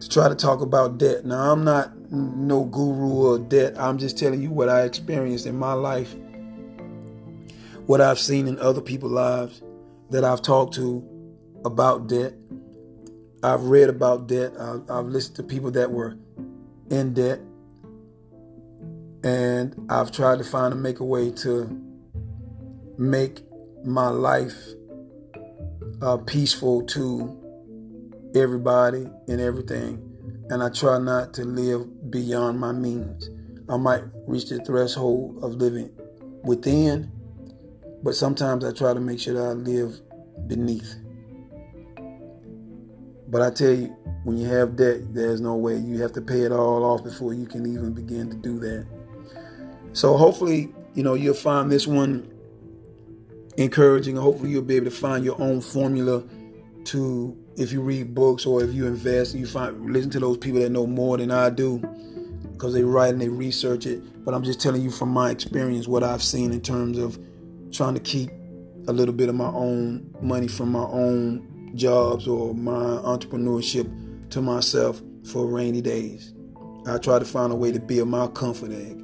to 0.00 0.08
try 0.08 0.28
to 0.28 0.34
talk 0.34 0.60
about 0.60 0.98
debt. 0.98 1.24
Now, 1.26 1.52
I'm 1.52 1.64
not 1.64 1.96
no 2.12 2.64
guru 2.64 3.34
of 3.34 3.48
debt. 3.48 3.74
I'm 3.78 3.98
just 3.98 4.16
telling 4.16 4.40
you 4.40 4.50
what 4.50 4.68
I 4.68 4.82
experienced 4.82 5.46
in 5.46 5.56
my 5.56 5.72
life, 5.72 6.14
what 7.86 8.00
I've 8.00 8.18
seen 8.18 8.46
in 8.46 8.58
other 8.60 8.80
people's 8.80 9.12
lives 9.12 9.62
that 10.10 10.24
I've 10.24 10.42
talked 10.42 10.74
to 10.74 11.06
about 11.64 12.06
debt. 12.06 12.34
I've 13.42 13.64
read 13.64 13.88
about 13.88 14.28
debt. 14.28 14.52
I've, 14.58 14.88
I've 14.90 15.06
listened 15.06 15.36
to 15.36 15.42
people 15.42 15.70
that 15.72 15.90
were 15.90 16.16
in 16.90 17.14
debt. 17.14 17.40
And 19.24 19.86
I've 19.88 20.12
tried 20.12 20.38
to 20.38 20.44
find 20.44 20.72
and 20.72 20.82
make 20.82 21.00
a 21.00 21.04
way 21.04 21.30
to 21.30 21.80
make 22.98 23.40
my 23.84 24.08
life 24.08 24.56
uh, 26.00 26.18
peaceful 26.18 26.82
to 26.86 27.38
everybody 28.34 29.08
and 29.28 29.40
everything. 29.40 30.08
And 30.50 30.62
I 30.62 30.68
try 30.68 30.98
not 30.98 31.34
to 31.34 31.44
live 31.44 32.10
beyond 32.10 32.60
my 32.60 32.72
means. 32.72 33.30
I 33.68 33.76
might 33.76 34.02
reach 34.26 34.48
the 34.48 34.58
threshold 34.64 35.42
of 35.42 35.54
living 35.54 35.90
within, 36.44 37.10
but 38.02 38.14
sometimes 38.14 38.64
I 38.64 38.72
try 38.72 38.92
to 38.92 39.00
make 39.00 39.20
sure 39.20 39.34
that 39.34 39.46
I 39.46 39.52
live 39.52 40.00
beneath. 40.46 41.01
But 43.32 43.40
I 43.40 43.48
tell 43.48 43.72
you, 43.72 43.86
when 44.24 44.36
you 44.36 44.46
have 44.48 44.76
debt, 44.76 45.14
there's 45.14 45.40
no 45.40 45.56
way. 45.56 45.78
You 45.78 46.02
have 46.02 46.12
to 46.12 46.20
pay 46.20 46.42
it 46.42 46.52
all 46.52 46.84
off 46.84 47.02
before 47.02 47.32
you 47.32 47.46
can 47.46 47.64
even 47.64 47.94
begin 47.94 48.28
to 48.28 48.36
do 48.36 48.58
that. 48.58 48.86
So 49.94 50.18
hopefully, 50.18 50.72
you 50.92 51.02
know, 51.02 51.14
you'll 51.14 51.32
find 51.32 51.72
this 51.72 51.86
one 51.86 52.30
encouraging. 53.56 54.16
Hopefully, 54.16 54.50
you'll 54.50 54.60
be 54.60 54.76
able 54.76 54.84
to 54.84 54.90
find 54.90 55.24
your 55.24 55.40
own 55.40 55.62
formula 55.62 56.22
to 56.84 57.34
if 57.56 57.72
you 57.72 57.80
read 57.80 58.14
books 58.14 58.44
or 58.44 58.62
if 58.62 58.74
you 58.74 58.86
invest, 58.86 59.34
you 59.34 59.46
find 59.46 59.90
listen 59.90 60.10
to 60.10 60.20
those 60.20 60.36
people 60.36 60.60
that 60.60 60.68
know 60.68 60.86
more 60.86 61.16
than 61.16 61.30
I 61.30 61.48
do 61.48 61.78
because 62.52 62.74
they 62.74 62.84
write 62.84 63.14
and 63.14 63.20
they 63.20 63.30
research 63.30 63.86
it. 63.86 64.24
But 64.26 64.34
I'm 64.34 64.44
just 64.44 64.60
telling 64.60 64.82
you 64.82 64.90
from 64.90 65.08
my 65.08 65.30
experience 65.30 65.88
what 65.88 66.02
I've 66.02 66.22
seen 66.22 66.52
in 66.52 66.60
terms 66.60 66.98
of 66.98 67.18
trying 67.70 67.94
to 67.94 68.00
keep 68.00 68.30
a 68.88 68.92
little 68.92 69.14
bit 69.14 69.30
of 69.30 69.34
my 69.34 69.48
own 69.48 70.14
money 70.20 70.48
from 70.48 70.70
my 70.72 70.84
own 70.84 71.48
jobs 71.74 72.26
or 72.26 72.54
my 72.54 72.72
entrepreneurship 72.72 74.30
to 74.30 74.42
myself 74.42 75.02
for 75.24 75.46
rainy 75.46 75.80
days. 75.80 76.34
I 76.86 76.98
try 76.98 77.18
to 77.18 77.24
find 77.24 77.52
a 77.52 77.56
way 77.56 77.72
to 77.72 77.80
build 77.80 78.08
my 78.08 78.26
comfort 78.28 78.72
egg. 78.72 78.98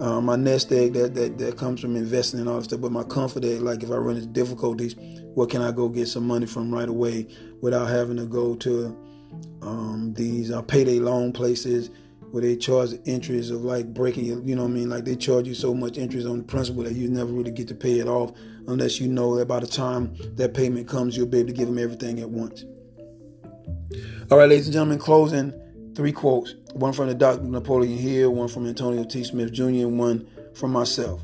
Uh, 0.00 0.20
my 0.20 0.36
nest 0.36 0.70
egg 0.70 0.92
that, 0.92 1.14
that 1.14 1.38
that 1.38 1.58
comes 1.58 1.80
from 1.80 1.96
investing 1.96 2.38
and 2.38 2.48
all 2.48 2.58
that 2.58 2.64
stuff, 2.64 2.80
but 2.80 2.92
my 2.92 3.02
comfort 3.02 3.44
egg, 3.44 3.62
like 3.62 3.82
if 3.82 3.90
I 3.90 3.96
run 3.96 4.16
into 4.16 4.28
difficulties, 4.28 4.94
what 5.34 5.50
can 5.50 5.60
I 5.60 5.72
go 5.72 5.88
get 5.88 6.06
some 6.06 6.24
money 6.24 6.46
from 6.46 6.72
right 6.72 6.88
away 6.88 7.26
without 7.60 7.88
having 7.88 8.16
to 8.18 8.26
go 8.26 8.54
to 8.56 8.96
um, 9.62 10.14
these 10.16 10.52
uh, 10.52 10.62
payday 10.62 11.00
loan 11.00 11.32
places 11.32 11.90
where 12.30 12.42
they 12.42 12.56
charge 12.56 12.90
the 12.90 13.02
interest 13.04 13.50
of 13.50 13.64
like 13.64 13.92
breaking 13.92 14.26
you 14.46 14.54
know 14.54 14.62
what 14.62 14.70
I 14.70 14.74
mean? 14.74 14.90
Like 14.90 15.04
they 15.04 15.16
charge 15.16 15.48
you 15.48 15.54
so 15.54 15.74
much 15.74 15.98
interest 15.98 16.28
on 16.28 16.38
the 16.38 16.44
principal 16.44 16.84
that 16.84 16.92
you 16.92 17.08
never 17.08 17.32
really 17.32 17.50
get 17.50 17.66
to 17.68 17.74
pay 17.74 17.98
it 17.98 18.06
off 18.06 18.32
unless 18.68 19.00
you 19.00 19.08
know 19.08 19.36
that 19.36 19.46
by 19.46 19.60
the 19.60 19.66
time 19.66 20.14
that 20.36 20.54
payment 20.54 20.86
comes, 20.86 21.16
you'll 21.16 21.26
be 21.26 21.38
able 21.38 21.48
to 21.48 21.54
give 21.54 21.66
them 21.66 21.78
everything 21.78 22.20
at 22.20 22.28
once. 22.28 22.64
All 24.30 24.38
right, 24.38 24.48
ladies 24.48 24.66
and 24.66 24.74
gentlemen, 24.74 24.98
closing 24.98 25.52
three 25.94 26.12
quotes 26.12 26.54
one 26.74 26.92
from 26.92 27.08
the 27.08 27.14
Dr. 27.14 27.42
Napoleon 27.42 27.98
Hill, 27.98 28.30
one 28.30 28.48
from 28.48 28.66
Antonio 28.66 29.04
T. 29.04 29.24
Smith 29.24 29.52
Jr., 29.52 29.64
and 29.64 29.98
one 29.98 30.28
from 30.54 30.70
myself. 30.70 31.22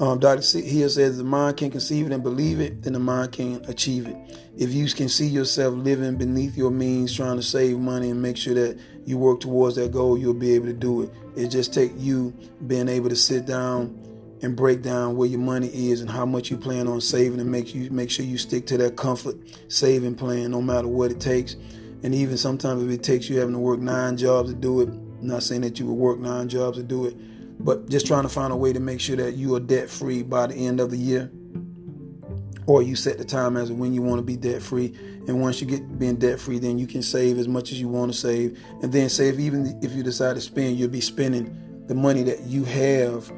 Um, 0.00 0.20
Dr. 0.20 0.60
Hill 0.60 0.88
says 0.88 1.18
the 1.18 1.24
mind 1.24 1.56
can 1.56 1.72
conceive 1.72 2.06
it 2.06 2.12
and 2.12 2.22
believe 2.22 2.60
it, 2.60 2.82
then 2.84 2.92
the 2.92 3.00
mind 3.00 3.32
can 3.32 3.64
achieve 3.66 4.06
it. 4.06 4.16
If 4.56 4.72
you 4.72 4.86
can 4.86 5.08
see 5.08 5.26
yourself 5.26 5.74
living 5.74 6.16
beneath 6.16 6.56
your 6.56 6.70
means, 6.70 7.14
trying 7.14 7.36
to 7.36 7.42
save 7.42 7.78
money 7.78 8.10
and 8.10 8.22
make 8.22 8.36
sure 8.36 8.54
that 8.54 8.78
you 9.04 9.18
work 9.18 9.40
towards 9.40 9.74
that 9.74 9.90
goal, 9.90 10.16
you'll 10.16 10.34
be 10.34 10.52
able 10.52 10.66
to 10.66 10.72
do 10.72 11.02
it. 11.02 11.10
It 11.34 11.48
just 11.48 11.74
takes 11.74 11.94
you 11.94 12.32
being 12.68 12.88
able 12.88 13.08
to 13.08 13.16
sit 13.16 13.44
down 13.44 14.07
and 14.42 14.56
break 14.56 14.82
down 14.82 15.16
where 15.16 15.28
your 15.28 15.40
money 15.40 15.68
is 15.68 16.00
and 16.00 16.10
how 16.10 16.24
much 16.24 16.50
you 16.50 16.56
plan 16.56 16.86
on 16.86 17.00
saving 17.00 17.40
and 17.40 17.50
make 17.50 17.74
you 17.74 17.90
make 17.90 18.10
sure 18.10 18.24
you 18.24 18.38
stick 18.38 18.66
to 18.66 18.78
that 18.78 18.96
comfort 18.96 19.36
saving 19.68 20.14
plan 20.14 20.50
no 20.50 20.62
matter 20.62 20.88
what 20.88 21.10
it 21.10 21.20
takes. 21.20 21.56
And 22.02 22.14
even 22.14 22.36
sometimes 22.36 22.82
if 22.82 22.90
it 22.90 23.02
takes 23.02 23.28
you 23.28 23.38
having 23.38 23.54
to 23.54 23.60
work 23.60 23.80
nine 23.80 24.16
jobs 24.16 24.50
to 24.50 24.54
do 24.54 24.80
it, 24.82 24.88
I'm 24.88 25.26
not 25.26 25.42
saying 25.42 25.62
that 25.62 25.80
you 25.80 25.86
will 25.86 25.96
work 25.96 26.20
nine 26.20 26.48
jobs 26.48 26.78
to 26.78 26.84
do 26.84 27.06
it, 27.06 27.16
but 27.58 27.88
just 27.88 28.06
trying 28.06 28.22
to 28.22 28.28
find 28.28 28.52
a 28.52 28.56
way 28.56 28.72
to 28.72 28.80
make 28.80 29.00
sure 29.00 29.16
that 29.16 29.34
you 29.34 29.54
are 29.56 29.60
debt 29.60 29.90
free 29.90 30.22
by 30.22 30.46
the 30.46 30.54
end 30.54 30.78
of 30.78 30.90
the 30.90 30.96
year. 30.96 31.30
Or 32.66 32.82
you 32.82 32.96
set 32.96 33.16
the 33.18 33.24
time 33.24 33.56
as 33.56 33.72
when 33.72 33.94
you 33.94 34.02
want 34.02 34.18
to 34.18 34.22
be 34.22 34.36
debt 34.36 34.62
free. 34.62 34.94
And 35.26 35.40
once 35.40 35.60
you 35.60 35.66
get 35.66 35.98
being 35.98 36.16
debt 36.16 36.38
free, 36.38 36.58
then 36.58 36.78
you 36.78 36.86
can 36.86 37.02
save 37.02 37.38
as 37.38 37.48
much 37.48 37.72
as 37.72 37.80
you 37.80 37.88
want 37.88 38.12
to 38.12 38.18
save. 38.18 38.58
And 38.82 38.92
then 38.92 39.08
save 39.08 39.40
even 39.40 39.78
if 39.82 39.92
you 39.92 40.02
decide 40.02 40.34
to 40.34 40.40
spend, 40.42 40.78
you'll 40.78 40.90
be 40.90 41.00
spending 41.00 41.84
the 41.86 41.94
money 41.94 42.22
that 42.24 42.42
you 42.42 42.64
have 42.64 43.32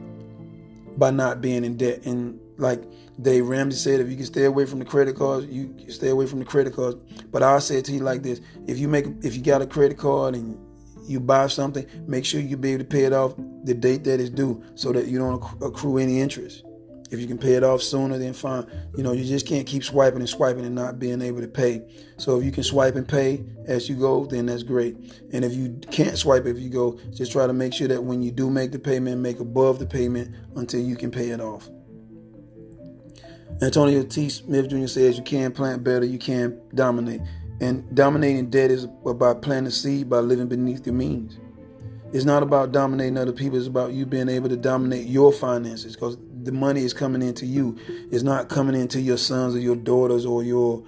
by 0.97 1.11
not 1.11 1.41
being 1.41 1.65
in 1.65 1.77
debt. 1.77 2.05
And 2.07 2.39
like 2.59 2.83
Dave 3.21 3.47
Ramsey 3.49 3.77
said, 3.77 4.01
if 4.01 4.11
you 4.11 4.17
can 4.17 4.27
stay 4.27 4.45
away 4.45 4.67
from 4.67 4.79
the 4.79 4.85
credit 4.85 5.17
cards, 5.17 5.47
you 5.47 5.75
stay 5.89 6.09
away 6.09 6.27
from 6.27 6.39
the 6.39 6.45
credit 6.45 6.75
cards. 6.75 6.97
But 7.31 7.43
I 7.43 7.59
say 7.59 7.77
it 7.77 7.85
to 7.87 7.93
you 7.93 8.01
like 8.01 8.23
this: 8.23 8.41
if 8.67 8.79
you 8.79 8.89
make, 8.89 9.07
if 9.23 9.35
you 9.37 9.43
got 9.43 9.63
a 9.63 9.67
credit 9.67 9.99
card 9.99 10.35
and 10.35 10.59
you 11.07 11.21
buy 11.21 11.47
something, 11.49 11.87
make 12.07 12.25
sure 12.25 12.41
you 12.41 12.57
be 12.57 12.73
able 12.73 12.85
to 12.85 12.89
pay 12.89 13.05
it 13.05 13.13
off 13.13 13.35
the 13.65 13.75
date 13.75 14.05
that 14.05 14.21
is 14.21 14.31
due, 14.31 14.63
so 14.75 14.93
that 14.93 15.07
you 15.07 15.19
don't 15.19 15.43
accrue 15.63 15.99
any 15.99 16.21
interest. 16.21 16.65
If 17.11 17.19
you 17.19 17.27
can 17.27 17.39
pay 17.39 17.55
it 17.55 17.65
off 17.65 17.83
sooner, 17.83 18.19
then 18.19 18.33
fine. 18.33 18.67
You 18.97 19.03
know, 19.03 19.13
you 19.13 19.25
just 19.25 19.47
can't 19.47 19.67
keep 19.67 19.83
swiping 19.83 20.21
and 20.21 20.29
swiping 20.29 20.65
and 20.65 20.75
not 20.75 21.01
being 21.01 21.21
able 21.21 21.41
to 21.41 21.49
pay. 21.49 21.83
So 22.19 22.39
if 22.39 22.45
you 22.45 22.53
can 22.53 22.63
swipe 22.63 22.95
and 22.95 23.07
pay 23.07 23.45
as 23.67 23.89
you 23.89 23.97
go, 23.97 24.27
then 24.27 24.47
that's 24.47 24.63
great. 24.63 24.97
And 25.33 25.45
if 25.45 25.53
you 25.53 25.81
can't 25.91 26.17
swipe 26.17 26.47
if 26.47 26.59
you 26.59 26.71
go, 26.71 27.01
just 27.13 27.33
try 27.33 27.49
to 27.49 27.53
make 27.53 27.75
sure 27.75 27.89
that 27.89 28.05
when 28.05 28.23
you 28.23 28.31
do 28.31 28.49
make 28.49 28.71
the 28.71 28.79
payment, 28.79 29.21
make 29.21 29.41
above 29.41 29.81
the 29.81 29.87
payment 29.87 30.35
until 30.55 30.81
you 30.81 30.95
can 30.95 31.11
pay 31.11 31.31
it 31.31 31.41
off. 31.41 31.69
Antonio 33.61 34.05
T. 34.05 34.29
Smith 34.29 34.71
Jr. 34.71 34.87
says 34.87 35.19
you 35.19 35.25
can 35.25 35.53
plant 35.53 35.83
better, 35.83 36.07
you 36.07 36.19
can 36.19 36.61
dominate. 36.75 37.21
And 37.61 37.95
dominating 37.95 38.49
debt 38.49 38.71
is 38.71 38.85
about 39.05 39.43
planting 39.43 39.71
seed 39.71 40.09
by 40.09 40.21
living 40.21 40.49
beneath 40.49 40.87
your 40.87 40.95
means. 40.95 41.39
It's 42.13 42.25
not 42.25 42.43
about 42.43 42.73
dominating 42.73 43.19
other 43.19 43.33
people, 43.33 43.59
it's 43.59 43.67
about 43.67 43.93
you 43.93 44.07
being 44.07 44.29
able 44.29 44.49
to 44.49 44.57
dominate 44.57 45.07
your 45.07 45.33
finances 45.33 45.95
because 45.95 46.17
the 46.45 46.53
money 46.53 46.83
is 46.83 46.93
coming 46.93 47.23
into 47.23 47.47
you. 47.47 47.79
It's 48.11 48.23
not 48.23 48.49
coming 48.49 48.75
into 48.75 49.01
your 49.01 49.19
sons 49.19 49.55
or 49.55 49.59
your 49.59 49.77
daughters 49.77 50.25
or 50.27 50.43
your 50.43 50.85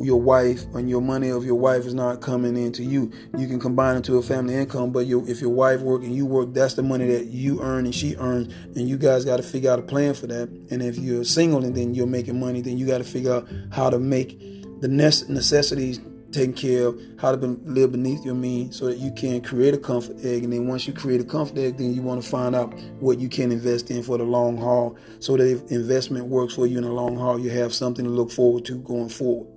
your 0.00 0.20
wife 0.20 0.64
and 0.74 0.88
your 0.88 1.00
money 1.00 1.28
of 1.28 1.44
your 1.44 1.56
wife 1.56 1.84
is 1.84 1.94
not 1.94 2.20
coming 2.20 2.56
into 2.56 2.84
you. 2.84 3.10
You 3.36 3.48
can 3.48 3.58
combine 3.58 3.96
into 3.96 4.16
a 4.16 4.22
family 4.22 4.54
income, 4.54 4.92
but 4.92 5.00
if 5.00 5.40
your 5.40 5.50
wife 5.50 5.80
work 5.80 6.02
and 6.02 6.14
you 6.14 6.24
work, 6.24 6.54
that's 6.54 6.74
the 6.74 6.84
money 6.84 7.08
that 7.08 7.26
you 7.26 7.60
earn 7.60 7.84
and 7.84 7.94
she 7.94 8.14
earns, 8.16 8.54
and 8.76 8.88
you 8.88 8.96
guys 8.96 9.24
got 9.24 9.38
to 9.38 9.42
figure 9.42 9.70
out 9.72 9.80
a 9.80 9.82
plan 9.82 10.14
for 10.14 10.28
that. 10.28 10.48
And 10.70 10.82
if 10.82 10.96
you're 10.98 11.24
single 11.24 11.64
and 11.64 11.74
then 11.74 11.94
you're 11.94 12.06
making 12.06 12.38
money, 12.38 12.60
then 12.60 12.78
you 12.78 12.86
got 12.86 12.98
to 12.98 13.04
figure 13.04 13.32
out 13.32 13.48
how 13.72 13.90
to 13.90 13.98
make 13.98 14.38
the 14.80 14.88
necessities 14.88 16.00
taken 16.30 16.52
care 16.52 16.88
of, 16.88 17.00
how 17.18 17.34
to 17.34 17.46
live 17.64 17.92
beneath 17.92 18.24
your 18.24 18.34
means 18.34 18.78
so 18.78 18.86
that 18.86 18.98
you 18.98 19.10
can 19.12 19.40
create 19.40 19.74
a 19.74 19.78
comfort 19.78 20.16
egg. 20.22 20.44
And 20.44 20.52
then 20.52 20.66
once 20.66 20.86
you 20.86 20.92
create 20.92 21.20
a 21.20 21.24
comfort 21.24 21.58
egg, 21.58 21.78
then 21.78 21.94
you 21.94 22.02
want 22.02 22.22
to 22.22 22.28
find 22.28 22.54
out 22.54 22.78
what 23.00 23.18
you 23.18 23.28
can 23.28 23.50
invest 23.50 23.90
in 23.90 24.02
for 24.02 24.18
the 24.18 24.24
long 24.24 24.56
haul 24.56 24.96
so 25.20 25.36
that 25.36 25.50
if 25.50 25.70
investment 25.70 26.26
works 26.26 26.54
for 26.54 26.66
you 26.66 26.78
in 26.78 26.84
the 26.84 26.92
long 26.92 27.16
haul, 27.16 27.38
you 27.38 27.50
have 27.50 27.72
something 27.72 28.04
to 28.04 28.10
look 28.10 28.30
forward 28.30 28.64
to 28.66 28.78
going 28.78 29.08
forward. 29.08 29.48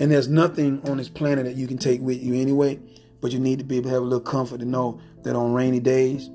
And 0.00 0.10
there's 0.10 0.28
nothing 0.28 0.80
on 0.88 0.96
this 0.96 1.08
planet 1.08 1.44
that 1.44 1.56
you 1.56 1.66
can 1.66 1.78
take 1.78 2.00
with 2.00 2.22
you 2.22 2.34
anyway, 2.34 2.80
but 3.20 3.30
you 3.32 3.38
need 3.38 3.58
to 3.58 3.64
be 3.64 3.76
able 3.76 3.90
to 3.90 3.94
have 3.94 4.02
a 4.02 4.06
little 4.06 4.20
comfort 4.20 4.58
to 4.60 4.66
know 4.66 5.00
that 5.22 5.36
on 5.36 5.52
rainy 5.52 5.80
days, 5.80 6.30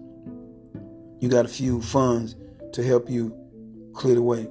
you 1.20 1.28
got 1.30 1.46
a 1.46 1.50
few 1.50 1.82
funds 1.82 2.36
to 2.74 2.84
help 2.84 3.10
you 3.10 3.36
clear 3.94 4.16
the 4.16 4.22
way. 4.22 4.48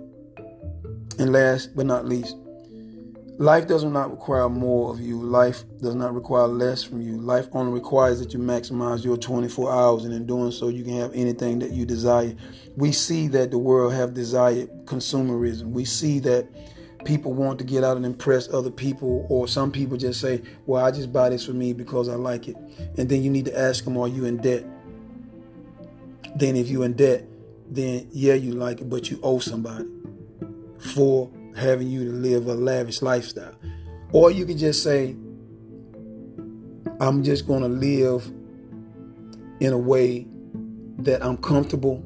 And 1.18 1.32
last 1.32 1.74
but 1.74 1.86
not 1.86 2.06
least, 2.06 2.36
Life 3.38 3.68
does 3.68 3.84
not 3.84 4.10
require 4.10 4.48
more 4.48 4.92
of 4.92 5.00
you. 5.00 5.22
Life 5.22 5.62
does 5.80 5.94
not 5.94 6.12
require 6.12 6.48
less 6.48 6.82
from 6.82 7.00
you. 7.00 7.18
Life 7.18 7.46
only 7.52 7.72
requires 7.72 8.18
that 8.18 8.32
you 8.32 8.40
maximize 8.40 9.04
your 9.04 9.16
24 9.16 9.70
hours, 9.72 10.04
and 10.04 10.12
in 10.12 10.26
doing 10.26 10.50
so, 10.50 10.66
you 10.66 10.82
can 10.82 10.94
have 10.94 11.12
anything 11.14 11.60
that 11.60 11.70
you 11.70 11.86
desire. 11.86 12.34
We 12.76 12.90
see 12.90 13.28
that 13.28 13.52
the 13.52 13.58
world 13.58 13.92
have 13.92 14.12
desired 14.12 14.68
consumerism. 14.86 15.70
We 15.70 15.84
see 15.84 16.18
that 16.20 16.48
people 17.04 17.32
want 17.32 17.60
to 17.60 17.64
get 17.64 17.84
out 17.84 17.96
and 17.96 18.04
impress 18.04 18.52
other 18.52 18.72
people, 18.72 19.24
or 19.28 19.46
some 19.46 19.70
people 19.70 19.96
just 19.96 20.20
say, 20.20 20.42
"Well, 20.66 20.84
I 20.84 20.90
just 20.90 21.12
buy 21.12 21.28
this 21.28 21.46
for 21.46 21.52
me 21.52 21.72
because 21.72 22.08
I 22.08 22.16
like 22.16 22.48
it." 22.48 22.56
And 22.96 23.08
then 23.08 23.22
you 23.22 23.30
need 23.30 23.44
to 23.44 23.56
ask 23.56 23.84
them, 23.84 23.96
"Are 23.96 24.08
you 24.08 24.24
in 24.24 24.38
debt?" 24.38 24.66
Then, 26.34 26.56
if 26.56 26.68
you're 26.68 26.84
in 26.84 26.94
debt, 26.94 27.24
then 27.70 28.08
yeah, 28.10 28.34
you 28.34 28.54
like 28.54 28.80
it, 28.80 28.90
but 28.90 29.12
you 29.12 29.20
owe 29.22 29.38
somebody 29.38 29.86
for 30.78 31.30
having 31.58 31.88
you 31.88 32.04
to 32.04 32.12
live 32.12 32.46
a 32.46 32.54
lavish 32.54 33.02
lifestyle. 33.02 33.54
Or 34.12 34.30
you 34.30 34.46
can 34.46 34.56
just 34.56 34.82
say, 34.82 35.16
I'm 37.00 37.22
just 37.22 37.46
going 37.46 37.62
to 37.62 37.68
live 37.68 38.30
in 39.60 39.72
a 39.72 39.78
way 39.78 40.26
that 40.98 41.24
I'm 41.24 41.36
comfortable 41.36 42.04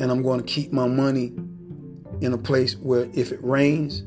and 0.00 0.10
I'm 0.10 0.22
going 0.22 0.40
to 0.40 0.46
keep 0.46 0.72
my 0.72 0.86
money 0.86 1.32
in 2.20 2.32
a 2.32 2.38
place 2.38 2.76
where 2.76 3.08
if 3.12 3.32
it 3.32 3.42
rains, 3.42 4.02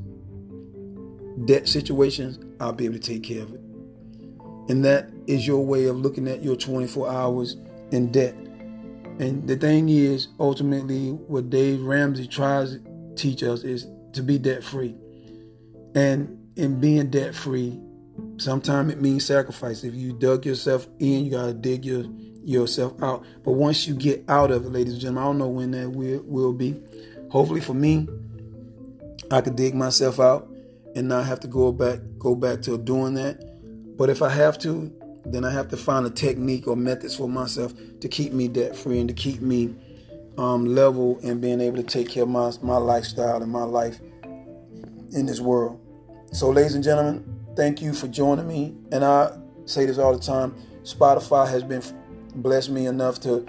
debt 1.45 1.67
situations, 1.67 2.39
I'll 2.59 2.73
be 2.73 2.85
able 2.85 2.95
to 2.95 2.99
take 2.99 3.23
care 3.23 3.43
of 3.43 3.53
it. 3.53 3.61
And 4.69 4.83
that 4.85 5.09
is 5.27 5.47
your 5.47 5.65
way 5.65 5.85
of 5.85 5.97
looking 5.97 6.27
at 6.27 6.43
your 6.43 6.55
24 6.55 7.09
hours 7.09 7.57
in 7.91 8.11
debt. 8.11 8.35
And 9.19 9.47
the 9.47 9.55
thing 9.55 9.89
is, 9.89 10.27
ultimately, 10.39 11.11
what 11.11 11.49
Dave 11.49 11.81
Ramsey 11.81 12.27
tries 12.27 12.73
to 12.73 12.81
teach 13.15 13.43
us 13.43 13.63
is 13.63 13.87
to 14.14 14.24
be 14.24 14.38
debt 14.38 14.64
free. 14.64 14.95
And 15.95 16.51
in 16.55 16.80
being 16.80 17.10
debt 17.10 17.36
free, 17.36 17.80
sometimes 18.38 18.91
it 18.91 19.01
means 19.01 19.26
sacrifice. 19.26 19.84
If 19.84 19.95
you 19.95 20.14
dug 20.14 20.45
yourself 20.45 20.88
in, 20.99 21.26
you 21.26 21.32
gotta 21.32 21.53
dig 21.53 21.86
your 21.86 22.05
yourself 22.43 23.01
out. 23.01 23.26
But 23.43 23.51
once 23.51 23.88
you 23.88 23.93
get 23.93 24.24
out 24.28 24.51
of 24.51 24.66
it, 24.66 24.70
ladies 24.70 24.93
and 24.93 25.01
gentlemen, 25.01 25.24
I 25.24 25.28
don't 25.28 25.38
know 25.38 25.47
when 25.47 25.72
that 25.72 25.91
will, 25.91 26.24
will 26.26 26.53
be. 26.53 26.82
Hopefully 27.30 27.62
for 27.62 27.74
me, 27.74 28.07
I 29.32 29.41
could 29.41 29.55
dig 29.55 29.76
myself 29.76 30.20
out 30.20 30.49
and 30.95 31.07
not 31.07 31.26
have 31.26 31.39
to 31.41 31.47
go 31.47 31.72
back 31.72 31.99
go 32.18 32.36
back 32.36 32.62
to 32.64 32.78
doing 32.78 33.14
that. 33.16 33.45
But 33.97 34.10
if 34.10 34.22
I 34.22 34.30
have 34.30 34.57
to, 34.60 34.91
then 35.26 35.43
I 35.45 35.51
have 35.51 35.68
to 35.70 35.78
find 35.78 36.05
a 36.05 36.10
technique 36.10 36.68
or 36.68 36.76
methods 36.76 37.16
for 37.16 37.30
myself 37.30 37.74
to 37.99 38.07
keep 38.07 38.34
me 38.34 38.47
debt 38.47 38.76
free 38.76 38.99
and 38.99 39.07
to 39.07 39.14
keep 39.14 39.41
me 39.41 39.76
um, 40.39 40.65
level 40.65 41.19
and 41.21 41.41
being 41.41 41.59
able 41.59 41.75
to 41.75 41.83
take 41.83 42.09
care 42.09 42.23
of 42.23 42.29
my, 42.29 42.51
my 42.61 42.77
lifestyle 42.77 43.43
and 43.43 43.51
my 43.51 43.63
life 43.63 43.99
in 44.23 45.25
this 45.25 45.41
world. 45.41 45.79
So, 46.31 46.49
ladies 46.49 46.75
and 46.75 46.83
gentlemen, 46.83 47.25
thank 47.57 47.81
you 47.81 47.93
for 47.93 48.07
joining 48.07 48.47
me. 48.47 48.73
And 48.93 49.03
I 49.03 49.37
say 49.65 49.85
this 49.85 49.97
all 49.97 50.17
the 50.17 50.23
time 50.23 50.55
Spotify 50.83 51.49
has 51.49 51.63
been 51.63 51.83
blessed 52.35 52.69
me 52.69 52.85
enough 52.85 53.19
to 53.21 53.45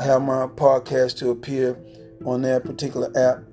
have 0.00 0.22
my 0.22 0.46
podcast 0.46 1.18
to 1.18 1.30
appear 1.30 1.78
on 2.24 2.42
that 2.42 2.64
particular 2.64 3.12
app. 3.16 3.44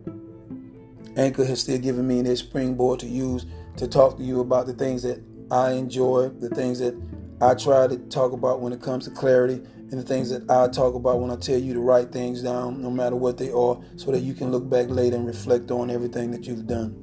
Anchor 1.18 1.46
has 1.46 1.62
still 1.62 1.78
given 1.78 2.08
me 2.08 2.24
this 2.24 2.40
springboard 2.40 3.00
to 3.02 3.08
use 3.08 3.46
to 3.78 3.88
talk 3.88 4.18
to 4.18 4.24
you 4.24 4.40
about 4.40 4.66
the 4.66 4.74
things 4.74 5.04
that 5.04 5.22
I 5.52 5.74
enjoy, 5.74 6.30
the 6.30 6.50
things 6.50 6.80
that 6.80 7.00
I 7.42 7.54
try 7.54 7.86
to 7.86 7.98
talk 7.98 8.32
about 8.32 8.60
when 8.60 8.74
it 8.74 8.82
comes 8.82 9.06
to 9.06 9.12
clarity, 9.12 9.62
and 9.92 10.00
the 10.00 10.04
things 10.04 10.30
that 10.30 10.50
I 10.50 10.70
talk 10.70 10.96
about 10.96 11.20
when 11.20 11.32
I 11.32 11.36
tell 11.36 11.60
you 11.60 11.74
to 11.74 11.82
write 11.82 12.12
things 12.12 12.42
down, 12.42 12.82
no 12.82 12.90
matter 12.90 13.16
what 13.18 13.38
they 13.38 13.52
are, 13.52 13.78
so 13.98 14.12
that 14.12 14.22
you 14.22 14.34
can 14.34 14.50
look 14.50 14.70
back 14.70 14.88
later 14.90 15.18
and 15.18 15.28
reflect 15.28 15.70
on 15.70 15.92
everything 15.92 16.32
that 16.32 16.46
you've 16.46 16.66
done. 16.66 16.96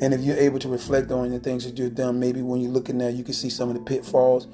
And 0.00 0.12
if 0.12 0.20
you're 0.22 0.36
able 0.36 0.58
to 0.58 0.68
reflect 0.68 1.10
on 1.12 1.30
the 1.30 1.38
things 1.38 1.64
that 1.64 1.78
you've 1.78 1.94
done, 1.94 2.18
maybe 2.18 2.42
when 2.42 2.60
you're 2.60 2.72
looking 2.72 3.00
at, 3.00 3.14
you 3.14 3.22
can 3.22 3.32
see 3.32 3.48
some 3.48 3.68
of 3.68 3.76
the 3.76 3.80
pitfalls, 3.80 4.46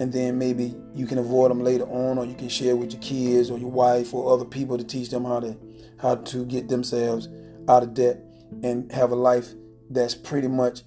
and 0.00 0.12
then 0.12 0.38
maybe 0.38 0.74
you 0.94 1.06
can 1.06 1.18
avoid 1.18 1.50
them 1.50 1.62
later 1.62 1.84
on, 1.84 2.18
or 2.18 2.24
you 2.24 2.34
can 2.34 2.48
share 2.48 2.74
with 2.76 2.92
your 2.92 3.02
kids 3.02 3.50
or 3.50 3.58
your 3.58 3.70
wife 3.70 4.14
or 4.14 4.32
other 4.32 4.44
people 4.44 4.78
to 4.78 4.84
teach 4.84 5.10
them 5.10 5.24
how 5.24 5.40
to 5.40 5.56
how 5.98 6.14
to 6.14 6.44
get 6.46 6.68
themselves 6.68 7.28
out 7.68 7.82
of 7.82 7.92
debt 7.92 8.20
and 8.62 8.90
have 8.92 9.10
a 9.10 9.16
life 9.16 9.48
that's 9.90 10.14
pretty 10.14 10.46
much 10.48 10.82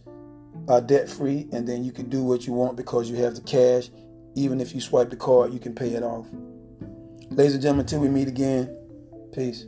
uh, 0.67 0.79
debt 0.79 1.07
free, 1.07 1.47
and 1.51 1.67
then 1.67 1.83
you 1.83 1.91
can 1.91 2.09
do 2.09 2.23
what 2.23 2.47
you 2.47 2.53
want 2.53 2.75
because 2.75 3.09
you 3.09 3.15
have 3.17 3.35
the 3.35 3.41
cash 3.41 3.89
even 4.36 4.61
if 4.61 4.73
you 4.73 4.82
swipe 4.82 5.09
the 5.09 5.15
card, 5.15 5.53
you 5.53 5.59
can 5.59 5.75
pay 5.75 5.89
it 5.89 6.03
off. 6.03 6.27
Ladies 7.29 7.53
and 7.53 7.61
gentlemen, 7.61 7.86
till 7.86 7.99
we 7.99 8.09
meet 8.09 8.27
again, 8.27 8.75
peace. 9.34 9.65